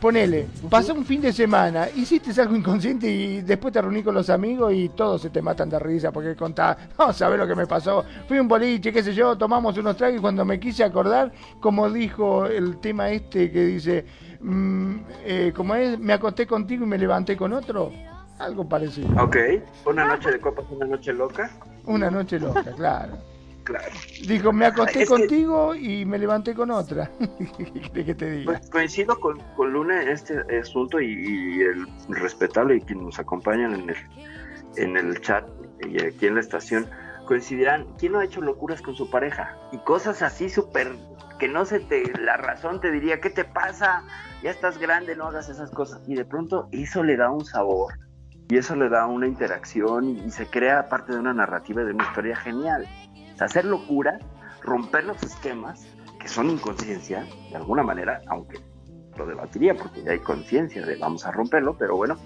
[0.00, 4.30] ponele, pasó un fin de semana, hiciste algo inconsciente y después te reuní con los
[4.30, 7.66] amigos y todos se te matan de risa porque contás, no sabes lo que me
[7.66, 11.30] pasó, fui un boliche, qué sé yo, tomamos unos tragos y cuando me quise acordar,
[11.60, 14.06] como dijo el tema este que dice,
[14.40, 17.92] mm, eh, como es, me acosté contigo y me levanté con otro,
[18.38, 19.08] algo parecido.
[19.22, 19.36] Ok,
[19.86, 21.50] una noche de copas, una noche loca.
[21.84, 23.18] Una noche loca, claro.
[24.26, 27.10] Dijo, me acosté contigo y me levanté con otra.
[27.92, 28.52] ¿De qué te digo?
[28.52, 33.74] Pues coincido con, con, Luna en este asunto y, el respetable y quienes nos acompañan
[33.74, 33.96] en el,
[34.76, 35.48] en el chat
[35.88, 36.86] y aquí en la estación
[37.26, 39.56] coincidirán, ¿quién no ha hecho locuras con su pareja?
[39.72, 40.92] Y cosas así súper
[41.38, 44.04] que no se te, la razón te diría, ¿qué te pasa?
[44.42, 46.02] Ya estás grande, no hagas esas cosas.
[46.06, 47.94] Y de pronto eso le da un sabor
[48.50, 52.04] y eso le da una interacción y, se crea parte de una narrativa, de una
[52.04, 52.86] historia genial.
[53.42, 54.18] Hacer locura,
[54.62, 55.86] romper los esquemas
[56.18, 58.60] que son inconsciencia, de alguna manera, aunque
[59.16, 62.16] lo debatiría porque ya hay conciencia de vamos a romperlo, pero bueno,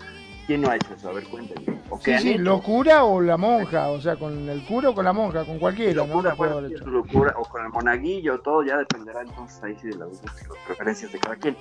[0.46, 1.08] ¿quién no ha hecho eso?
[1.08, 1.80] A ver, cuéntenme.
[1.90, 5.12] ¿O sí, sí, locura o la monja, o sea, con el cura o con la
[5.12, 6.22] monja, con cualquiera, ¿no?
[6.22, 10.22] locura, o con el monaguillo, todo ya dependerá entonces ahí sí de las,
[10.66, 11.56] preferencias de cada quien.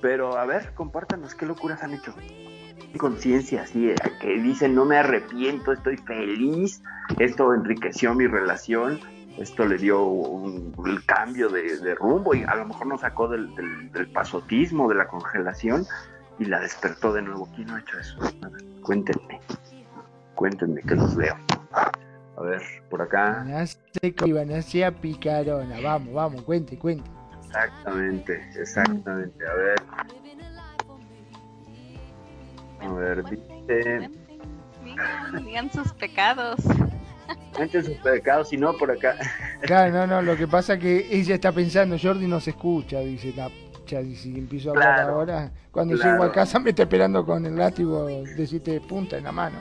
[0.00, 2.14] Pero a ver, compártanos, ¿qué locuras han hecho?
[2.96, 6.82] Conciencia así, que dicen no me arrepiento, estoy feliz,
[7.18, 9.00] esto enriqueció mi relación,
[9.38, 10.72] esto le dio un,
[11.06, 13.50] cambio de, rumbo y a lo mejor nos sacó del,
[14.12, 15.86] pasotismo, de la congelación
[16.38, 17.48] y la despertó de nuevo.
[17.54, 18.18] ¿Quién no ha hecho eso?
[18.82, 19.40] cuéntenme,
[20.34, 21.36] cuéntenme que los leo.
[22.36, 23.44] A ver, por acá.
[24.62, 27.10] sea picarona, vamos, vamos, cuente, cuente.
[27.46, 29.46] Exactamente, exactamente.
[29.46, 29.82] A ver.
[32.80, 34.10] A ver, dice.
[35.44, 36.56] Digan sus pecados.
[37.54, 39.16] Cuenten sus pecados, si no, por acá.
[39.62, 43.00] Claro, no, no, lo que pasa es que ella está pensando, Jordi no se escucha,
[43.00, 43.50] dice la
[43.94, 47.56] y si empiezo a hablar ahora, cuando llego a casa me está esperando con el
[47.56, 49.58] látigo de siete punta en la mano.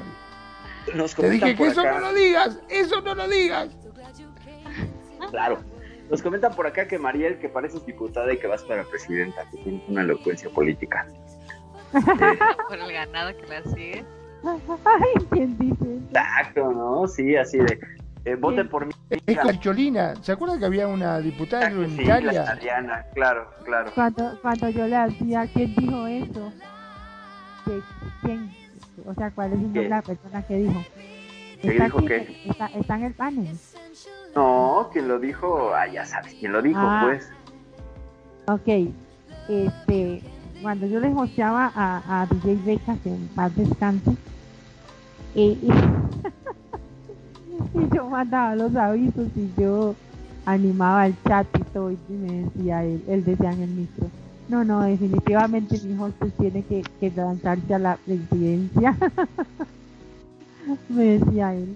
[1.15, 3.69] Te dije que eso no lo digas, eso no lo digas.
[5.29, 5.59] Claro.
[6.09, 9.57] Nos comentan por acá que Mariel, que pareces diputada y que vas para presidenta, que
[9.57, 11.07] tienes una elocuencia política.
[12.69, 14.05] por el ganado que la sigue.
[14.43, 15.97] Ay, ¿quién dice?
[16.09, 17.07] Exacto, ¿no?
[17.07, 17.79] Sí, así de.
[18.25, 18.93] Eh, voten por mí.
[19.09, 20.15] Es la Cholina.
[20.21, 22.57] ¿Se acuerdan que había una diputada en sí, Italia?
[23.13, 23.91] claro, claro.
[23.93, 26.51] Cuando, cuando yo le hacía, ¿quién dijo eso?
[28.21, 28.51] ¿Quién?
[29.05, 30.83] O sea, ¿cuál es el la persona que dijo?
[31.61, 32.41] ¿Qué dijo qué?
[32.45, 33.57] Está, está, en el panel.
[34.35, 37.01] No, quien lo dijo, ah, ya sabes quién lo dijo, ah.
[37.05, 37.31] pues.
[38.47, 38.91] Ok,
[39.49, 40.21] este,
[40.61, 44.15] cuando yo les mostraba a, a DJ Becas en paz descanse,
[45.35, 45.57] y,
[47.93, 49.95] yo mandaba los avisos y yo
[50.45, 54.07] animaba el chat y todo y me decía él, él decía en el micro,
[54.47, 58.95] no, no, definitivamente mi hijo tiene que, que lanzarse a la presidencia.
[60.89, 61.75] me decía él.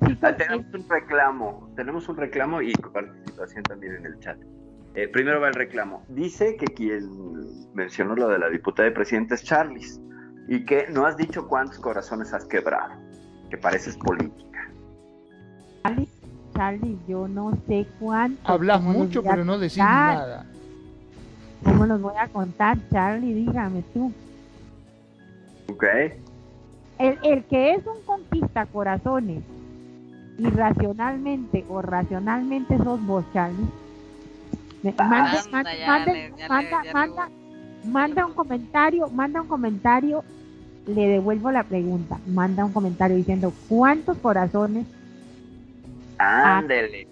[0.00, 4.38] Tenemos un reclamo, tenemos un reclamo y participación también en el chat.
[4.94, 6.04] Eh, primero va el reclamo.
[6.08, 7.10] Dice que quien
[7.74, 10.00] mencionó lo de la diputada de presidente es Charles
[10.46, 12.94] y que no has dicho cuántos corazones has quebrado,
[13.50, 14.70] que pareces política.
[15.82, 16.08] Charlie,
[16.54, 18.48] Charlie yo no sé cuántos.
[18.48, 20.46] Hablas mucho, pero no decís nada.
[21.64, 23.34] ¿Cómo los voy a contar, Charlie?
[23.34, 24.12] Dígame tú.
[25.72, 25.84] Ok.
[26.98, 29.42] El, el que es un conquista corazones
[30.38, 33.66] irracionalmente o racionalmente sos vos, Charlie
[37.84, 40.24] Manda, un comentario, manda un comentario,
[40.86, 44.86] le devuelvo la pregunta, manda un comentario diciendo cuántos corazones.
[46.18, 47.08] Ándele.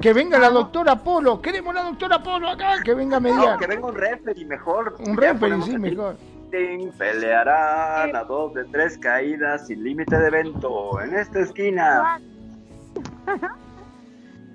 [0.00, 3.58] que venga la doctora Polo, queremos la doctora Polo acá, que venga a mediar.
[3.58, 4.96] que venga un referee mejor.
[5.06, 6.16] Un referee, sí, mejor.
[6.98, 12.20] Pelearán a dos de tres caídas sin límite de evento en esta esquina.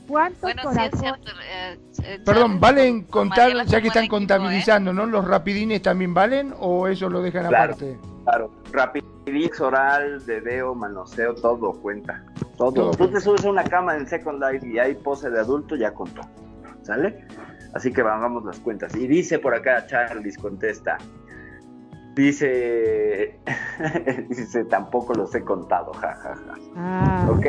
[0.07, 5.05] ¿Cuántos bueno, eh, eh, Perdón, ¿valen contar, ya que están contabilizando, ¿no?
[5.05, 7.97] ¿Los rapidines también valen o eso lo dejan aparte?
[8.23, 12.23] Claro, rapidix, oral, dedeo, manoseo, todo cuenta.
[12.57, 12.91] Todo.
[12.91, 15.93] Tú te subes a una cama en Second Life y hay pose de adulto, ya
[15.93, 16.21] contó.
[16.83, 17.25] ¿Sale?
[17.73, 18.95] Así que vamos las cuentas.
[18.95, 20.97] Y dice por acá, Charles contesta.
[22.17, 23.39] Dice,
[24.29, 26.35] dice, tampoco los he contado, jajaja.
[26.35, 26.61] Ja, ja.
[26.75, 27.45] Ah, ok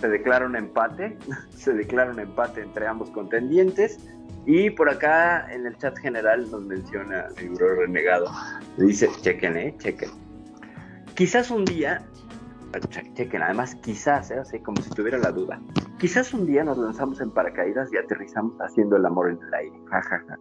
[0.00, 1.16] se declara un empate,
[1.56, 3.98] se declara un empate entre ambos contendientes.
[4.46, 8.30] Y por acá en el chat general nos menciona el libro renegado.
[8.76, 10.10] Dice, chequen, eh, chequen.
[11.14, 12.02] Quizás un día,
[12.80, 15.60] chequen, además quizás, eh, así como si tuviera la duda.
[15.98, 19.76] Quizás un día nos lanzamos en paracaídas y aterrizamos haciendo el amor en el aire.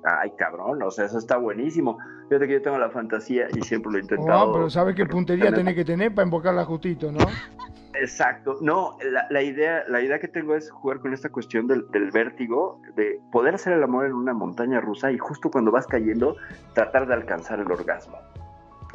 [0.03, 1.97] Ay, cabrón, o sea, eso está buenísimo.
[2.30, 4.47] Fíjate que yo tengo la fantasía y siempre lo he intentado.
[4.47, 7.19] No, pero ¿sabes qué puntería tiene que tener para invocarla justito, no?
[7.95, 8.57] Exacto.
[8.61, 8.97] No,
[9.30, 13.55] la, idea, la idea que tengo es jugar con esta cuestión del, vértigo, de poder
[13.55, 16.35] hacer el amor en una montaña rusa y justo cuando vas cayendo,
[16.73, 18.18] tratar de alcanzar el orgasmo.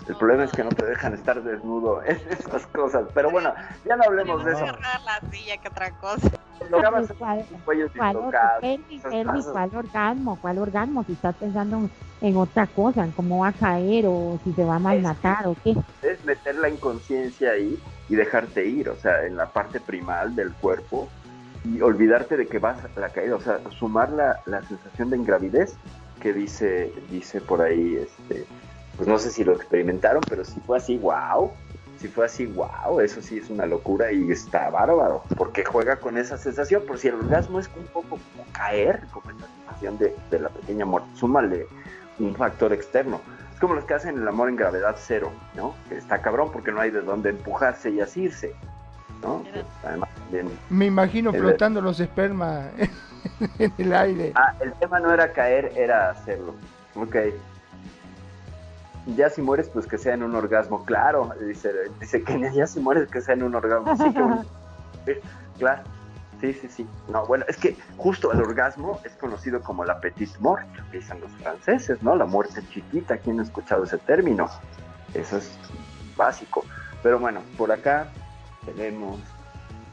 [0.07, 3.07] El problema es que no te dejan estar desnudo en esas cosas.
[3.15, 3.53] Pero bueno,
[3.85, 4.67] ya no hablemos de eso.
[4.67, 6.31] la silla que otra cosa.
[7.19, 8.17] ¿Cuál, ¿Cuál
[9.75, 10.39] orgasmo?
[10.41, 11.05] ¿Cuál orgasmo?
[11.05, 11.89] Si estás pensando
[12.21, 15.57] en otra cosa, en cómo va a caer o si se va a malmatar o
[15.63, 15.77] qué.
[16.03, 20.53] Es meter la inconsciencia ahí y dejarte ir, o sea, en la parte primal del
[20.53, 21.09] cuerpo
[21.65, 25.17] y olvidarte de que vas a la caída, o sea, sumar la, la sensación de
[25.17, 25.77] ingravidez
[26.21, 28.47] que dice, dice por ahí, este,
[28.99, 31.53] pues no sé si lo experimentaron, pero si fue así, wow,
[31.99, 36.19] si fue así, wow, eso sí es una locura y está bárbaro, porque juega con
[36.19, 40.17] esa sensación, por si el orgasmo es un poco como caer, como esa sensación de,
[40.33, 41.69] de la pequeña muerte, súmale
[42.19, 43.21] un factor externo.
[43.55, 45.77] Es como los que hacen el amor en gravedad cero, ¿no?
[45.89, 48.53] Que está cabrón porque no hay de dónde empujarse y asirse,
[49.23, 49.45] ¿no?
[49.85, 50.09] además,
[50.71, 52.67] Me imagino flotando los espermas
[53.61, 54.33] en el aire.
[54.35, 56.57] Ah, el tema no era caer, era hacerlo.
[56.97, 57.17] Ok
[59.17, 62.81] ya si mueres, pues que sea en un orgasmo, claro, dice, dice que ya si
[62.81, 65.13] mueres, que sea en un orgasmo, sí,
[65.59, 65.83] claro,
[66.41, 70.37] sí, sí, sí, no, bueno, es que justo el orgasmo es conocido como la petit
[70.39, 72.17] mort, dicen los franceses, ¿no?
[72.17, 74.49] La muerte chiquita, ¿quién ha escuchado ese término?
[75.15, 75.59] Eso es
[76.17, 76.65] básico,
[77.03, 78.09] pero bueno, por acá
[78.67, 79.21] tenemos,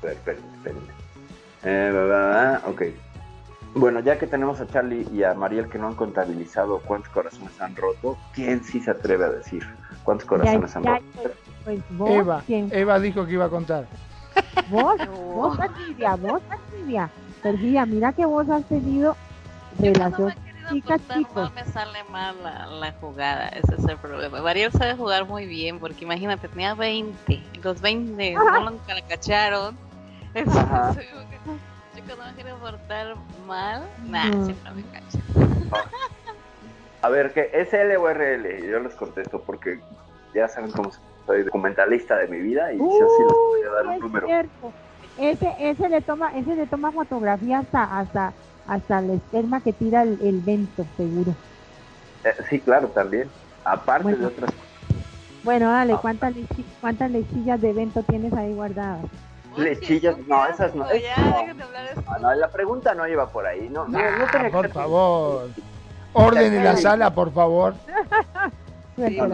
[0.03, 0.93] espérenme, espérenme,
[1.63, 2.81] eh, ok,
[3.75, 7.59] bueno, ya que tenemos a Charlie y a Mariel que no han contabilizado cuántos corazones
[7.59, 9.67] han roto, ¿quién sí se atreve a decir
[10.03, 11.03] cuántos corazones han roto?
[11.65, 13.85] Pues, Eva, Eva dijo que iba a contar.
[14.69, 14.97] Vos,
[15.33, 16.41] vos, Silvia, vos,
[16.71, 17.09] Silvia.
[17.41, 19.15] Silvia, mira que vos has tenido
[19.79, 20.33] relación
[20.69, 20.97] chica.
[21.35, 24.41] No me sale mal la, jugada, ese es el problema.
[24.41, 29.77] Mariel sabe jugar muy bien, porque imagínate, tenía 20, los 20 no lo cacharon.
[30.35, 30.95] Ajá
[32.07, 33.15] no me quiero portar
[33.47, 35.17] mal, nah, siempre me cacho.
[37.01, 38.67] A ver, ¿qué es L o RL?
[38.67, 39.79] Yo les contesto porque
[40.33, 40.91] ya saben cómo
[41.25, 44.27] soy documentalista de mi vida y yo sí les voy a dar un número.
[45.17, 48.33] Ese, ese le toma, ese le toma fotografía hasta, hasta,
[48.67, 51.33] hasta la esperma que tira el, el vento, seguro.
[52.23, 53.29] Eh, sí, claro, también.
[53.63, 54.51] Aparte de otras
[55.43, 55.99] Bueno, dale, ah.
[56.01, 56.33] ¿cuántas,
[56.81, 59.05] ¿cuántas lechillas de vento tienes ahí guardadas?
[59.57, 60.85] Lechillas, no, esas no.
[62.21, 65.49] no, la pregunta no iba por ahí, no, no, no Por favor,
[66.13, 67.75] orden en la sala, por favor.
[68.95, 69.27] suelta,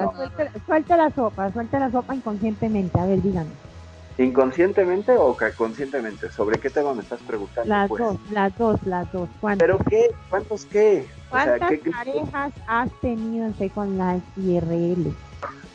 [0.98, 3.50] la sopa, suelta la sopa inconscientemente, a ver, dígame.
[4.18, 6.30] ¿Inconscientemente o conscientemente?
[6.32, 7.70] ¿Sobre qué tema me estás preguntando?
[7.70, 8.04] Las pues?
[8.04, 9.30] dos, las dos, las dos.
[9.58, 10.12] ¿Pero qué?
[10.30, 11.08] ¿Cuántos qué?
[11.30, 15.16] ¿Cuántas parejas has tenido en Second Life y RL?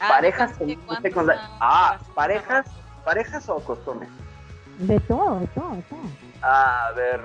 [0.00, 1.40] Ah, parejas en Second Life.
[1.60, 2.66] Ah, parejas,
[3.04, 4.08] parejas o costones.
[4.78, 5.98] De todo, de todo, de todo.
[6.42, 7.20] A ver,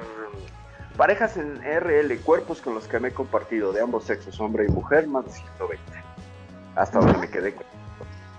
[0.98, 4.72] parejas en RL, cuerpos con los que me he compartido de ambos sexos, hombre y
[4.72, 5.84] mujer, más de 120.
[6.76, 7.54] Hasta donde me quedé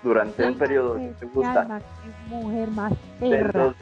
[0.03, 1.81] durante un periodo que te gusta.
[2.27, 3.75] Mujer más perra.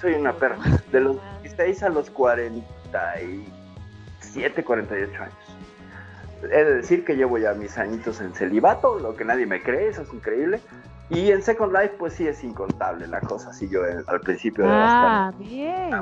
[0.00, 0.56] soy una perra.
[0.90, 5.34] De los 16 a los 47, 48 años.
[6.44, 9.88] He de decir que llevo ya mis añitos en celibato, lo que nadie me cree,
[9.88, 10.60] eso es increíble.
[11.10, 14.64] Y en Second Life, pues sí es incontable la cosa, así yo eh, al principio
[14.66, 15.92] ah, bien,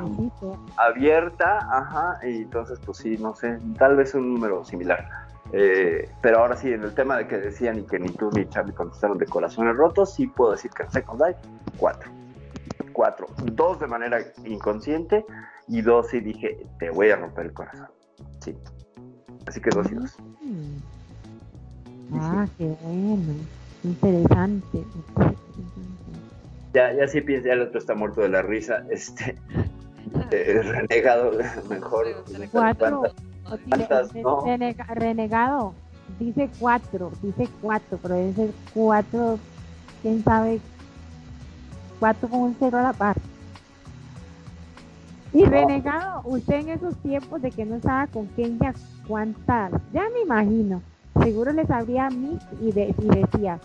[0.77, 5.05] abierta, ajá, y entonces pues sí, no sé, tal vez un número similar.
[5.51, 8.47] Eh, pero ahora sí, en el tema de que decían y que ni tú ni
[8.47, 11.39] Charlie contestaron de corazones rotos, sí puedo decir que en Second Life,
[11.77, 12.09] cuatro.
[12.93, 13.27] Cuatro.
[13.43, 15.25] Dos de manera inconsciente
[15.67, 17.87] y dos sí dije, te voy a romper el corazón.
[18.39, 18.57] Sí.
[19.45, 20.17] Así que dos y dos.
[20.41, 20.77] Mm.
[22.19, 23.33] Ah, qué bueno.
[23.83, 24.85] Interesante.
[26.73, 28.83] Ya, ya sí piensa, ya el otro está muerto de la risa.
[28.89, 29.37] Este,
[30.31, 31.31] eh, renegado,
[31.69, 32.07] mejor.
[32.51, 33.03] Cuatro.
[34.95, 35.73] renegado,
[36.19, 39.39] dice cuatro, dice cuatro, pero debe ser cuatro,
[40.01, 40.59] quién sabe,
[41.99, 43.17] cuatro con un cero a la par.
[45.33, 48.73] Y renegado, usted en esos tiempos de que no estaba con Kenya,
[49.07, 49.71] ¿cuántas?
[49.91, 50.81] Ya me imagino.
[51.21, 53.59] Seguro les abría mí y, de, y decía,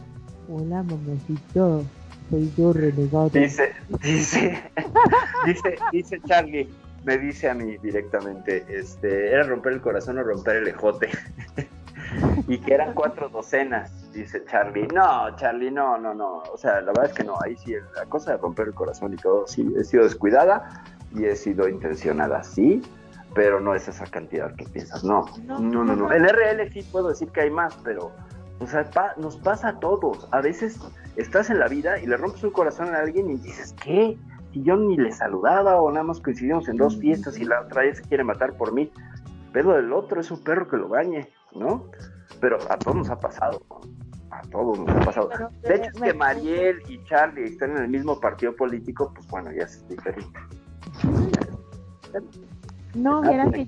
[0.48, 1.84] hola mamacito,
[2.30, 3.30] soy yo renegado.
[3.30, 3.72] Dice,
[4.02, 4.62] dice,
[5.46, 6.68] dice, dice Charlie,
[7.04, 11.08] me dice a mí directamente, este, era romper el corazón o romper el ejote.
[12.48, 14.88] y que eran cuatro docenas, dice Charlie.
[14.88, 16.42] No, Charlie, no, no, no.
[16.52, 19.14] O sea, la verdad es que no, ahí sí, la cosa de romper el corazón
[19.14, 20.84] y todo, sí, he sido descuidada
[21.14, 22.82] y he sido intencionada, sí,
[23.34, 26.12] pero no es esa cantidad que piensas, no, no, no, no.
[26.12, 28.12] En RL sí puedo decir que hay más, pero
[28.60, 30.28] o sea, nos pasa a todos.
[30.32, 30.80] A veces
[31.16, 34.18] estás en la vida y le rompes un corazón a alguien y dices, ¿qué?
[34.52, 37.82] Si yo ni le saludaba o nada más coincidimos en dos fiestas y la otra
[37.82, 38.90] vez quiere matar por mí.
[39.52, 41.84] Pero del otro es un perro que lo bañe, ¿no?
[42.40, 43.62] Pero a todos nos ha pasado.
[44.30, 45.30] A todos nos ha pasado.
[45.62, 49.52] de hecho, es que Mariel y Charlie están en el mismo partido político, pues bueno,
[49.52, 50.38] ya es diferente.
[52.94, 53.66] No, mira que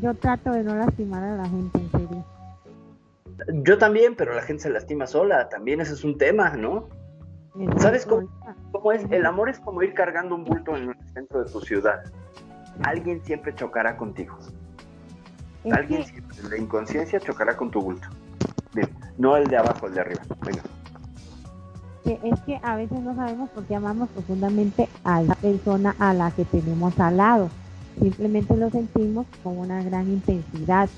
[0.00, 2.24] yo, trato de no lastimar a la gente, en serio.
[3.62, 6.88] Yo también, pero la gente se lastima sola, también ese es un tema, ¿no?
[7.78, 9.04] ¿Sabes cómo, es?
[9.10, 12.02] El amor es como ir cargando un bulto en el centro de tu ciudad.
[12.82, 14.36] alguien siempre chocará contigo.
[15.70, 18.08] alguien siempre, la inconsciencia chocará con tu bulto.
[18.72, 18.88] Bien,
[19.18, 20.22] no el de abajo, el de arriba.
[20.44, 20.62] Venga.
[22.04, 26.30] es que a veces no sabemos por qué amamos profundamente a la persona a la
[26.32, 27.50] que tenemos al lado.
[28.00, 30.88] Simplemente lo sentimos con una gran intensidad.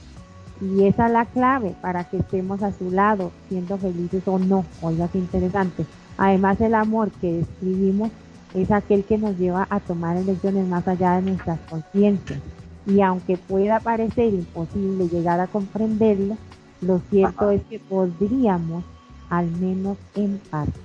[0.61, 4.65] Y esa es la clave para que estemos a su lado, siendo felices o no.
[4.81, 5.85] Oiga, qué interesante.
[6.17, 8.11] Además, el amor que describimos
[8.55, 12.41] es aquel que nos lleva a tomar elecciones más allá de nuestras conciencias.
[12.87, 16.37] Y aunque pueda parecer imposible llegar a comprenderlo,
[16.81, 18.85] lo cierto es que podríamos,
[19.29, 20.79] al menos en parte.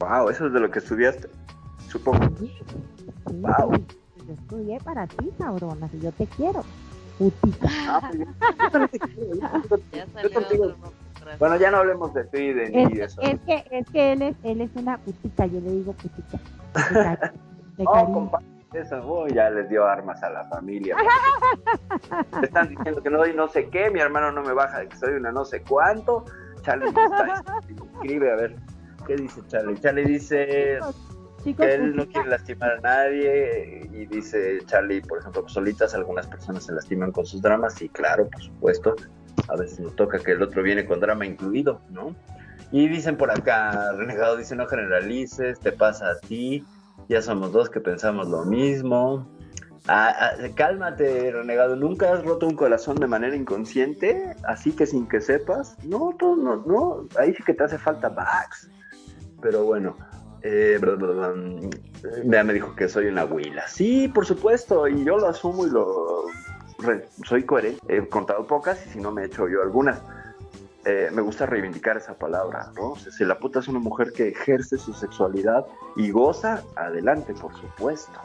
[0.00, 1.28] Wow, eso es de lo que estudiaste,
[1.88, 2.28] supongo.
[3.32, 3.72] wow.
[4.26, 6.64] Yo estudié para ti, cabrona, si yo te quiero.
[7.18, 7.68] Putita.
[11.28, 13.20] Ah, bueno, ya no hablemos de ti, de ni de eso.
[13.20, 16.38] Es que, es que él, es, él es una putita, yo le digo putita.
[17.76, 18.30] De, oh,
[18.72, 20.96] eso, oh, ya les dio armas a la familia.
[22.42, 24.96] están diciendo que no doy no sé qué, mi hermano no me baja de que
[24.96, 26.24] soy una no sé cuánto.
[26.62, 26.92] Charlie
[27.94, 28.56] escribe, a ver,
[29.06, 29.78] ¿qué dice Charlie?
[29.80, 30.78] Charlie dice
[31.58, 36.64] él no quiere lastimar a nadie y dice Charlie, por ejemplo, pues solitas algunas personas
[36.64, 38.96] se lastiman con sus dramas y claro, por supuesto,
[39.48, 42.14] a veces nos toca que el otro viene con drama incluido, ¿no?
[42.72, 46.64] Y dicen por acá, Renegado dice, no generalices, te pasa a ti,
[47.08, 49.28] ya somos dos que pensamos lo mismo.
[49.88, 54.34] Ah, ah, cálmate, Renegado, ¿nunca has roto un corazón de manera inconsciente?
[54.42, 55.76] Así que sin que sepas.
[55.84, 58.68] No, no, no, ahí sí que te hace falta Max.
[59.40, 59.96] Pero bueno,
[60.46, 60.80] eh,
[62.22, 63.66] me dijo que soy una huila.
[63.66, 66.26] Sí, por supuesto, y yo lo asumo y lo
[67.24, 67.80] soy coherente.
[67.88, 70.00] He contado pocas y si no me he hecho yo algunas.
[70.88, 72.94] Eh, me gusta reivindicar esa palabra, ¿no?
[72.94, 78.20] si la puta es una mujer que ejerce su sexualidad y goza, adelante, por supuesto.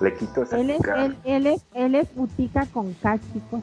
[0.00, 0.80] Le quito esa él es,
[1.24, 3.62] él, es, él es putica con chicos,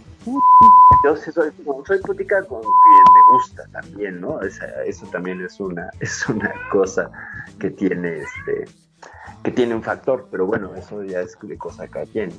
[1.04, 1.52] Yo sí soy,
[1.88, 4.40] soy putica con quien me gusta también, ¿no?
[4.42, 7.10] eso también es una, es una cosa
[7.58, 8.66] que tiene este
[9.42, 12.32] que tiene un factor, pero bueno, eso ya es de cosa cada quien.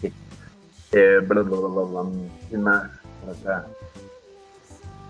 [0.00, 0.12] Quien.
[0.92, 1.20] Eh,
[2.48, 2.90] ¿Quién más?
[3.28, 3.66] Acá.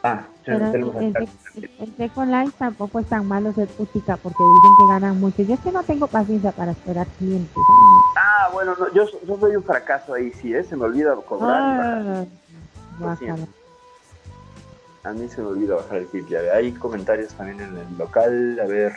[0.06, 5.18] Ah, Pero el, el, Live tampoco es tan malo ser putica porque dicen que ganan
[5.18, 5.42] mucho.
[5.42, 7.56] Yo es que no tengo paciencia para esperar clientes.
[8.16, 10.62] Ah, bueno, no, yo, yo soy un fracaso ahí, sí, ¿eh?
[10.62, 11.60] se me olvida cobrar.
[11.60, 12.24] Ah,
[15.02, 16.26] a mí se me olvida bajar el tip.
[16.54, 18.60] Hay comentarios también en el local.
[18.62, 18.92] A ver,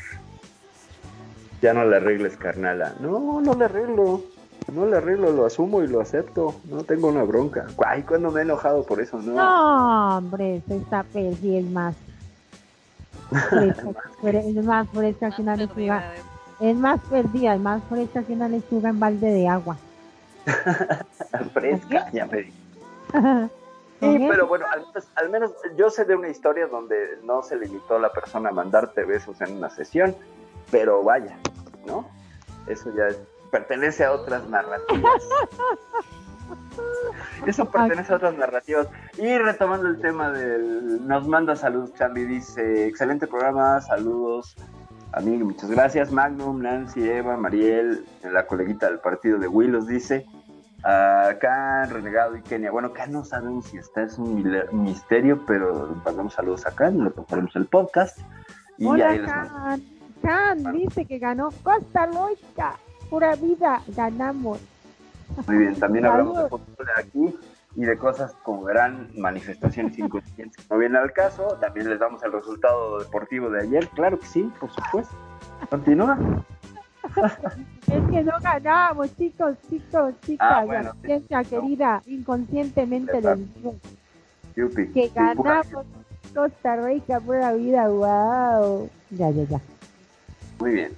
[1.61, 2.93] ya no le arregles, carnala.
[2.99, 4.23] No, no le arreglo
[4.71, 6.55] no le arreglo, lo asumo y lo acepto.
[6.65, 7.67] No tengo una bronca.
[7.85, 9.33] Ay, cuando me he enojado por eso, no.
[9.33, 11.95] No, hombre, está perdida, es más.
[14.23, 16.13] es más fresca que una lechuga.
[16.59, 19.77] Es más perdida, es más fresca que una lechuga en balde de agua.
[21.53, 22.53] fresca, ya me di.
[23.99, 24.65] Sí, pero bueno,
[25.15, 28.53] al, menos yo sé de una historia donde no se limitó a la persona a
[28.53, 30.15] mandarte besos en una sesión,
[30.71, 31.35] pero vaya,
[31.85, 32.07] ¿no?
[32.67, 33.19] Eso ya es
[33.49, 35.27] pertenece a otras narrativas.
[37.45, 38.87] Eso pertenece a otras narrativas.
[39.17, 41.07] Y retomando el tema del.
[41.07, 42.25] Nos manda saludos, Charlie.
[42.25, 44.55] Dice: Excelente programa, saludos.
[45.11, 46.11] Amigo, muchas gracias.
[46.11, 50.25] Magnum, Nancy, Eva, Mariel, la coleguita del partido de Willos, dice.
[50.83, 52.71] Acá, Renegado y Kenia.
[52.71, 57.55] Bueno, acá no sabemos si está, es un misterio, pero mandamos saludos acá, lo tomaremos
[57.55, 58.19] el podcast.
[58.77, 59.83] Y Hola, Can.
[60.21, 62.77] Can dice que ganó Costa Loica
[63.09, 64.59] pura vida ganamos.
[65.47, 67.35] Muy bien, también hablamos de fútbol aquí
[67.75, 71.57] y de cosas como verán, manifestaciones inconscientes no viene al caso.
[71.61, 75.15] También les damos el resultado deportivo de ayer, claro que sí, por supuesto.
[75.69, 76.17] Continúa.
[77.87, 80.91] es que no ganamos, chicos, chicos, chicas, ah, bueno,
[81.49, 83.75] querida, inconscientemente les digo
[84.93, 85.67] que ganamos
[86.33, 88.89] Costa Rica, pura vida, wow.
[89.11, 89.61] Ya, ya, ya.
[90.59, 90.91] Muy bien,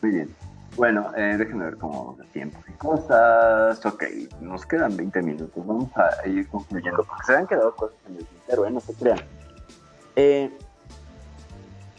[0.00, 0.39] muy bien.
[0.76, 3.84] Bueno, eh, déjenme ver cómo de tiempo y cosas.
[3.84, 4.04] Ok,
[4.40, 5.66] nos quedan 20 minutos.
[5.66, 8.70] Vamos a ir concluyendo porque se han quedado cosas en el tintero, ¿eh?
[8.70, 9.18] no se crean.
[10.16, 10.50] Eh,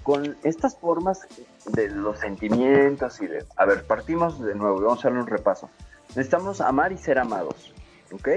[0.04, 1.28] con estas formas
[1.74, 3.46] de los sentimientos y de...
[3.56, 5.70] A ver, partimos de nuevo, vamos a darle un repaso.
[6.10, 7.74] Necesitamos amar y ser amados,
[8.12, 8.30] ¿ok?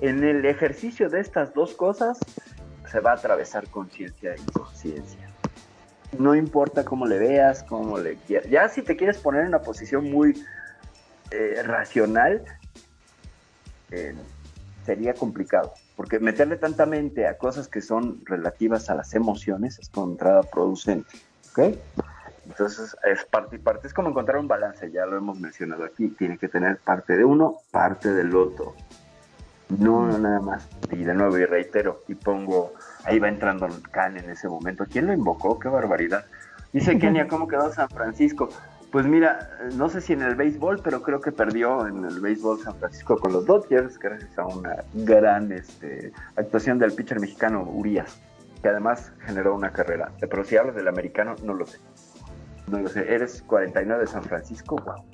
[0.00, 2.18] En el ejercicio de estas dos cosas
[2.90, 5.29] se va a atravesar conciencia y conciencia
[6.18, 8.48] no importa cómo le veas, cómo le quieras.
[8.50, 10.42] Ya si te quieres poner en una posición muy
[11.30, 12.44] eh, racional,
[13.90, 14.14] eh,
[14.84, 19.88] sería complicado, porque meterle tanta mente a cosas que son relativas a las emociones es
[19.88, 21.16] contraproducente,
[21.50, 21.76] ¿ok?
[22.46, 26.08] Entonces es parte y parte, es como encontrar un balance, ya lo hemos mencionado aquí,
[26.08, 28.74] tiene que tener parte de uno, parte del otro.
[29.78, 30.66] No, no nada más.
[30.90, 32.74] Y de nuevo, y reitero, y pongo,
[33.04, 34.84] ahí va entrando Khan en ese momento.
[34.90, 35.58] ¿Quién lo invocó?
[35.58, 36.24] ¡Qué barbaridad!
[36.72, 38.48] Dice Kenia, ¿cómo quedó San Francisco?
[38.90, 42.58] Pues mira, no sé si en el béisbol, pero creo que perdió en el béisbol
[42.58, 48.20] San Francisco con los Dodgers, gracias a una gran este, actuación del pitcher mexicano Urias,
[48.60, 50.10] que además generó una carrera.
[50.18, 51.78] Pero si hablas del americano, no lo sé.
[52.66, 53.14] No lo sé.
[53.14, 54.76] ¿Eres 49 de San Francisco?
[54.76, 55.04] Wow.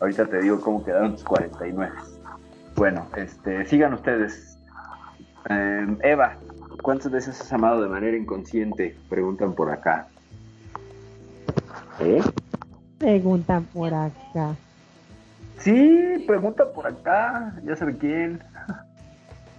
[0.00, 1.92] Ahorita te digo cómo quedaron tus 49.
[2.74, 4.58] Bueno, este, sigan ustedes.
[5.48, 6.36] Em, Eva,
[6.82, 8.96] ¿cuántas veces has amado de manera inconsciente?
[9.08, 10.08] Preguntan por acá.
[12.00, 12.22] ¿Eh?
[12.98, 14.56] Preguntan por acá.
[15.58, 17.54] Sí, pregunta por acá.
[17.64, 18.42] Ya sabe quién.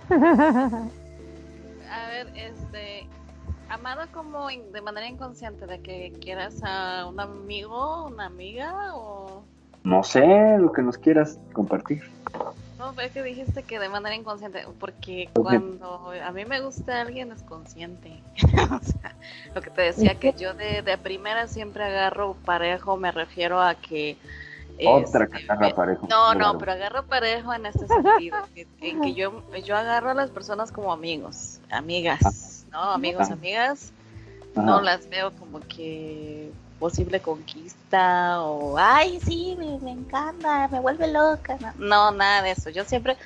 [0.09, 3.07] A ver, este.
[3.69, 9.43] Amado como de manera inconsciente, de que quieras a un amigo, una amiga o.
[9.83, 12.03] No sé, lo que nos quieras compartir.
[12.77, 17.31] No, es que dijiste que de manera inconsciente, porque cuando a mí me gusta alguien
[17.31, 18.21] es consciente.
[18.71, 19.15] o sea,
[19.55, 23.75] lo que te decía que yo de, de primera siempre agarro parejo, me refiero a
[23.75, 24.17] que...
[24.85, 26.07] Otra este, que agarra parejo.
[26.07, 28.37] No, no, pero agarro parejo en este sentido,
[28.81, 32.79] en que yo, yo agarro a las personas como amigos, amigas, ¿no?
[32.79, 33.91] Amigos, amigas.
[34.55, 41.57] No las veo como que posible conquista o, ay, sí, me, encanta, me vuelve loca.
[41.77, 42.69] No, nada de eso.
[42.69, 43.17] Yo siempre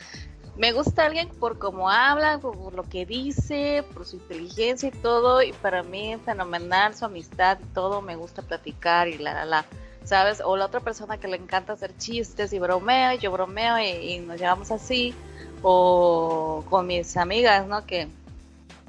[0.58, 5.42] me gusta alguien por cómo habla, por lo que dice, por su inteligencia y todo.
[5.42, 8.02] Y para mí es fenomenal su amistad y todo.
[8.02, 9.66] Me gusta platicar y la, la, la.
[10.04, 10.42] ¿Sabes?
[10.44, 14.20] O la otra persona que le encanta hacer chistes y bromeo, y yo bromeo y
[14.20, 15.14] nos llevamos así.
[15.62, 17.86] O con mis amigas, ¿no?
[17.86, 18.08] Que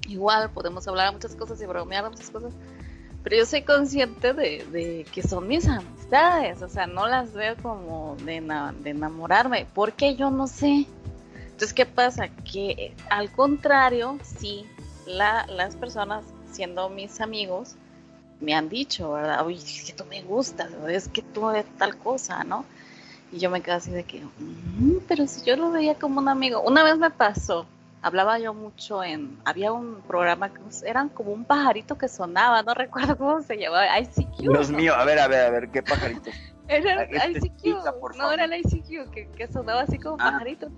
[0.08, 2.52] igual podemos hablar muchas cosas y bromear muchas cosas
[3.22, 8.16] pero yo soy consciente de, que son mis amistades, o sea, no las veo como
[8.24, 8.40] de,
[8.80, 10.86] de enamorarme, porque yo no sé.
[11.34, 12.28] Entonces, ¿qué pasa?
[12.28, 14.66] Que al contrario, sí,
[15.06, 17.76] la, las personas, siendo mis amigos,
[18.40, 19.46] me han dicho, ¿verdad?
[19.46, 22.64] Oye, es que tú me gustas, es que tú eres tal cosa, ¿no?
[23.30, 26.28] Y yo me quedo así de que, mm, pero si yo lo veía como un
[26.28, 26.60] amigo.
[26.60, 27.66] Una vez me pasó,
[28.02, 32.74] hablaba yo mucho en, había un programa que eran como un pajarito que sonaba, no
[32.74, 34.36] recuerdo cómo se llamaba, ICQ.
[34.38, 36.30] Dios mío, a ver, a ver, a ver, ¿qué pajarito?
[36.68, 40.30] Era el este, ICQ, no era el ICQ, que, que sonaba así como ah.
[40.30, 40.68] pajarito.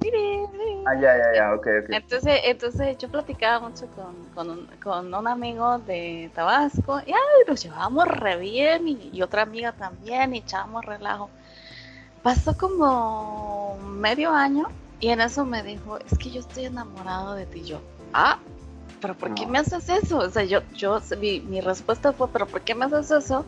[0.86, 1.90] Ah, ya, ya, ya, ok, ok.
[1.90, 7.12] Entonces, entonces yo platicaba mucho con, con, un, con un amigo de Tabasco, y
[7.46, 11.30] nos llevábamos re bien, y, y otra amiga también, y echábamos relajo.
[12.22, 14.68] Pasó como medio año
[15.04, 17.62] y en eso me dijo, es que yo estoy enamorado de ti.
[17.62, 17.78] Yo,
[18.14, 18.38] ah,
[19.02, 20.16] pero ¿por qué me haces eso?
[20.16, 23.44] O sea, yo, yo, mi, mi respuesta fue, pero ¿por qué me haces eso?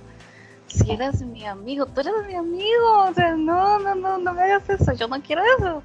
[0.66, 4.42] Si eres mi amigo, tú eres mi amigo, o sea, no, no, no, no me
[4.42, 5.82] hagas eso, yo no quiero eso.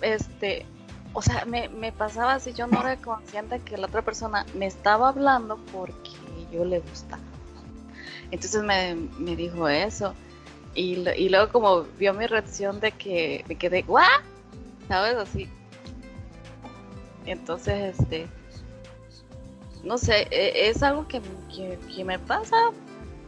[0.00, 0.66] Este,
[1.12, 4.66] o sea, me, me pasaba así, yo no era consciente que la otra persona me
[4.66, 6.10] estaba hablando porque
[6.50, 7.22] yo le gustaba.
[8.32, 10.14] Entonces me, me dijo eso.
[10.74, 14.02] Y, y luego como vio mi reacción de que me quedé, ¿what?
[14.88, 15.16] ¿Sabes?
[15.16, 15.48] Así.
[17.24, 18.28] Entonces, este,
[19.82, 21.20] no sé, e, es algo que,
[21.94, 22.56] que, me pasa.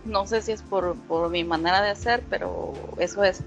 [0.04, 3.42] No sé si es por, por, mi manera de hacer, pero eso es.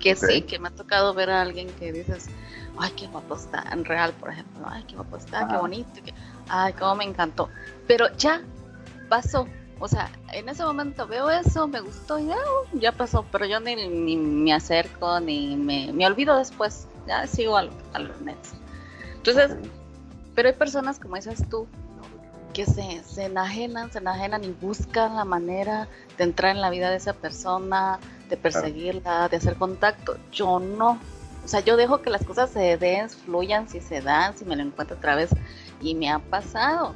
[0.00, 2.28] Que sí, que me ha tocado ver a alguien que dices,
[2.76, 6.00] ay, qué guapo está, en real, por ejemplo, ay, qué guapo está, qué bonito,
[6.48, 7.48] ay, cómo me encantó.
[7.86, 8.42] Pero ya
[9.08, 9.46] pasó,
[9.82, 12.36] o sea, en ese momento veo eso, me gustó, ya,
[12.72, 17.56] ya pasó, pero yo ni, ni me acerco, ni me, me olvido después, ya sigo
[17.56, 18.52] a, los nets.
[19.16, 19.56] Entonces,
[20.36, 21.66] pero hay personas, como dices tú,
[22.52, 26.88] que se, se enajenan, se enajenan y buscan la manera de entrar en la vida
[26.88, 27.98] de esa persona,
[28.28, 30.16] de perseguirla, de hacer contacto.
[30.30, 30.96] Yo no.
[31.44, 34.54] O sea, yo dejo que las cosas se den, fluyan, si se dan, si me
[34.54, 35.30] lo encuentro otra vez.
[35.80, 36.94] Y me ha pasado,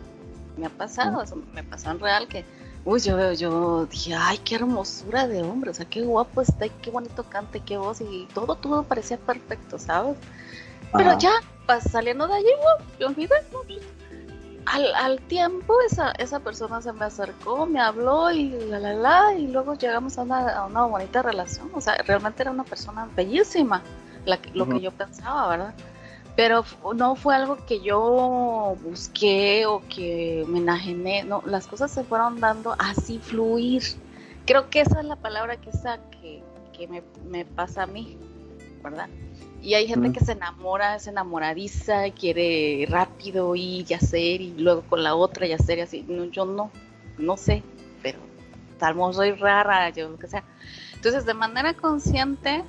[0.56, 2.44] me ha pasado, eso me pasó en real que
[2.86, 6.70] Uy, yo, yo dije, ay, qué hermosura de hombre, o sea, qué guapo está, y
[6.70, 10.16] qué bonito cante, qué voz, y todo, todo parecía perfecto, ¿sabes?
[10.92, 11.32] Pero ya,
[11.90, 12.48] saliendo de allí,
[13.00, 13.34] yo olvidé,
[14.66, 19.34] al, al, tiempo esa, esa persona se me acercó, me habló y la la la,
[19.34, 23.08] y luego llegamos a una, a una bonita relación, o sea, realmente era una persona
[23.16, 23.82] bellísima,
[24.26, 25.74] la, lo que yo pensaba, ¿verdad?
[26.36, 26.64] Pero
[26.94, 32.40] no fue algo que yo busqué o que me enajené, no, las cosas se fueron
[32.40, 33.82] dando así fluir.
[34.44, 35.70] Creo que esa es la palabra que,
[36.20, 36.42] que,
[36.76, 38.18] que me, me, pasa a mí,
[38.84, 39.08] ¿verdad?
[39.62, 45.02] Y hay gente que se enamora, se enamoradiza, quiere rápido y hacer y luego con
[45.02, 46.04] la otra y hacer y así.
[46.06, 46.70] No, yo no,
[47.16, 47.62] no sé,
[48.02, 48.18] pero
[48.78, 50.44] tal modo soy rara, yo lo que sea.
[50.94, 52.62] Entonces, de manera consciente,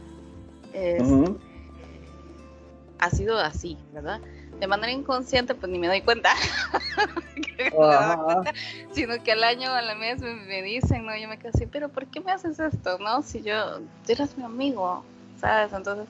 [2.99, 4.19] ha sido así, ¿verdad?
[4.59, 6.33] De manera inconsciente, pues ni me doy cuenta,
[8.91, 11.67] sino que al año o a la mes me, dicen, no, yo me quedo así,
[11.67, 12.97] pero ¿por qué me haces esto?
[12.99, 15.03] No, si yo, tú eres mi amigo,
[15.39, 15.71] ¿sabes?
[15.73, 16.07] Entonces,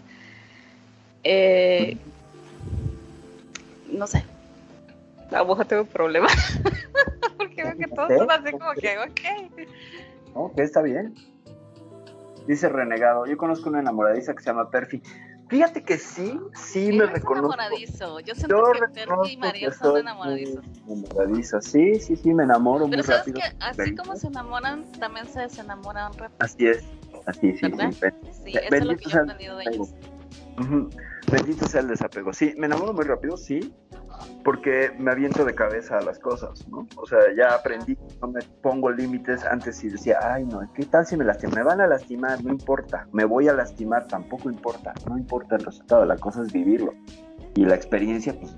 [1.24, 1.98] eh,
[3.90, 4.24] no sé,
[5.32, 6.28] a lo tengo un problema,
[7.38, 9.20] porque veo que todos son así como que, ok.
[10.34, 11.16] Ok, está bien.
[12.48, 15.02] Dice Renegado, yo conozco una enamoradiza que se llama Perfi.
[15.50, 17.54] Fíjate que sí, sí me reconozco.
[17.54, 18.20] enamoradizo.
[18.20, 20.66] Yo siento que Perfi y María son enamoradizos.
[20.88, 23.40] Enamoradiza, sí, sí, sí, me enamoro Pero muy sabes rápido.
[23.40, 26.38] que así como se enamoran, también se desenamoran rápido.
[26.40, 26.84] Así es,
[27.26, 27.92] así, sí, ¿verdad?
[27.92, 28.08] sí.
[28.44, 29.90] Sí, eso es lo que yo he aprendido de ellos.
[30.60, 30.90] Ujú.
[31.32, 32.32] Bendito sea el desapego.
[32.32, 33.74] Sí, me enamoro muy rápido, sí,
[34.46, 36.88] porque me aviento de cabeza a las cosas, ¿no?
[36.96, 41.06] O sea, ya aprendí, no me pongo límites antes y decía, ay, no, ¿qué tal
[41.06, 41.56] si me lastiman?
[41.56, 45.66] Me van a lastimar, no importa, me voy a lastimar, tampoco importa, no importa el
[45.66, 46.94] resultado, la cosa es vivirlo.
[47.56, 48.56] Y la experiencia, pues,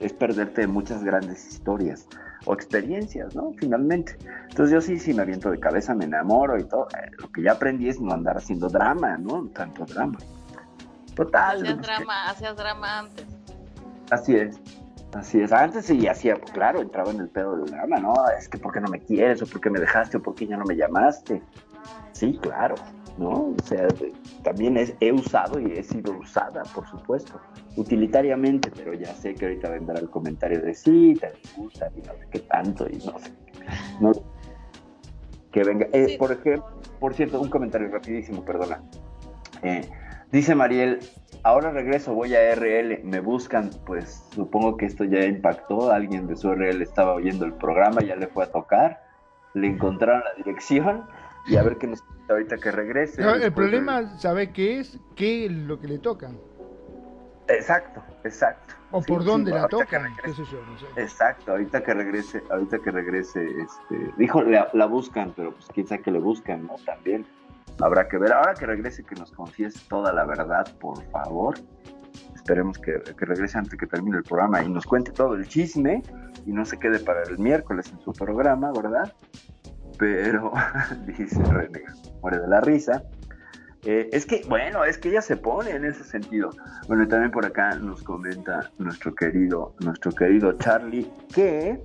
[0.00, 2.08] es perderte de muchas grandes historias
[2.46, 3.52] o experiencias, ¿no?
[3.58, 4.16] Finalmente.
[4.48, 6.88] Entonces yo sí, sí me aviento de cabeza, me enamoro y todo.
[6.96, 9.46] Eh, Lo que ya aprendí es no andar haciendo drama, ¿no?
[9.48, 10.18] Tanto drama.
[11.14, 11.56] Total.
[11.58, 13.26] Hacías drama, hacías drama antes.
[14.10, 14.58] Así es.
[15.14, 15.52] Así es.
[15.52, 18.14] Antes sí hacía, pues, claro, entraba en el pedo del drama, ¿no?
[18.38, 19.42] Es que ¿por qué no me quieres?
[19.42, 20.16] ¿O por qué me dejaste?
[20.18, 21.42] ¿O por qué ya no me llamaste?
[22.12, 22.76] Sí, claro,
[23.18, 23.30] ¿no?
[23.30, 23.88] O sea,
[24.44, 27.40] también es- he usado y he sido usada, por supuesto,
[27.76, 32.12] utilitariamente, pero ya sé que ahorita vendrá el comentario de sí, te gusta y no
[32.12, 33.32] sé qué tanto y no sé.
[34.00, 34.12] No,
[35.50, 35.86] que venga.
[35.92, 36.16] Eh.
[36.18, 36.66] Por ejemplo,
[37.00, 38.80] por cierto, un comentario rapidísimo, perdona.
[39.62, 39.88] Eh,
[40.32, 41.00] dice Mariel,
[41.42, 46.36] ahora regreso, voy a RL, me buscan, pues supongo que esto ya impactó, alguien de
[46.36, 49.00] su RL estaba oyendo el programa, ya le fue a tocar,
[49.54, 51.04] le encontraron la dirección
[51.46, 53.22] y a ver qué nos cuenta ahorita que regrese.
[53.22, 54.98] No, el después de- problema, ¿sabe qué es?
[55.16, 56.38] ¿Qué es lo que le tocan?
[57.48, 58.74] Exacto, exacto.
[58.92, 60.86] O Sí, por sí, dónde la ahorita que tocan, qué sé yo, no sé.
[61.02, 65.86] Exacto, ahorita que regrese, ahorita que regrese, este, dijo, la, la buscan, pero pues quién
[65.86, 66.76] sabe que le buscan, ¿no?
[66.86, 67.26] También
[67.82, 68.32] habrá que ver.
[68.32, 71.54] Ahora que regrese, que nos confiese toda la verdad, por favor.
[72.34, 76.02] Esperemos que, regrese antes que termine el programa y nos cuente todo el chisme
[76.46, 79.12] y no se quede para el miércoles en su programa, ¿verdad?
[79.98, 80.52] Pero,
[81.06, 81.84] dice René,
[82.22, 83.02] muere de la risa.
[83.84, 86.50] Eh, es que, bueno, es que ella se pone en ese sentido.
[86.86, 91.82] Bueno, y también por acá nos comenta nuestro querido, nuestro querido Charlie que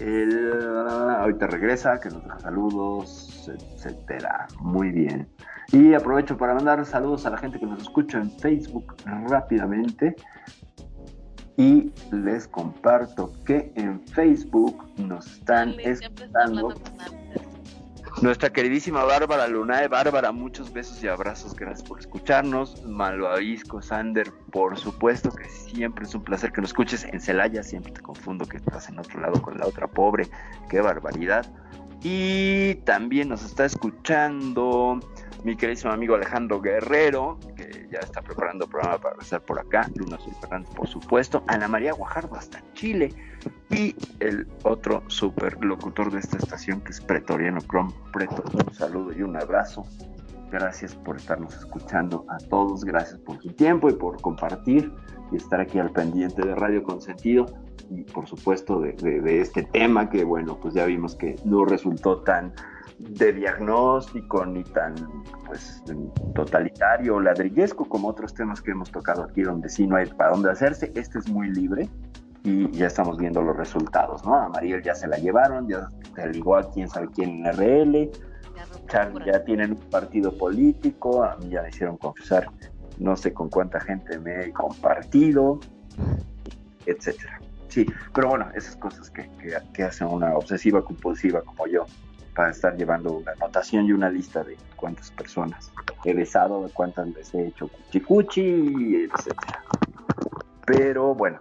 [0.00, 0.52] él
[0.82, 4.46] ahorita regresa, que nos deja saludos, etcétera.
[4.60, 5.28] Muy bien.
[5.72, 8.96] Y aprovecho para mandar saludos a la gente que nos escucha en Facebook
[9.28, 10.16] rápidamente.
[11.56, 16.74] Y les comparto que en Facebook nos están escuchando.
[18.22, 22.84] Nuestra queridísima Bárbara Lunae, Bárbara, muchos besos y abrazos, gracias por escucharnos.
[22.84, 27.04] Malvavisco, Sander, por supuesto que siempre es un placer que nos escuches.
[27.04, 30.28] En Celaya siempre te confundo que estás en otro lado con la otra pobre,
[30.68, 31.46] qué barbaridad.
[32.02, 35.00] Y también nos está escuchando
[35.44, 39.88] mi queridísimo amigo Alejandro Guerrero, que ya está preparando programa para regresar por acá.
[39.94, 41.42] Luna Fernández, por supuesto.
[41.46, 43.14] Ana María Guajardo, hasta Chile.
[43.70, 47.92] Y el otro super locutor de esta estación, que es Pretoriano Chrome.
[48.12, 49.86] Preto, un saludo y un abrazo.
[50.50, 52.84] Gracias por estarnos escuchando a todos.
[52.84, 54.92] Gracias por su tiempo y por compartir
[55.30, 57.46] y estar aquí al pendiente de Radio Consentido.
[57.90, 62.52] Y por supuesto de este tema que, bueno, pues ya vimos que no resultó tan
[62.98, 64.94] de diagnóstico ni tan
[65.46, 65.82] pues
[66.34, 70.32] totalitario o ladrillesco como otros temas que hemos tocado aquí donde sí no hay para
[70.32, 70.92] dónde hacerse.
[70.94, 71.88] Este es muy libre
[72.42, 74.34] y ya estamos viendo los resultados, ¿no?
[74.34, 78.10] A Mariel ya se la llevaron, ya se ligó a quién sabe quién en RL,
[78.54, 82.48] Ya Charlie tienen un partido político, a mí ya me hicieron confesar
[83.00, 85.58] no sé con cuánta gente me he compartido,
[86.86, 87.40] etcétera.
[87.68, 91.86] Sí, pero bueno, esas cosas que, que, que hacen una obsesiva compulsiva como yo,
[92.34, 95.72] para estar llevando una anotación y una lista de cuántas personas
[96.04, 99.62] he besado, de cuántas les he hecho cuchicuchi, etcétera.
[100.66, 101.40] Pero bueno,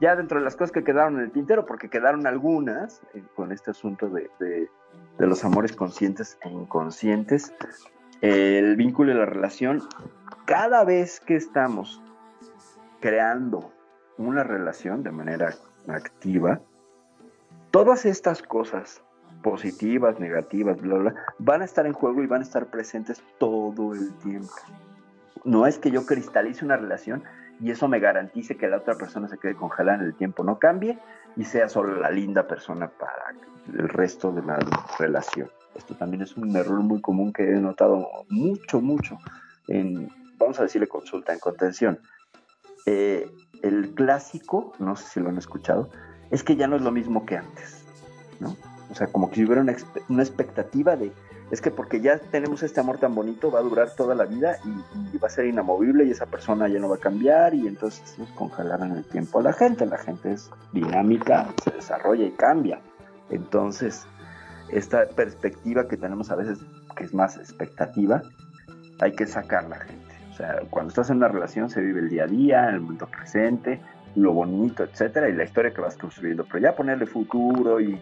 [0.00, 3.52] ya dentro de las cosas que quedaron en el tintero, porque quedaron algunas eh, con
[3.52, 4.68] este asunto de, de-
[5.18, 7.52] los amores conscientes e inconscientes,
[8.20, 9.82] el vínculo y la relación,
[10.46, 12.02] cada vez que estamos
[13.00, 13.72] creando
[14.18, 15.54] una relación de manera
[15.88, 16.60] activa,
[17.70, 19.02] todas estas cosas
[19.42, 23.92] positivas, negativas, bla, bla, van a estar en juego y van a estar presentes todo
[23.92, 24.52] el tiempo.
[25.44, 27.22] No es que yo cristalice una relación
[27.60, 30.58] y eso me garantice que la otra persona se quede congelada en el tiempo, no
[30.58, 30.98] cambie
[31.36, 33.34] y sea solo la linda persona para
[33.72, 34.58] el resto de la
[34.98, 35.50] relación.
[35.74, 39.18] esto también es un error muy común que he notado mucho, mucho
[39.68, 40.08] en,
[40.38, 42.00] vamos a decirle consulta, en contención.
[42.86, 43.28] Eh,
[43.62, 45.90] el clásico, no sé si lo han escuchado,
[46.30, 47.84] es que ya no es lo mismo que antes,
[48.40, 48.56] ¿no?
[48.90, 49.74] O sea, como que hubiera una,
[50.08, 51.12] una expectativa de,
[51.50, 54.58] es que porque ya tenemos este amor tan bonito, va a durar toda la vida
[54.64, 58.18] y, va a ser inamovible y esa persona ya no va a cambiar y entonces
[58.18, 59.86] nos congelaron el tiempo a la gente.
[59.86, 62.80] La gente es dinámica, se desarrolla y cambia.
[63.30, 64.06] Entonces,
[64.70, 66.58] esta perspectiva que tenemos a veces,
[66.96, 68.22] que es más expectativa,
[69.00, 70.14] hay que sacarla, gente.
[70.30, 73.06] O sea, cuando estás en una relación se vive el día a día, el momento
[73.06, 73.80] presente,
[74.16, 76.44] lo bonito, etcétera, y la historia que vas construyendo.
[76.44, 78.00] Pero ya ponerle futuro y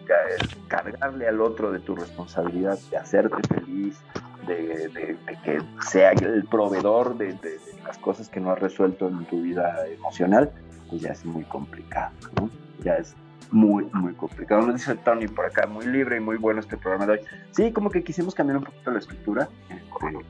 [0.67, 3.99] cargarle al otro de tu responsabilidad, de hacerte feliz,
[4.47, 5.59] de, que
[5.89, 7.37] sea el proveedor de,
[7.83, 10.51] las cosas que no has resuelto en tu vida emocional,
[10.89, 12.49] pues ya es muy complicado, ¿no?
[12.83, 13.13] Ya es
[13.51, 14.61] muy, muy complicado.
[14.61, 17.19] Nos dice Tony por acá, muy libre y muy bueno este programa de hoy.
[17.51, 20.25] Sí, como que quisimos cambiar un poquito la estructura este,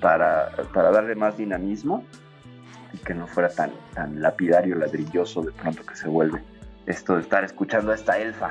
[0.00, 2.04] para, para darle más dinamismo
[3.04, 6.42] que no fuera tan, tan lapidario, ladrilloso de pronto que se vuelve
[6.86, 8.50] esto de estar escuchando a esta elfa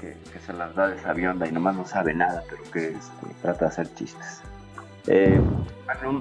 [0.00, 3.66] que, se las da de sabionda y nomás no sabe nada, pero que este, trata
[3.66, 4.40] de hacer chistes.
[5.06, 5.40] Eh,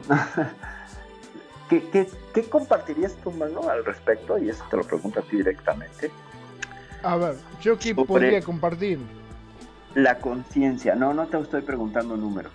[1.69, 4.37] ¿qué, qué, compartirías tú, Manu, al respecto?
[4.37, 6.11] Y eso te lo pregunto a ti directamente.
[7.01, 8.99] A ver, ¿yo qué podría compartir?
[9.95, 10.93] La conciencia.
[10.93, 12.53] No, no te estoy preguntando números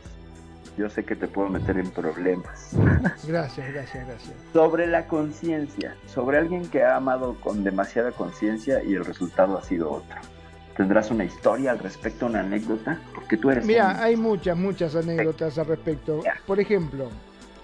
[0.76, 2.70] yo sé que te puedo meter en problemas.
[3.26, 4.34] Gracias, gracias, gracias.
[4.52, 9.62] Sobre la conciencia, sobre alguien que ha amado con demasiada conciencia y el resultado ha
[9.62, 10.16] sido otro.
[10.76, 13.00] ¿Tendrás una historia al respecto, una anécdota?
[13.14, 13.64] Porque tú eres...
[13.64, 16.22] Mira, hay muchas, muchas anécdotas al respecto.
[16.46, 17.08] Por ejemplo,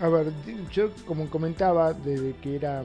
[0.01, 0.33] a ver,
[0.71, 2.83] yo como comentaba, desde que era,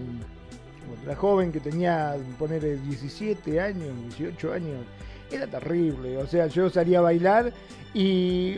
[1.04, 4.86] era joven, que tenía, poner 17 años, 18 años,
[5.32, 6.18] era terrible.
[6.18, 7.54] O sea, yo salía a bailar
[7.94, 8.58] y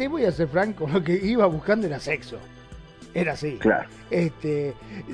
[0.00, 2.38] te voy a ser franco, lo que iba buscando era sexo.
[3.12, 3.58] Era así.
[3.58, 3.86] Claro.
[4.10, 4.72] Este,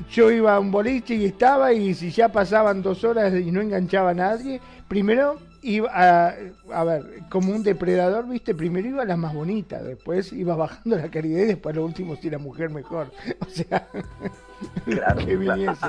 [0.08, 3.60] yo iba a un boliche y estaba, y si ya pasaban dos horas y no
[3.60, 6.36] enganchaba a nadie, primero iba a,
[6.72, 10.96] a ver, como un depredador, viste, primero iba a la más bonita, después iba bajando
[10.96, 13.10] la caridad y después lo último si la mujer mejor.
[13.40, 13.88] O sea,
[14.84, 15.86] claro, que viniese.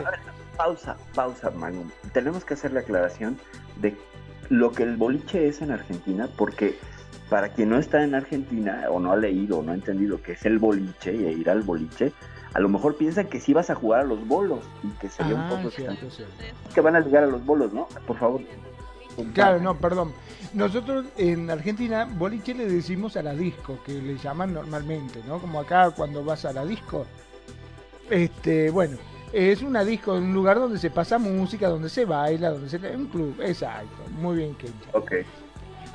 [0.57, 1.84] pausa, pausa, Manu.
[2.14, 3.38] Tenemos que hacer la aclaración
[3.80, 3.95] de
[4.49, 6.80] lo que el boliche es en Argentina, porque
[7.30, 10.34] para quien no está en Argentina o no ha leído o no ha entendido qué
[10.34, 12.14] es el boliche y ir al boliche,
[12.54, 15.36] a lo mejor piensan que sí vas a jugar a los bolos y que sería
[15.36, 15.70] un ah, poco
[16.74, 17.88] que van a llegar a los bolos, ¿no?
[18.06, 18.41] Por favor.
[19.34, 20.14] Claro, no, perdón.
[20.54, 25.40] Nosotros en Argentina boliche le decimos a la disco, que le llaman normalmente, ¿no?
[25.40, 27.06] Como acá cuando vas a la disco.
[28.10, 28.98] Este, bueno,
[29.34, 33.08] es una disco, un lugar donde se pasa música, donde se baila, donde se un
[33.08, 35.12] club, exacto, muy bien que Ok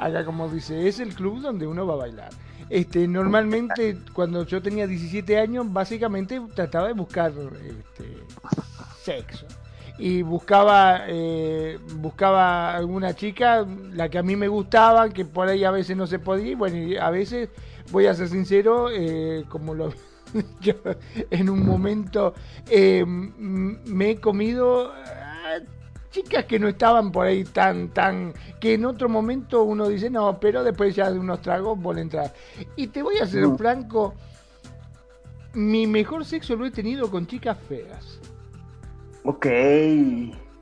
[0.05, 2.31] acá como dice, es el club donde uno va a bailar.
[2.71, 7.33] Este, normalmente cuando yo tenía 17 años, básicamente trataba de buscar
[7.65, 8.17] este,
[9.03, 9.47] sexo.
[9.99, 15.65] Y buscaba, eh, buscaba alguna chica, la que a mí me gustaba, que por ahí
[15.65, 16.53] a veces no se podía.
[16.53, 17.51] Y bueno, a veces,
[17.91, 19.93] voy a ser sincero, eh, como lo
[20.61, 20.75] yo
[21.31, 22.35] en un momento
[22.71, 24.93] eh, me he comido
[26.13, 30.39] chicas que no estaban por ahí tan, tan, que en otro momento uno dice, no,
[30.39, 32.35] pero después ya de unos tragos vuelve a entrar.
[32.77, 34.15] Y te voy a ser franco,
[35.55, 38.21] mi mejor sexo lo he tenido con chicas feas.
[39.25, 39.47] Ok,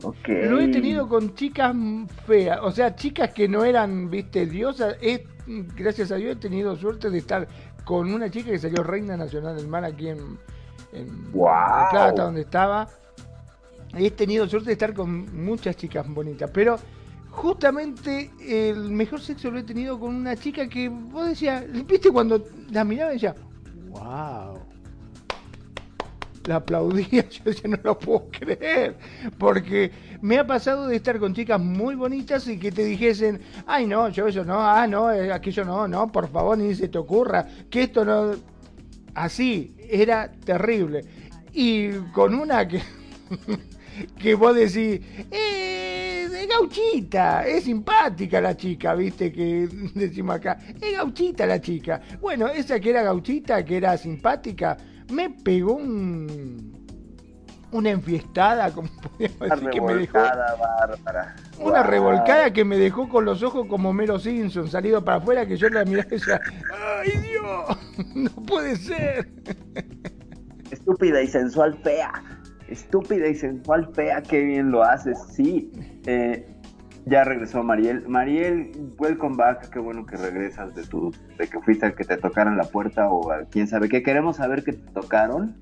[0.02, 0.28] ok.
[0.48, 1.74] Lo he tenido con chicas
[2.26, 4.96] feas, o sea, chicas que no eran, viste, diosas.
[5.76, 7.48] gracias a Dios he tenido suerte de estar
[7.84, 10.38] con una chica que salió reina nacional del mar aquí en,
[10.92, 12.14] en wow.
[12.14, 12.86] donde estaba
[13.94, 16.78] he tenido suerte de estar con muchas chicas bonitas, pero
[17.30, 22.44] justamente el mejor sexo lo he tenido con una chica que vos decías, viste cuando
[22.70, 23.34] la miraba y decía,
[23.88, 24.58] wow.
[26.46, 28.96] La aplaudía, yo decía, no lo puedo creer,
[29.38, 29.90] porque
[30.22, 34.08] me ha pasado de estar con chicas muy bonitas y que te dijesen, ay no,
[34.08, 37.46] yo eso no, ah no, eh, aquello no, no, por favor, ni se te ocurra,
[37.68, 38.32] que esto no,
[39.14, 41.04] así, era terrible.
[41.52, 42.80] Y con una que
[44.18, 45.00] que vos decís,
[45.30, 52.00] eh, es gauchita, es simpática la chica, viste, que decimos acá, es gauchita la chica.
[52.20, 54.76] Bueno, esa que era gauchita, que era simpática,
[55.10, 56.86] me pegó un,
[57.72, 60.18] una enfiestada, como podríamos decir, que me dejó.
[60.18, 61.36] Bárbara.
[61.58, 65.56] Una revolcada que me dejó con los ojos como Mero Simpson, salido para afuera, que
[65.56, 66.40] yo la miraba y decía,
[66.72, 68.06] ¡ay Dios!
[68.14, 69.30] ¡No puede ser!
[70.70, 72.39] Estúpida y sensual fea
[72.70, 75.70] estúpida y sensual, fea, qué bien lo haces, sí.
[76.06, 76.46] Eh,
[77.06, 78.06] Ya regresó Mariel.
[78.08, 79.70] Mariel, welcome back.
[79.70, 83.08] Qué bueno que regresas de tu, de que fuiste a que te tocaran la puerta
[83.08, 84.02] o a quién sabe qué.
[84.02, 85.56] Queremos saber que te tocaron.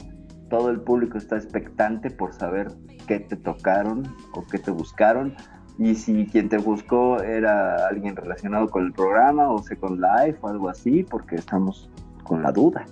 [0.51, 2.69] Todo el público está expectante por saber
[3.07, 4.03] qué te tocaron
[4.35, 5.35] o qué te buscaron.
[5.79, 10.49] Y si quien te buscó era alguien relacionado con el programa o Second Life o
[10.49, 11.89] algo así, porque estamos
[12.25, 12.85] con la duda.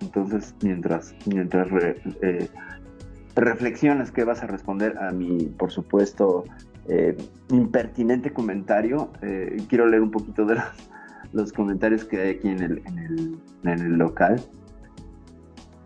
[0.00, 1.68] Entonces, mientras, mientras
[2.22, 2.48] eh,
[3.34, 6.44] reflexiones que vas a responder a mi, por supuesto,
[6.88, 7.16] eh,
[7.50, 9.10] impertinente comentario.
[9.22, 10.56] Eh, quiero leer un poquito de
[11.32, 12.62] los, comentarios que hay aquí en
[13.64, 14.42] el, local.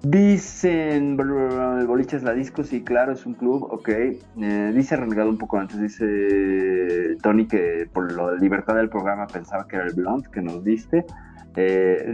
[0.02, 3.88] Dicen, el boliche es la disco, sí, claro, es un club, ok.
[3.88, 9.66] Eh, dice Renegado un poco antes, dice Tony que por la libertad del programa pensaba
[9.66, 11.04] que era el blond que nos diste.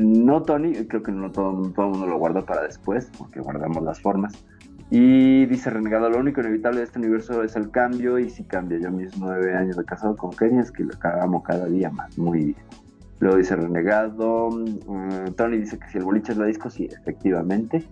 [0.01, 4.01] no, Tony, creo que no todo, el mundo lo guardó para después, porque guardamos las
[4.01, 4.33] formas.
[4.94, 8.78] Y dice Renegado, lo único inevitable de este universo es el cambio y si cambia.
[8.78, 12.19] Yo mis nueve años de casado con Kenia es que lo cagamos cada día más.
[12.19, 12.56] Muy bien.
[13.19, 17.89] Luego dice Renegado, mm, Tony dice que si el boliche es la disco, sí, efectivamente.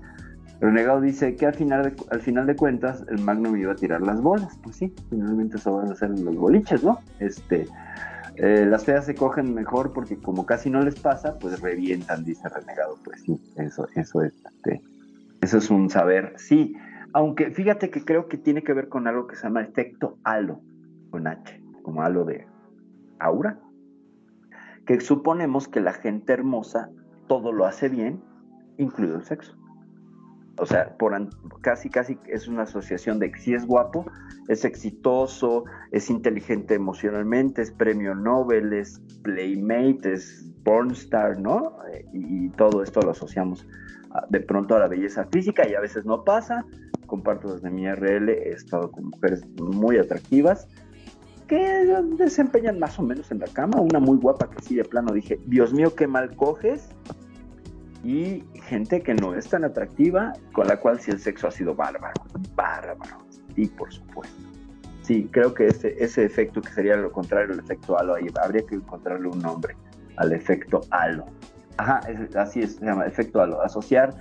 [0.61, 4.03] Renegado dice que al final, de, al final de cuentas el Magnum iba a tirar
[4.03, 4.59] las bolas.
[4.63, 6.99] Pues sí, finalmente eso van a ser los boliches, ¿no?
[7.19, 7.67] Este,
[8.37, 12.47] eh, las feas se cogen mejor porque como casi no les pasa, pues revientan, dice
[12.47, 12.99] Renegado.
[13.03, 14.83] Pues sí, eso, eso es, este,
[15.41, 16.35] eso es un saber.
[16.37, 16.77] Sí,
[17.13, 20.61] aunque fíjate que creo que tiene que ver con algo que se llama efecto halo,
[21.11, 22.47] con H, como halo de
[23.19, 23.59] aura,
[24.87, 26.91] que suponemos que la gente hermosa
[27.29, 28.23] todo lo hace bien,
[28.79, 29.57] incluido el sexo.
[30.59, 31.15] O sea, por,
[31.63, 34.05] casi, casi es una asociación de si es guapo,
[34.49, 41.79] es exitoso, es inteligente emocionalmente, es premio Nobel, es playmate, es pornstar, ¿no?
[42.13, 43.67] Y, y todo esto lo asociamos
[44.29, 46.67] de pronto a la belleza física y a veces no pasa,
[47.11, 50.69] comparto desde mi RL, he estado con mujeres muy atractivas
[51.51, 51.85] que
[52.17, 55.41] desempeñan más o menos en la cama, una muy guapa que sí de plano dije,
[55.47, 56.91] Dios mío, qué mal coges,
[58.05, 61.75] y gente que no es tan atractiva, con la cual sí el sexo ha sido
[61.75, 62.23] bárbaro,
[62.55, 63.19] bárbaro,
[63.57, 64.41] y por supuesto.
[65.03, 68.63] Sí, creo que ese, ese efecto que sería lo contrario al efecto halo, ahí habría
[68.65, 69.77] que encontrarle un nombre
[70.19, 71.27] al efecto halo.
[71.79, 72.01] Ajá,
[72.37, 74.15] así es, se llama efecto halo, asociar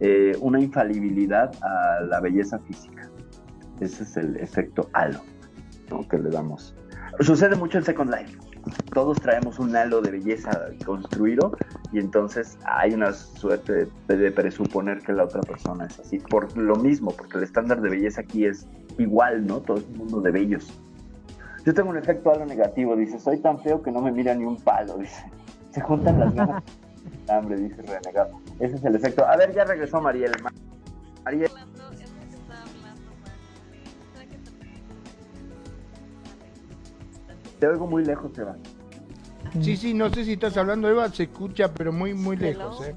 [0.00, 3.08] eh, una infalibilidad a la belleza física.
[3.80, 5.20] Ese es el efecto halo
[6.08, 6.74] que le damos.
[7.20, 8.38] Sucede mucho en Second Life.
[8.94, 10.50] Todos traemos un halo de belleza
[10.84, 11.52] construido
[11.92, 16.18] y entonces hay una suerte de, presuponer que la otra persona es así.
[16.18, 18.66] Por lo mismo, porque el estándar de belleza aquí es
[18.98, 19.60] igual, ¿no?
[19.60, 20.72] Todo el mundo de bellos.
[21.66, 24.44] Yo tengo un efecto halo negativo, dice, soy tan feo que no me mira ni
[24.44, 25.24] un palo, dice.
[25.70, 26.62] Se juntan las ganas.
[27.28, 28.40] Hambre, dice renegado.
[28.60, 29.26] Ese es el efecto.
[29.26, 30.32] A ver, ya regresó Mariel.
[31.24, 31.50] Mariel.
[37.58, 38.56] Te oigo muy lejos, Eva.
[39.60, 42.96] Sí, sí, no sé si estás hablando, Eva, se escucha, pero muy, muy lejos, ¿eh?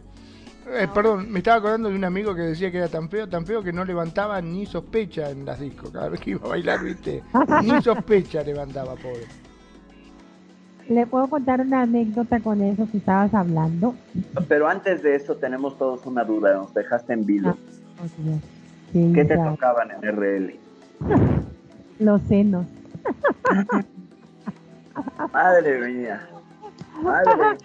[0.68, 3.46] Eh, perdón, me estaba acordando de un amigo que decía que era tan feo, tan
[3.46, 5.92] feo que no levantaba ni sospecha en las discos.
[5.92, 7.24] Cada vez que iba a bailar, viste,
[7.62, 9.28] ni sospecha levantaba, pobre.
[10.88, 13.96] ¿Le puedo contar una anécdota con eso que estabas hablando?
[14.48, 17.58] Pero antes de eso tenemos todos una duda, nos dejaste en vilo.
[18.00, 18.06] Ah,
[18.94, 20.56] ¿Qué te tocaban en RL?
[22.00, 22.66] Los senos.
[25.34, 26.28] Madre mía.
[27.02, 27.58] Madre mía.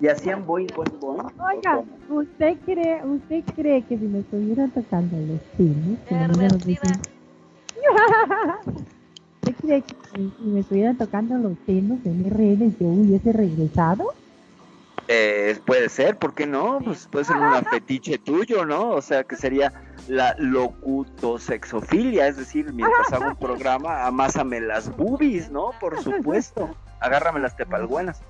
[0.00, 1.22] ¿Y hacían boing, boing, boing?
[1.40, 5.98] Oiga, ¿usted cree, ¿usted cree que si me estuvieran tocando los senos,
[9.42, 9.84] que
[10.14, 14.12] si me estuvieran tocando los senos en RL yo hubiese regresado?
[15.10, 16.80] Eh, puede ser, ¿por qué no?
[16.84, 18.90] Pues puede ser una fetiche tuyo, ¿no?
[18.90, 19.72] O sea, que sería
[20.06, 25.70] la locutosexofilia, es decir, mientras hago un programa, amásame las boobies, ¿no?
[25.80, 26.68] Por supuesto,
[27.00, 28.20] agárrame las tepalguanas.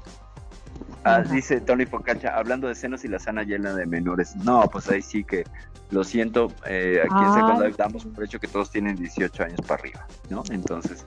[1.04, 4.36] Ah, dice Tony Pocacha, hablando de senos y la sana llena de menores.
[4.36, 5.44] No, pues ahí sí que
[5.90, 9.80] lo siento, eh, aquí en Second damos por hecho que todos tienen 18 años para
[9.80, 10.42] arriba, ¿no?
[10.50, 11.04] Entonces.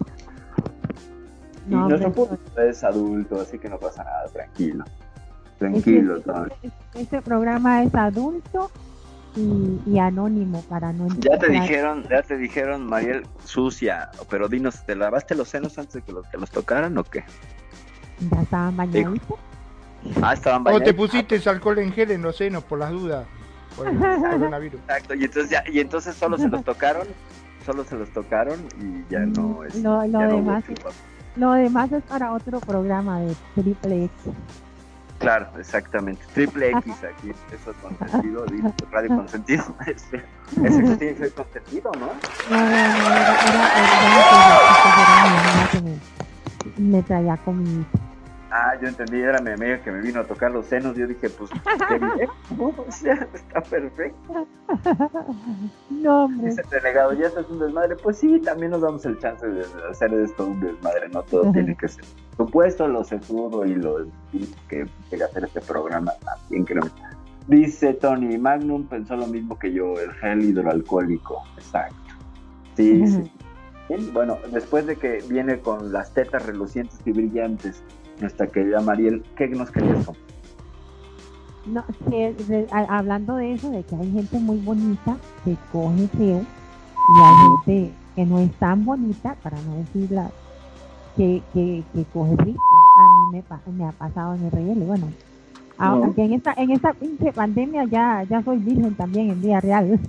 [1.67, 4.85] y nuestro público es adulto, así que no pasa nada, tranquilo.
[5.59, 6.51] Tranquilo, este, Tony.
[6.95, 8.71] Este programa es adulto
[9.35, 14.95] y, anónimo para no Ya te dijeron, ya te dijeron, Mariel, sucia, pero dinos, ¿te
[14.95, 17.23] lavaste los senos antes de que los, que los tocaran o qué?
[18.31, 19.39] Ya estaban bañaditos.
[20.21, 23.25] Ah, estaban O te pusiste alcohol en gel en los senos por las dudas.
[23.75, 24.81] Por el coronavirus.
[24.81, 27.07] Exacto, y entonces, ya, y entonces solo se los tocaron,
[27.65, 29.75] solo se los tocaron y ya no es.
[29.75, 30.63] lo, demás,
[31.35, 34.33] lo demás es para otro programa de Triple X.
[35.19, 36.23] Claro, exactamente.
[36.33, 38.45] Triple X aquí, eso es consentido,
[38.91, 39.63] radio consentido.
[39.85, 40.23] Ese,
[40.63, 42.07] ese tiene que ser consentido, ¿no?
[42.07, 42.11] No,
[42.49, 43.71] no, no, era, era,
[45.73, 45.99] era,
[46.77, 47.85] le traía comida.
[48.53, 50.97] Ah, yo entendí, era mi amiga que me vino a tocar los senos.
[50.97, 51.49] Yo dije, pues,
[51.87, 52.29] qué bien,
[52.59, 54.45] o sea, está perfecto.
[55.89, 56.49] No, hombre.
[56.49, 57.95] Dice el delegado, ya esto es un desmadre.
[57.95, 61.77] Pues sí, también nos damos el chance de hacer esto un desmadre, no todo tiene
[61.77, 62.03] que ser.
[62.35, 64.05] Supuesto, lo seguro y lo
[64.67, 66.83] que quiere hacer este programa también creo.
[67.47, 71.41] Dice Tony, Magnum pensó lo mismo que yo, el gel hidroalcohólico.
[71.57, 71.95] Exacto.
[72.75, 73.31] Sí, sí.
[74.13, 77.83] Bueno, después de que viene con las tetas relucientes y brillantes,
[78.21, 80.09] nuestra querida Mariel, ¿qué nos querías?
[81.65, 87.21] No, que, hablando de eso, de que hay gente muy bonita que coge feo y
[87.21, 87.35] hay
[87.65, 90.31] gente que no es tan bonita, para no decirla,
[91.15, 92.61] que, que, que coge rico.
[92.97, 94.85] A mí me, me ha pasado en el RL.
[94.85, 95.07] Bueno,
[95.77, 96.93] aunque en esta, en esta
[97.33, 99.99] pandemia ya, ya soy virgen también en día real.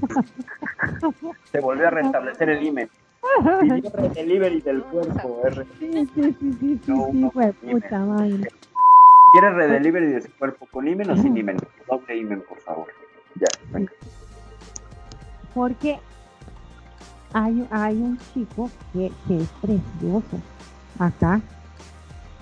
[1.51, 2.89] Se volvió a restablecer el IME.
[3.67, 5.41] El delivery del cuerpo.
[5.45, 5.67] R.
[5.79, 8.49] Sí, sí, sí, sí, sí, sí, fue puta madre.
[9.33, 11.57] ¿Quieres redelivery de su cuerpo con imen o sin imen?
[11.89, 12.87] Doble imen, por favor.
[13.37, 13.93] Ya, venga.
[15.55, 15.99] Porque
[17.33, 20.39] hay, hay un chico que, que es precioso
[20.99, 21.41] acá.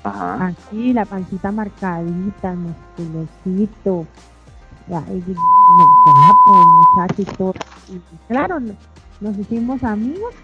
[0.03, 0.47] Ajá.
[0.47, 4.07] Aquí la pancita marcadita, musculosito,
[7.17, 7.55] y todo.
[7.89, 8.61] Y claro,
[9.21, 10.35] nos hicimos amigos.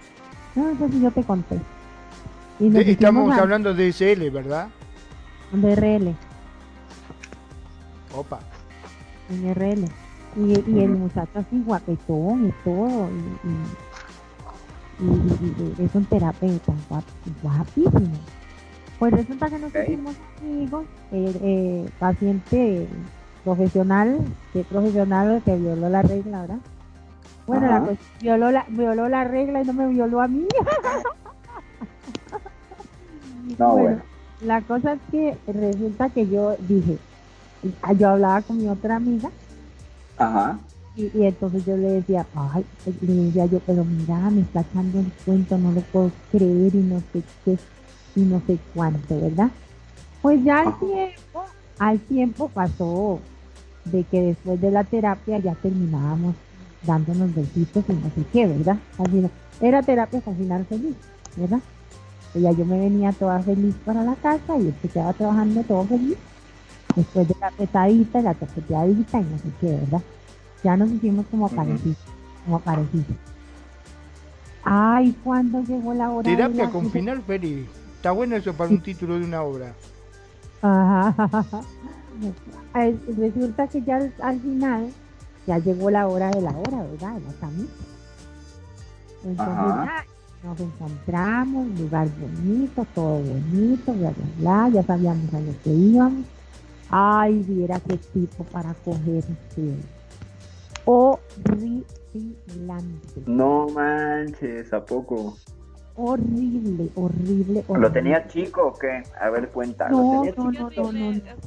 [0.57, 1.61] No sé si yo te conté.
[2.59, 4.69] Estamos hablando de SL, ¿verdad?
[5.53, 6.15] De RL.
[8.15, 8.41] Opa.
[9.31, 9.85] En RL.
[10.37, 13.09] Y, y el muchacho así guapetón y todo.
[14.99, 16.73] Y, y, es un terapeuta
[17.43, 18.19] guapísimo.
[18.99, 22.89] Pues resulta que nos hicimos amigos, eh, eh, paciente
[23.45, 24.19] profesional,
[24.55, 26.59] que profesional que violó la regla, ¿verdad?
[27.47, 30.47] Bueno, la, pues, violó, la, violó la regla y no me violó a mí.
[33.59, 34.02] no, bueno,
[34.40, 36.98] La cosa es que resulta que yo dije,
[37.97, 39.31] yo hablaba con mi otra amiga.
[40.18, 40.59] Ajá.
[40.97, 42.64] Y, entonces yo le decía, ay,
[43.02, 46.78] le decía yo, pero mira, me está echando el cuento, no lo puedo creer y
[46.78, 47.59] no sé qué,
[48.16, 49.51] y no sé cuánto, ¿verdad?
[50.23, 51.44] Pues ya al tiempo,
[51.78, 53.20] al tiempo pasó
[53.85, 56.35] de que después de la terapia ya terminábamos
[56.87, 58.79] dándonos besitos y no sé qué, ¿verdad?
[58.99, 59.31] Al final,
[59.61, 60.97] era terapia al final feliz,
[61.37, 61.61] ¿verdad?
[62.35, 65.63] Y ya yo me venía toda feliz para la casa y él se quedaba trabajando
[65.63, 66.17] todo feliz
[66.95, 70.03] después de la petadita, la toqueteadita y no sé qué, ¿verdad?
[70.63, 71.99] Ya nos hicimos como parecidos,
[72.45, 73.17] como parecidos.
[74.65, 76.29] Ay, cuando llegó la hora.
[76.29, 77.67] Terapia con final feliz.
[77.97, 79.75] Está bueno eso para un título de una obra.
[80.63, 81.15] Ajá.
[83.17, 84.91] Resulta que ya al final
[85.47, 87.14] ya llegó la hora de la hora, ¿verdad?
[87.14, 87.73] De la camisa.
[89.24, 90.05] Entonces ya
[90.44, 96.24] nos encontramos, lugar bonito, todo bonito, bla, bla, bla, ya sabíamos a lo que íbamos.
[96.89, 99.74] Ay, viera qué tipo para cogerse.
[100.85, 101.86] Horripilante.
[103.27, 105.36] No manches, ¿a poco?
[105.97, 107.89] Horrible, horrible, horrible.
[107.89, 109.02] ¿Lo tenía chico o qué?
[109.20, 109.89] A ver, cuenta.
[109.89, 111.40] No, ¿Lo tenía no, no, no, no, Es que eso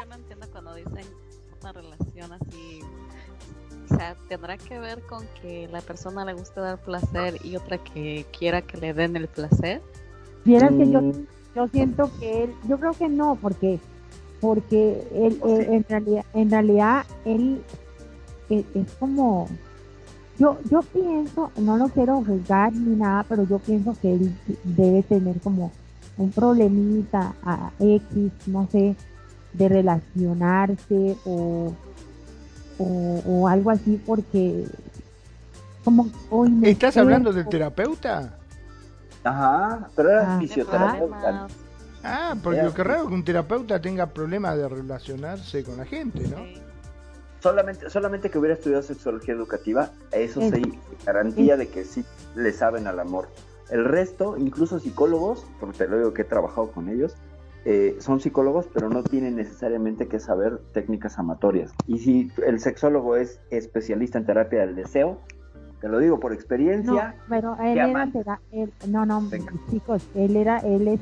[0.00, 1.06] yo no entiendo cuando dicen
[1.60, 2.05] una relación
[3.96, 8.26] sea, tendrá que ver con que la persona le guste dar placer y otra que
[8.36, 9.80] quiera que le den el placer.
[10.44, 11.26] Vieras que yo, mm.
[11.54, 13.80] yo siento que él, yo creo que no, porque
[14.40, 17.62] porque él, oh, en realidad en realidad él
[18.50, 18.64] es,
[18.98, 19.48] como
[20.38, 25.02] yo yo pienso no lo quiero juzgar ni nada pero yo pienso que él debe
[25.02, 25.72] tener como
[26.18, 28.94] un problemita a X no sé
[29.54, 31.72] de relacionarse o
[32.78, 34.66] o, algo así porque
[35.84, 38.34] como hoy ¿Estás hablando del terapeuta?
[39.24, 41.48] Ajá, pero era ah, fisioterapeuta.
[42.04, 46.20] Ah, porque lo que raro que un terapeuta tenga problemas de relacionarse con la gente,
[46.28, 46.36] ¿no?
[47.40, 52.04] Solamente, solamente que hubiera estudiado sexología educativa, eso sí, garantía de que sí
[52.34, 53.28] le saben al amor.
[53.70, 57.16] El resto, incluso psicólogos, porque te lo digo que he trabajado con ellos,
[57.68, 61.72] eh, son psicólogos, pero no tienen necesariamente que saber técnicas amatorias.
[61.88, 65.18] Y si el sexólogo es especialista en terapia del deseo,
[65.80, 67.08] te lo digo por experiencia.
[67.08, 68.08] No, pero él era,
[68.88, 69.28] no, no,
[69.68, 71.00] chicos, él era, él es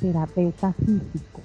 [0.00, 1.40] terapeuta físico.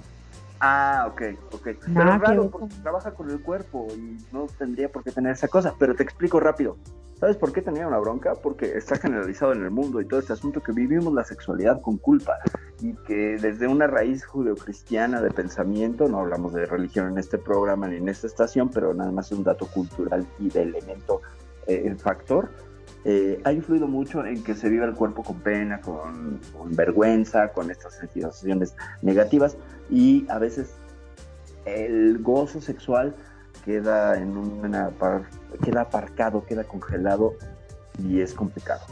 [0.64, 1.22] Ah, ok,
[1.54, 1.68] ok.
[1.92, 5.48] pero es raro porque trabaja con el cuerpo y no tendría por qué tener esa
[5.48, 6.76] cosa, pero te explico rápido.
[7.18, 8.34] ¿Sabes por qué tenía una bronca?
[8.40, 11.96] Porque está generalizado en el mundo y todo este asunto que vivimos la sexualidad con
[11.96, 12.38] culpa
[12.80, 17.88] y que desde una raíz judeocristiana de pensamiento, no hablamos de religión en este programa
[17.88, 21.22] ni en esta estación, pero nada más es un dato cultural y de elemento,
[21.66, 22.50] eh, el factor,
[23.04, 26.40] eh, ha influido mucho en que se viva el cuerpo con pena, con,
[26.76, 29.56] vergüenza, con estas sensaciones negativas
[29.90, 30.74] y a veces
[31.64, 33.14] el gozo sexual
[33.64, 34.90] queda en una
[35.64, 37.34] queda aparcado, queda congelado
[37.98, 38.82] y es complicado.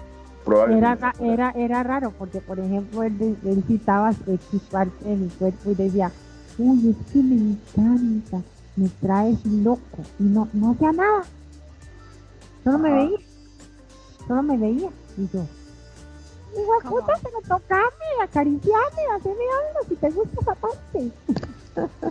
[0.77, 5.71] Era, era, era raro porque, por ejemplo, él, él citaba X parte de mi cuerpo
[5.71, 6.11] y decía,
[6.59, 8.41] uy, es que me encanta,
[8.75, 11.23] me traes loco y no, no hacía nada.
[12.65, 13.19] Solo me veía,
[14.31, 15.45] solo me veía y yo,
[16.57, 21.11] igual puta, pero tocame, acariciame, haceme algo si te gusta esa parte.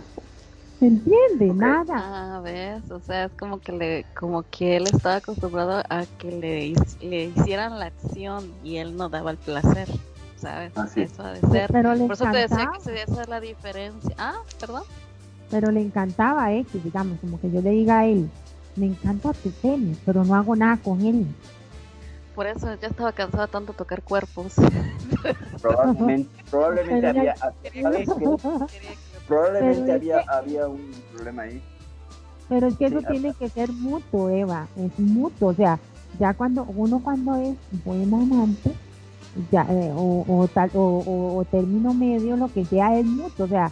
[0.78, 1.54] ¿Se entiende?
[1.54, 1.94] Nada.
[2.36, 6.30] Ah, ves, o sea, es como que le, como que él estaba acostumbrado a que
[6.30, 9.88] le, le hicieran la acción y él no daba el placer,
[10.36, 10.72] ¿sabes?
[10.96, 11.72] Eso ha de ser.
[11.72, 14.14] Pero Por eso te decía que se debe hacer la diferencia.
[14.18, 14.82] Ah, perdón.
[15.50, 18.28] Pero le encantaba eh, digamos, como que yo le diga a él,
[18.76, 21.26] me encanta tu pene, pero no hago nada con él.
[22.40, 24.54] Por eso ya estaba cansada tanto tocar cuerpos.
[25.60, 28.08] Probablemente, probablemente había, ¿sabes
[29.28, 31.62] Probablemente había, había un problema ahí.
[32.48, 35.78] Pero es que eso tiene que ser mutuo, Eva, es mutuo, o sea,
[36.18, 37.54] ya cuando uno cuando es
[37.84, 38.72] buen amante,
[39.52, 43.48] ya, eh, o, o, tal, o, o, término medio, lo que sea es mutuo, o
[43.48, 43.70] sea,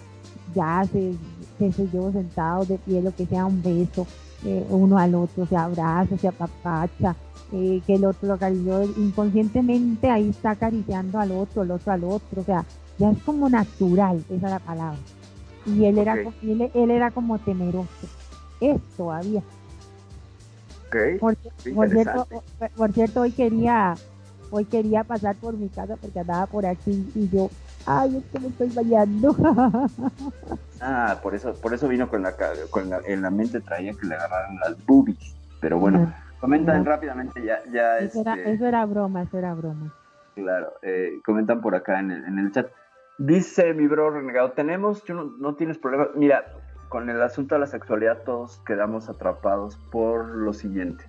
[0.54, 1.14] ya se,
[1.58, 4.06] se, yo sentado de pie, lo que sea, un beso,
[4.44, 7.16] eh, uno al otro, se abraza, se apapacha,
[7.50, 12.04] eh, que el otro lo acarició inconscientemente, ahí está acariciando al otro, el otro al
[12.04, 12.64] otro, o sea,
[12.98, 14.98] ya es como natural, esa es la palabra.
[15.64, 17.88] Y él era él, era como temeroso.
[18.60, 19.42] Esto todavía.
[21.20, 21.36] Por,
[21.90, 22.28] cierto,
[22.76, 23.94] por, cierto, hoy quería
[24.50, 27.50] hoy quería pasar por mi casa porque andaba por aquí y yo
[27.84, 29.36] ay es que me estoy bañando
[30.80, 32.34] ah por eso por eso vino con la
[32.70, 35.34] con la, en la mente traía que le agarraran las boobies.
[35.60, 36.10] Pero bueno
[36.40, 39.94] comentan rápidamente ya ya eso, era, este eso era broma eso era broma
[40.34, 42.68] claro eh, comentan por acá en el, en el chat
[43.18, 46.06] Dice mi bro renegado, tenemos, no, no tienes problema.
[46.14, 46.44] Mira,
[46.88, 51.04] con el asunto de la sexualidad todos quedamos atrapados por lo siguiente.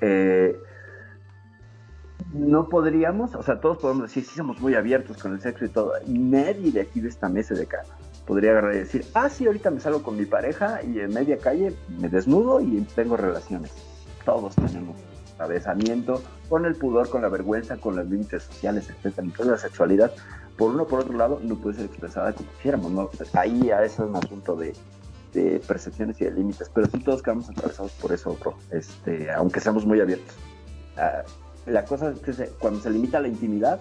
[0.00, 0.58] Eh,
[2.32, 5.68] no podríamos, o sea, todos podemos decir, sí somos muy abiertos con el sexo y
[5.68, 5.92] todo.
[6.06, 7.82] Nadie de aquí de esta mesa de acá
[8.26, 11.36] podría agarrar y decir, ah, sí, ahorita me salgo con mi pareja y en media
[11.36, 13.89] calle me desnudo y tengo relaciones.
[14.24, 14.96] Todos tenemos
[15.34, 19.26] atravesamiento con el pudor, con la vergüenza, con los límites sociales, etcétera.
[19.36, 20.12] toda la sexualidad
[20.60, 23.10] por uno por otro lado no puede ser expresada como quisiéramos, ¿no?
[23.32, 24.74] Ahí ya es un asunto de,
[25.66, 29.86] percepciones y de límites, pero sí todos quedamos atravesados por eso, otro, este, aunque seamos
[29.86, 30.34] muy abiertos.
[30.98, 31.22] Ah,
[31.64, 33.80] la cosa es que cuando se limita la intimidad,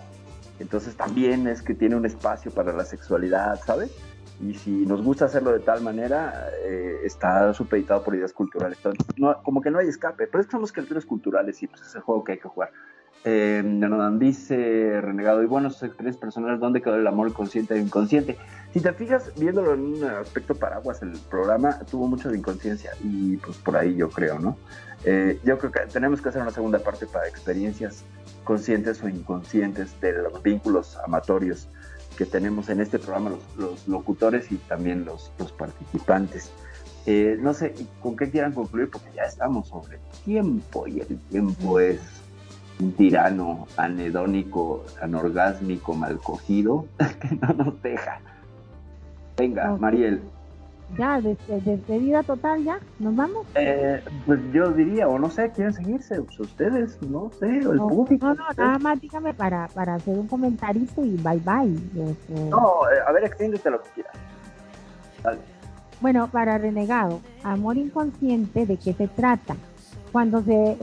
[0.60, 3.92] entonces también es que tiene un espacio para la sexualidad, ¿sabes?
[4.42, 8.78] Y si nos gusta hacerlo de tal manera, eh, está supeditado por ideas culturales.
[9.18, 11.96] No, como que no hay escape, pero es que somos criaturas culturales y pues es
[11.96, 12.72] el juego que hay que jugar.
[13.26, 13.62] Eh,
[14.18, 18.38] dice Renegado, y bueno, sus experiencias personales, ¿dónde quedó el amor consciente e inconsciente?
[18.74, 23.36] Si te fijas, viéndolo en un aspecto paraguas, el programa tuvo mucho de inconsciencia y
[23.38, 24.58] pues por ahí yo creo, ¿no?
[25.04, 28.06] Eh, yo creo que tenemos que hacer una segunda parte para experiencias
[28.44, 31.68] conscientes o inconscientes de los vínculos amatorios
[32.20, 36.52] que tenemos en este programa, los, locutores y también los, los participantes.
[37.06, 41.80] Eh, no sé con qué quieran concluir porque ya estamos sobre tiempo y el tiempo
[41.80, 42.02] es
[42.82, 46.88] un tirano anedónico, anorgásmico, mal cogido,
[47.22, 48.20] que no nos deja.
[49.38, 50.22] Venga, Mariel.
[50.98, 53.46] Ya, despedida total, ya, ¿nos vamos?
[53.56, 57.80] Eh, pues yo diría, o no sé, quieren seguirse, pues ustedes, no sé, o el
[57.80, 58.28] público.
[58.28, 62.10] No, no, nada más dígame para, para hacer un comentarito y bye bye.
[62.10, 62.50] Este.
[62.50, 64.14] No, eh, a ver, extiéndete lo que quieras.
[65.24, 65.40] Dale.
[66.02, 69.56] Bueno, para Renegado, amor inconsciente, ¿de qué se trata?
[70.12, 70.78] Cuando se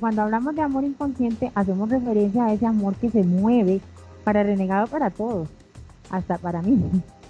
[0.00, 3.80] cuando hablamos de amor inconsciente, hacemos referencia a ese amor que se mueve
[4.24, 5.48] para renegado para todos,
[6.10, 6.82] hasta para mí,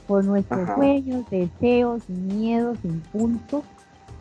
[0.06, 3.64] por nuestros sueños, deseos, miedos, impulsos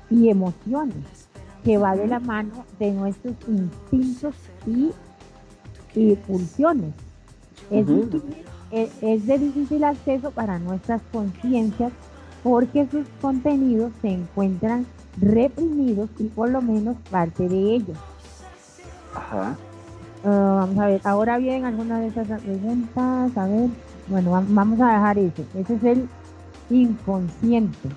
[0.09, 1.27] y emociones,
[1.63, 4.35] que va de la mano de nuestros instintos
[4.65, 4.91] y,
[6.27, 6.93] pulsiones.
[7.69, 7.87] Es,
[9.01, 11.91] es de difícil acceso para nuestras conciencias
[12.43, 14.85] porque sus contenidos se encuentran
[15.17, 17.97] reprimidos y por lo menos parte de ellos.
[19.15, 19.55] Ajá.
[20.23, 23.69] Ah, vamos a ver, ahora bien, alguna de esas preguntas, a ver,
[24.07, 25.45] bueno, vamos a dejar eso.
[25.55, 26.09] Ese es el
[26.69, 27.89] inconsciente.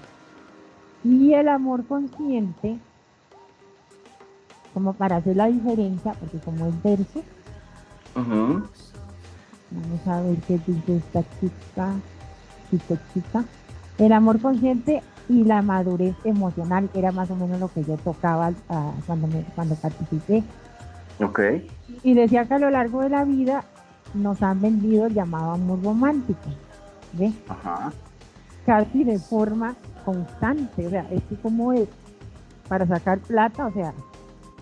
[1.05, 2.79] Y el amor consciente,
[4.75, 7.23] como para hacer la diferencia, porque como es verso,
[8.15, 8.71] vamos
[10.07, 11.95] a ver qué dice esta chica,
[12.71, 13.45] chica, chica.
[13.99, 18.53] El amor consciente y la madurez emocional, era más o menos lo que yo tocaba
[18.69, 20.43] ah, cuando, me, cuando participé.
[21.21, 21.41] Ok.
[22.03, 23.65] Y decía que a lo largo de la vida
[24.19, 26.51] nos han vendido el llamado amor romántico.
[27.15, 27.33] ¿Ve?
[27.49, 27.93] Ajá.
[28.67, 29.75] Casi de forma
[30.05, 30.87] constante.
[30.87, 31.89] O sea, es que como es
[32.69, 33.95] para sacar plata, o sea,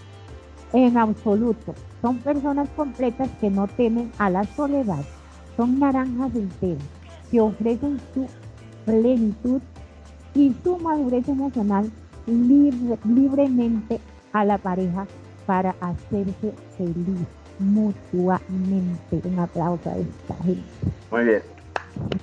[0.72, 5.04] En absoluto, son personas completas que no temen a la soledad.
[5.56, 6.82] Son naranjas enteras
[7.31, 8.26] que ofrecen su
[8.85, 9.60] plenitud
[10.35, 11.90] y su madurez emocional
[12.26, 14.01] libremente
[14.32, 15.06] a la pareja
[15.47, 17.18] para hacerse feliz
[17.59, 19.20] mutuamente.
[19.24, 20.62] Un aplauso a esta gente.
[21.10, 21.43] Muy bien.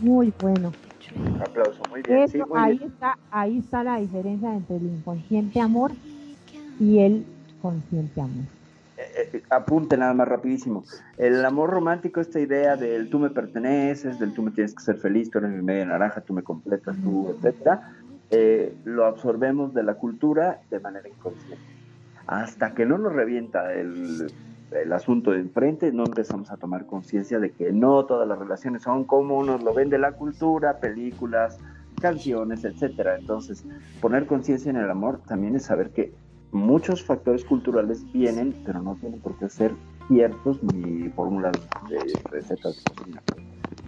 [0.02, 0.72] Muy bueno.
[1.16, 2.28] Un aplauso, muy bien.
[2.56, 5.92] ahí, Está, ahí está la diferencia entre el inconsciente amor
[6.80, 7.26] y el
[7.62, 8.46] consciente amor.
[9.02, 10.84] Eh, eh, apunte nada más rapidísimo.
[11.18, 14.98] El amor romántico, esta idea del tú me perteneces, del tú me tienes que ser
[14.98, 17.94] feliz, tú eres mi media naranja, tú me completas, tú, etcétera,
[18.30, 21.64] eh, lo absorbemos de la cultura de manera inconsciente.
[22.28, 24.32] Hasta que no nos revienta el,
[24.72, 28.84] el asunto de enfrente, no empezamos a tomar conciencia de que no todas las relaciones
[28.84, 31.58] son como nos lo vende la cultura, películas,
[32.00, 33.18] canciones, etcétera.
[33.18, 33.66] Entonces,
[34.00, 36.14] poner conciencia en el amor también es saber que
[36.52, 39.74] muchos factores culturales vienen, pero no tienen por qué ser
[40.08, 41.54] ciertos ni fórmulas
[41.90, 42.00] de
[42.30, 43.22] recetas de cocina.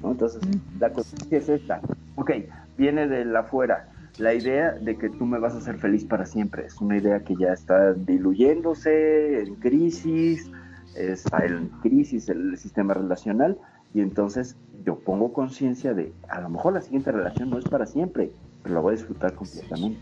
[0.03, 0.41] Entonces,
[0.79, 1.81] la conciencia es esta.
[2.15, 2.31] Ok,
[2.77, 3.89] viene de la afuera.
[4.17, 7.23] La idea de que tú me vas a hacer feliz para siempre es una idea
[7.23, 10.51] que ya está diluyéndose, en crisis,
[10.95, 13.57] está en crisis el sistema relacional
[13.93, 17.87] y entonces yo pongo conciencia de a lo mejor la siguiente relación no es para
[17.87, 18.31] siempre,
[18.61, 19.99] pero la voy a disfrutar completamente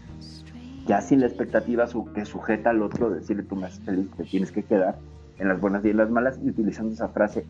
[0.88, 4.52] ya sin la expectativa que sujeta al otro, decirle tú me haces feliz, te tienes
[4.52, 4.98] que quedar
[5.38, 7.46] en las buenas y en las malas, y utilizando esa frase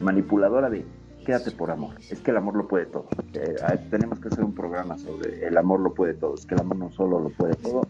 [0.00, 0.84] manipuladora de
[1.24, 3.06] quédate por amor, es que el amor lo puede todo.
[3.34, 3.56] Eh,
[3.90, 6.76] tenemos que hacer un programa sobre el amor lo puede todo, es que el amor
[6.76, 7.82] no solo lo puede todo,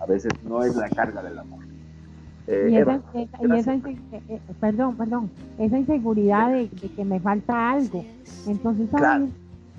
[0.00, 1.64] a veces no es la carga del amor.
[2.46, 8.04] Eh, y esa, eh, perdón, perdón, esa inseguridad de, que me falta algo.
[8.46, 8.88] Entonces,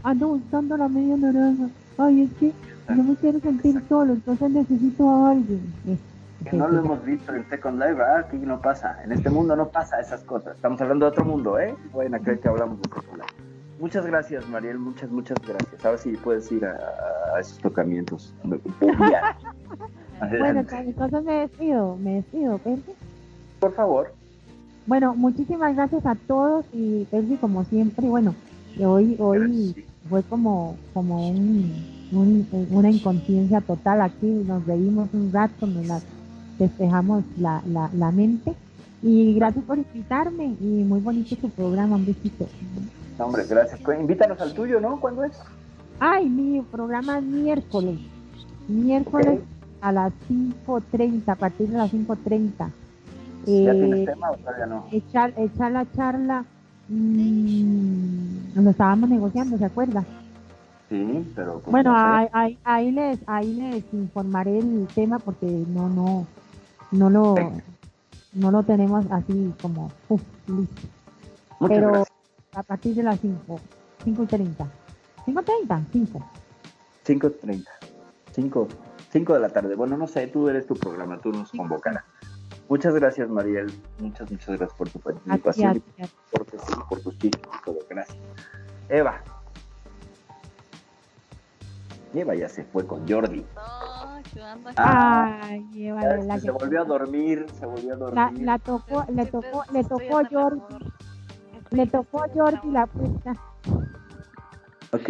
[0.03, 1.67] ando buscando la media naranja.
[1.97, 2.53] Ay, es que
[2.95, 5.61] no me quiero sentir solo, entonces necesito a alguien.
[6.43, 8.19] Que no lo hemos visto en Second Life, ¿verdad?
[8.19, 8.97] Aquí no pasa.
[9.03, 10.55] En este mundo no pasa esas cosas.
[10.55, 11.75] Estamos hablando de otro mundo, ¿eh?
[11.91, 13.33] Bueno, acá que hablamos de Second Life.
[13.79, 14.79] Muchas gracias, Mariel.
[14.79, 15.85] Muchas, muchas gracias.
[15.85, 18.33] A ver si puedes ir a, esos tocamientos.
[18.43, 18.61] bueno,
[20.71, 21.95] entonces me despido.
[21.97, 22.93] Me despido, Percy.
[23.59, 24.13] Por favor.
[24.87, 28.33] Bueno, muchísimas gracias a todos y Percy, como siempre, bueno,
[28.79, 36.03] hoy, hoy fue como, como un una inconsciencia total aquí, nos reímos un rato, nos
[36.59, 38.53] despejamos la, la, mente.
[39.01, 42.47] Y gracias por invitarme y muy bonito tu programa, un besito.
[43.17, 43.79] Hombre, gracias.
[43.81, 44.99] Pues, invítanos al tuyo, ¿no?
[44.99, 45.31] ¿Cuándo es?
[45.99, 47.99] Ay, mi programa es miércoles.
[48.67, 49.39] Miércoles
[49.81, 52.51] a las 5.30, a partir de las 5.30.
[52.57, 52.71] ¿Ya
[53.45, 54.85] tienes eh, tema o todavía no?
[54.91, 56.45] Echar, echar la charla,
[56.91, 60.03] mmm, nos estábamos negociando, ¿se acuerda?
[60.89, 61.61] Sí, pero...
[61.67, 66.27] Bueno, ahí, ahí, les, ahí les informaré el tema porque no, no,
[66.91, 67.35] no lo,
[68.33, 69.91] no lo tenemos así como,
[70.47, 70.81] listo.
[71.67, 72.03] pero
[72.53, 73.59] a partir de las 5,
[74.03, 74.67] 5 y 30.
[75.27, 76.19] 5.30, 5.
[77.05, 77.65] 5.30.
[78.33, 78.67] 5,
[79.11, 79.75] 5 de la tarde.
[79.75, 82.03] Bueno, no sé, tú eres tu programa, tú nos convocarás.
[82.71, 83.69] Muchas gracias, Mariel.
[83.99, 86.45] Muchas, muchas gracias por tu participación y por,
[86.87, 87.79] por tus chistes y todo.
[87.89, 88.17] Gracias.
[88.87, 89.21] Eva.
[92.13, 93.45] Eva ya se fue con Jordi.
[94.77, 98.45] Ay, Eva, la se volvió a dormir, se volvió a dormir.
[98.45, 100.61] La, tocó, le tocó, le tocó Jordi.
[101.71, 103.33] Le tocó Jordi la puta.
[104.93, 105.09] Ok.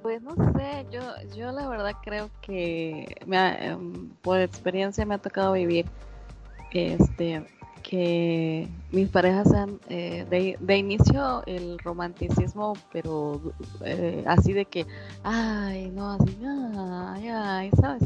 [0.00, 1.02] Pues no sé, yo,
[1.36, 5.84] yo la verdad creo que me em, por experiencia me ha tocado vivir
[6.72, 7.44] este
[7.88, 13.40] que mis parejas sean eh, de, de, inicio el romanticismo, pero
[13.84, 14.86] eh, así de que,
[15.22, 18.02] ay, no, así, ay, ay, ¿sabes?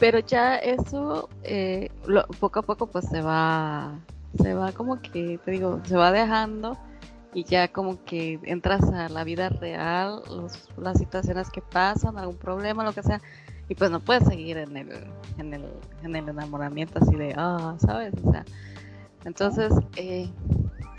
[0.00, 1.88] Pero ya eso, eh,
[2.40, 4.00] poco a poco, pues se va,
[4.42, 6.76] se va como que, te digo, se va dejando
[7.32, 12.38] y ya como que entras a la vida real, los, las situaciones que pasan, algún
[12.38, 13.20] problema, lo que sea,
[13.68, 14.90] y pues no puedes seguir en el,
[15.38, 15.64] en el,
[16.02, 18.12] en el enamoramiento así de, ah, ¿sabes?
[18.24, 18.44] O sea,
[19.24, 20.28] entonces, eh,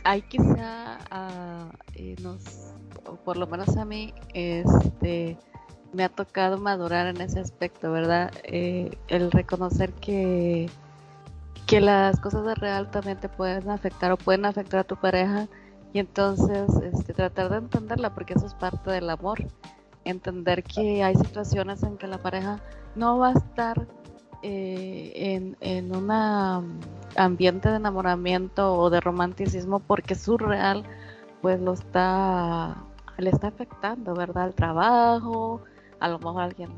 [0.03, 2.73] hay quizá, uh, eh, nos,
[3.05, 5.37] o por lo menos a mí, este,
[5.93, 8.31] me ha tocado madurar en ese aspecto, ¿verdad?
[8.43, 10.69] Eh, el reconocer que,
[11.67, 15.47] que las cosas de real también te pueden afectar o pueden afectar a tu pareja
[15.93, 19.45] y entonces este, tratar de entenderla porque eso es parte del amor.
[20.05, 22.59] Entender que hay situaciones en que la pareja
[22.95, 23.87] no va a estar
[24.41, 26.11] eh, en, en un
[27.15, 30.83] ambiente de enamoramiento o de romanticismo porque su real
[31.41, 32.75] pues lo está
[33.17, 35.61] le está afectando verdad el trabajo
[35.99, 36.71] a lo mejor alguien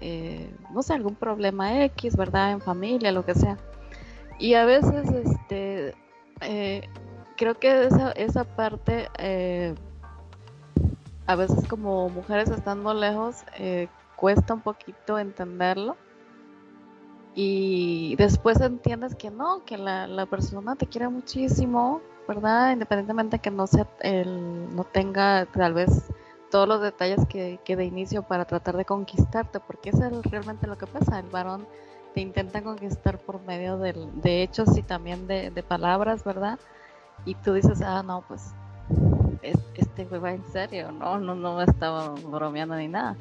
[0.00, 3.56] eh, no sé algún problema x verdad en familia lo que sea.
[4.38, 5.94] Y a veces este
[6.40, 6.88] eh,
[7.36, 9.08] creo que esa, esa parte
[11.26, 13.44] a veces como mujeres estando lejos
[14.16, 15.96] cuesta un poquito entenderlo
[17.38, 22.72] y después entiendes que no, que la, persona te quiere muchísimo, ¿verdad?
[22.72, 26.10] Independientemente que no sea el, no tenga tal vez
[26.50, 30.66] todos los detalles que, que de inicio para tratar de conquistarte, porque eso es realmente
[30.66, 31.66] lo que pasa, el varón
[32.14, 36.58] te intenta conquistar por medio de, de hechos y también de, de, palabras, ¿verdad?
[37.26, 38.54] Y tú dices, ah, no, pues
[39.74, 43.16] este fue va en serio, no, no, no estaba bromeando ni nada.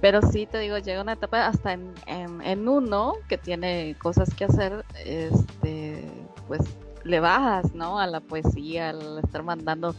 [0.00, 4.44] Pero sí, te digo, llega una etapa hasta en, en, uno que tiene cosas que
[4.44, 6.04] hacer, este,
[6.46, 6.60] pues
[7.04, 7.98] le bajas, ¿no?
[7.98, 9.94] A la poesía, al estar mandando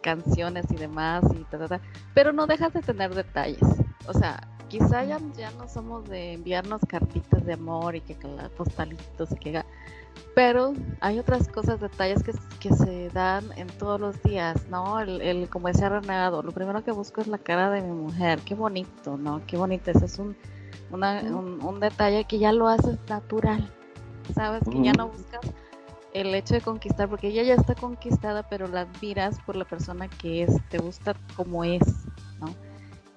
[0.00, 1.80] canciones y demás, y ta,
[2.14, 3.62] pero no dejas de tener detalles.
[4.08, 8.28] O sea, quizá ya, ya no somos de enviarnos cartitas de amor y que, que
[8.56, 9.64] postalitos y que
[10.34, 15.00] pero hay otras cosas, detalles que, que, se dan en todos los días, ¿no?
[15.00, 18.40] El, el, como decía renegado, lo primero que busco es la cara de mi mujer,
[18.44, 19.40] qué bonito, ¿no?
[19.46, 20.36] Qué bonito, ese es un,
[20.90, 23.70] una, un, un, detalle que ya lo haces natural,
[24.34, 24.62] ¿sabes?
[24.70, 25.40] Que ya no buscas
[26.12, 30.08] el hecho de conquistar, porque ella ya está conquistada, pero la admiras por la persona
[30.08, 32.06] que es, te gusta como es,
[32.40, 32.54] ¿no?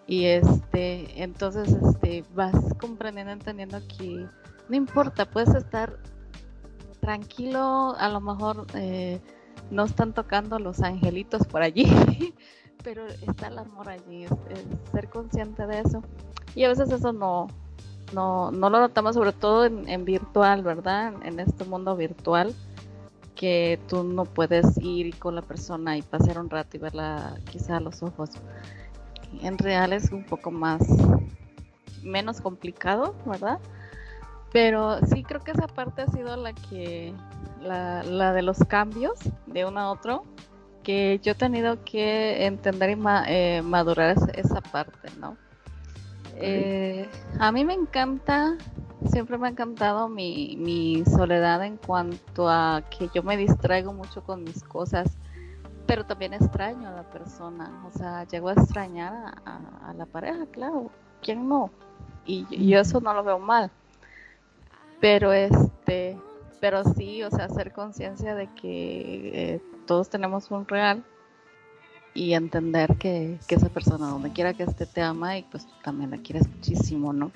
[0.08, 4.26] Y este, entonces, este, vas comprendiendo, entendiendo que
[4.70, 5.98] no importa, puedes estar
[7.00, 9.20] tranquilo, a lo mejor eh,
[9.72, 11.86] no están tocando los angelitos por allí,
[12.84, 14.26] pero está el amor allí,
[14.92, 16.04] ser consciente de eso.
[16.56, 17.48] Y a veces eso no,
[18.14, 21.14] no, no lo notamos, sobre todo en, virtual, ¿verdad?
[21.24, 22.54] En, este mundo virtual,
[23.36, 27.78] que tú no puedes ir con la persona y pasar un rato y verla quizá
[27.78, 28.32] a los ojos.
[29.42, 30.82] En real es un poco más,
[32.04, 33.60] menos complicado, ¿verdad?
[34.52, 37.14] Pero sí creo que esa parte ha sido la que,
[37.62, 40.24] la, la de los cambios de uno a otro,
[40.84, 45.38] que yo he tenido que entender y eh, madurar esa parte, ¿no?
[46.36, 47.08] Eh,
[47.40, 48.58] a mí me encanta,
[49.12, 54.24] siempre me ha encantado mi, mi soledad en cuanto a que yo me distraigo mucho
[54.24, 55.18] con mis cosas,
[55.86, 59.14] pero también extraño a la persona, o sea, llego a extrañar
[59.46, 60.90] a, a, la pareja, claro,
[61.22, 61.72] ¿quién no?
[62.26, 63.72] Y, y, eso no lo veo mal
[65.00, 66.18] pero este
[66.60, 71.04] pero sí o sea hacer conciencia de que eh, todos tenemos un real
[72.14, 76.12] y entender que, que, esa persona donde quiera que esté te ama y pues también
[76.12, 77.32] la quieres muchísimo no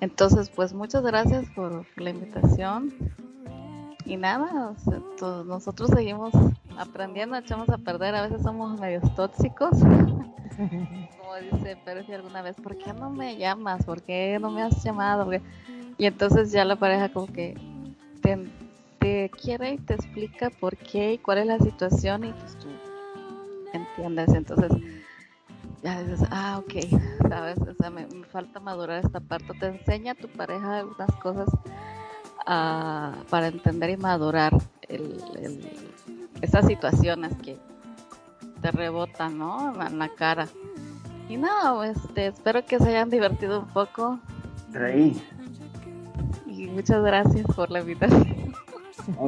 [0.00, 2.92] entonces pues muchas gracias por la invitación
[4.06, 5.00] y nada o sea,
[5.44, 6.32] nosotros seguimos
[6.78, 9.72] aprendiendo echamos a perder a veces somos medios tóxicos
[10.56, 13.84] como dice pero si alguna vez, ¿por qué no me llamas?
[13.84, 15.28] ¿Por qué no me has llamado?
[15.98, 17.56] Y entonces ya la pareja como que
[18.20, 22.68] te, quiere y te explica por qué y cuál es la situación y pues tú
[23.72, 24.28] ¿entiendes?
[24.34, 24.72] Entonces,
[25.82, 27.58] ya dices, ah, ok, ¿sabes?
[27.58, 29.46] O sea, me, falta madurar esta parte.
[29.60, 31.48] Te enseña a tu pareja algunas cosas
[32.46, 34.56] ah, para entender y madurar
[34.88, 35.20] el,
[36.42, 37.58] esas situaciones que
[38.60, 39.74] te rebotan, ¿no?
[39.84, 40.48] En la cara.
[41.28, 44.18] Y nada, este, espero que se hayan divertido un poco.
[44.74, 45.20] Ahí.
[46.46, 48.54] Y muchas gracias por la invitación.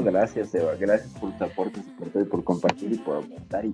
[0.04, 0.74] gracias, Eva.
[0.76, 3.64] Gracias por tu aporte, por, por compartir y por aportar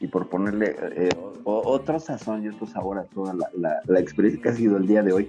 [0.00, 1.08] y, por ponerle eh,
[1.44, 5.02] otro sazón y otro sabor a toda la, la, experiencia que ha sido el día
[5.02, 5.28] de hoy,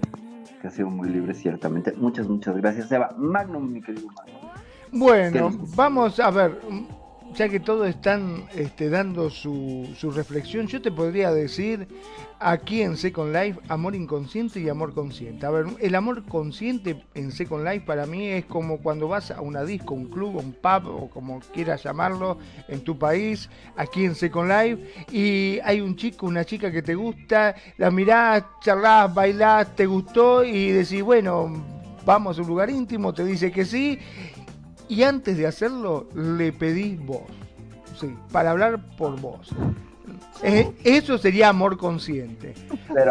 [0.61, 1.93] que ha sido muy libre, ciertamente.
[1.93, 3.13] Muchas, muchas gracias, Eva.
[3.17, 4.51] Magnum, mi querido Magnum.
[4.91, 6.59] Bueno, vamos a ver,
[7.36, 11.88] ya que todos están este, dando su, su, reflexión, yo te podría decir
[12.40, 15.45] aquí en Second Life amor inconsciente y amor consciente.
[15.45, 19.41] A ver, el amor consciente en Second Life para mí es como cuando vas a
[19.41, 22.38] una disco, un club, un pub o como quieras llamarlo
[22.68, 26.95] en tu país, aquí en Second Life, y hay un chico, una chica que te
[26.95, 31.52] gusta, la mirás, charlás, bailás, te gustó y decís, bueno,
[32.06, 33.99] vamos a un lugar íntimo, te dice que sí
[34.89, 37.23] y antes de hacerlo le pedís vos,
[37.99, 39.49] sí, para hablar por vos.
[40.43, 42.53] Eh, eso sería amor consciente.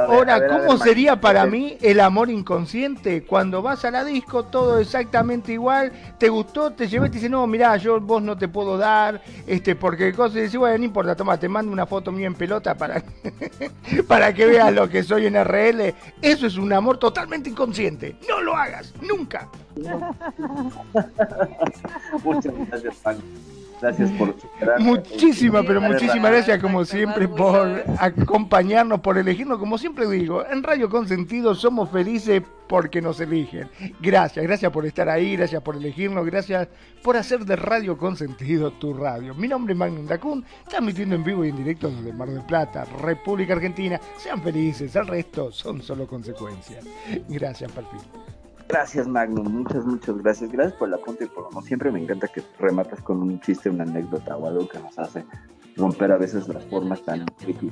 [0.08, 3.24] Ahora, ¿cómo sería para mí el amor inconsciente?
[3.24, 7.46] Cuando vas a la disco, todo exactamente igual, te gustó, te llevé, te dice, no,
[7.46, 11.38] mirá, yo vos no te puedo dar, este, porque cosas, dice, bueno, no importa, toma,
[11.38, 13.02] te mando una foto mía en pelota para,
[14.08, 15.94] para que veas lo que soy en RL.
[16.22, 18.16] Eso es un amor totalmente inconsciente.
[18.28, 19.48] No lo hagas, nunca.
[22.24, 23.18] Muchas gracias, Juan.
[23.80, 24.34] Gracias por
[24.78, 29.58] Muchísimas, pero muchísimas gracias como siempre por acompañarnos, por elegirnos.
[29.58, 33.68] Como siempre digo, en Radio Consentido somos felices porque nos eligen.
[34.00, 36.68] Gracias, gracias por estar ahí, gracias por elegirnos, gracias
[37.02, 39.34] por hacer de Radio Consentido tu radio.
[39.34, 42.84] Mi nombre es Magnum Dacun, transmitiendo en vivo y en directo desde Mar del Plata,
[43.02, 44.00] República Argentina.
[44.16, 46.84] Sean felices, el resto son solo consecuencias.
[47.28, 48.00] Gracias, Perfil.
[48.68, 49.48] Gracias, Magnum.
[49.48, 50.50] Muchas, muchas gracias.
[50.50, 53.70] Gracias por el apunte y por como siempre me encanta que rematas con un chiste,
[53.70, 55.24] una anécdota o algo que nos hace
[55.76, 57.70] romper a veces las formas tan tricky.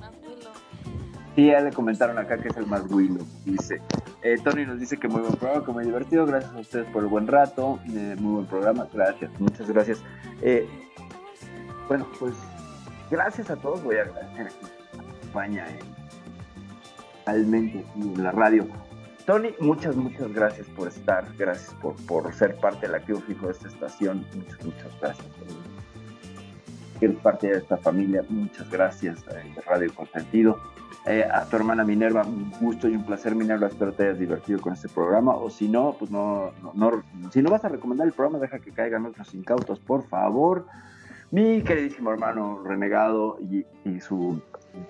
[1.35, 3.27] Sí, ya le comentaron acá que es el más Willow.
[3.45, 3.81] Dice,
[4.23, 6.27] eh, Tony nos dice que muy buen programa, que muy divertido.
[6.27, 7.81] Gracias a ustedes por el buen rato.
[7.89, 8.87] Eh, muy buen programa.
[8.93, 10.01] Gracias, muchas gracias.
[10.43, 10.69] Eh,
[11.89, 12.35] bueno, pues
[13.11, 13.83] gracias a todos.
[13.83, 15.67] Voy a agradecer a España,
[17.27, 18.69] realmente en la radio
[19.27, 23.53] Tony, muchas, muchas gracias por estar, gracias por, por ser parte del activo fijo de
[23.53, 25.27] esta estación, muchas, muchas gracias.
[27.01, 30.59] Eres parte de esta familia, muchas gracias eh, Radio Consentido.
[31.07, 34.61] Eh, a tu hermana Minerva, un gusto y un placer, Minerva, espero te hayas divertido
[34.61, 38.13] con este programa, o si no, pues no, no, si no vas a recomendar el
[38.13, 40.67] programa, deja que caigan otros incautos, por favor.
[41.31, 44.41] Mi queridísimo hermano renegado y, y su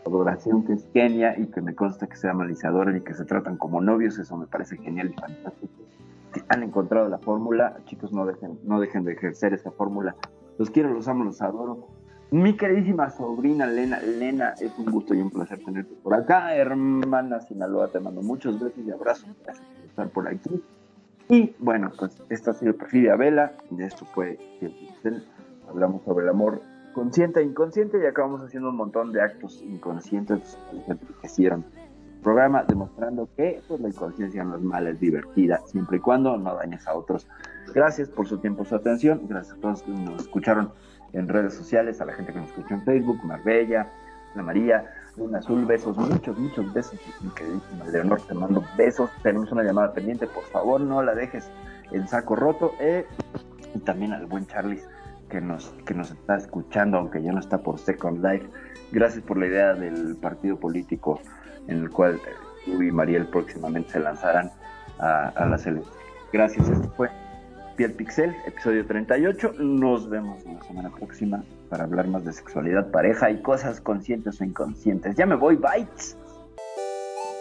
[0.07, 3.57] adoración que es Kenia y que me consta que sea analizador y que se tratan
[3.57, 5.73] como novios, eso me parece genial y fantástico.
[6.49, 10.17] Han encontrado la fórmula, chicos, no dejen, no dejen de ejercer esa fórmula.
[10.59, 11.89] Los quiero, los amo, los adoro.
[12.31, 16.55] Mi queridísima sobrina Lena, Lena, es un gusto y un placer tenerte por acá.
[16.57, 19.29] Hermana Sinaloa, te mando muchos besos y abrazos.
[19.45, 20.63] Gracias por estar por aquí.
[21.29, 24.39] Y bueno, pues esta ha sido Perfidia Vela, de esto fue
[25.69, 26.61] hablamos sobre el amor
[26.95, 30.59] consciente e inconsciente y acabamos haciendo un montón de actos inconscientes
[31.21, 31.65] que hicieron
[32.23, 36.55] programa demostrando que pues, la inconsciencia no es mala, es divertida, siempre y cuando no
[36.55, 37.29] dañes a otros.
[37.75, 40.73] Gracias por su tiempo, su atención, gracias a todos que nos escucharon
[41.13, 43.89] en redes sociales, a la gente que nos escuchó en Facebook, Marbella,
[44.33, 46.99] Ana María, Luna Azul, besos, muchos, muchos besos,
[47.37, 51.49] queridísima Leonor, te mando besos, tenemos una llamada pendiente, por favor no la dejes
[51.93, 53.07] en saco roto, eh,
[53.75, 54.81] y también al buen Charlie
[55.35, 58.47] que nos, que nos está escuchando, aunque ya no está por Second Life.
[58.93, 61.21] Gracias por la idea del partido político
[61.67, 62.21] en el cual
[62.65, 64.53] tú y Mariel próximamente se lanzarán
[65.01, 65.93] a, a la selección.
[66.33, 67.11] Gracias, esto fue
[67.77, 69.55] Piel Pixel, episodio 38.
[69.59, 74.45] Nos vemos la semana próxima para hablar más de sexualidad, pareja y cosas conscientes o
[74.45, 75.17] inconscientes.
[75.17, 76.17] Ya me voy, bites.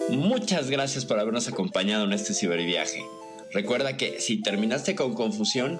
[0.09, 3.05] Muchas gracias por habernos acompañado en este ciberviaje.
[3.53, 5.79] Recuerda que si terminaste con confusión,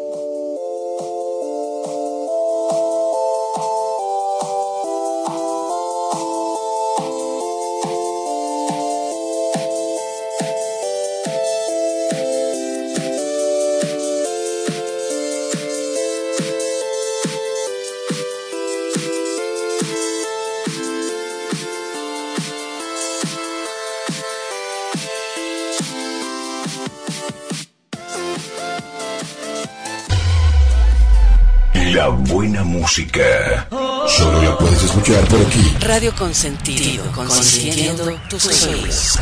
[32.81, 33.67] Música.
[34.07, 35.75] Solo la puedes escuchar por aquí.
[35.81, 39.19] Radio Consentido, consintiendo tus sueños.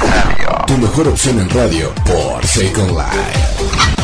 [0.66, 3.99] Tu mejor opción en radio por Second Life.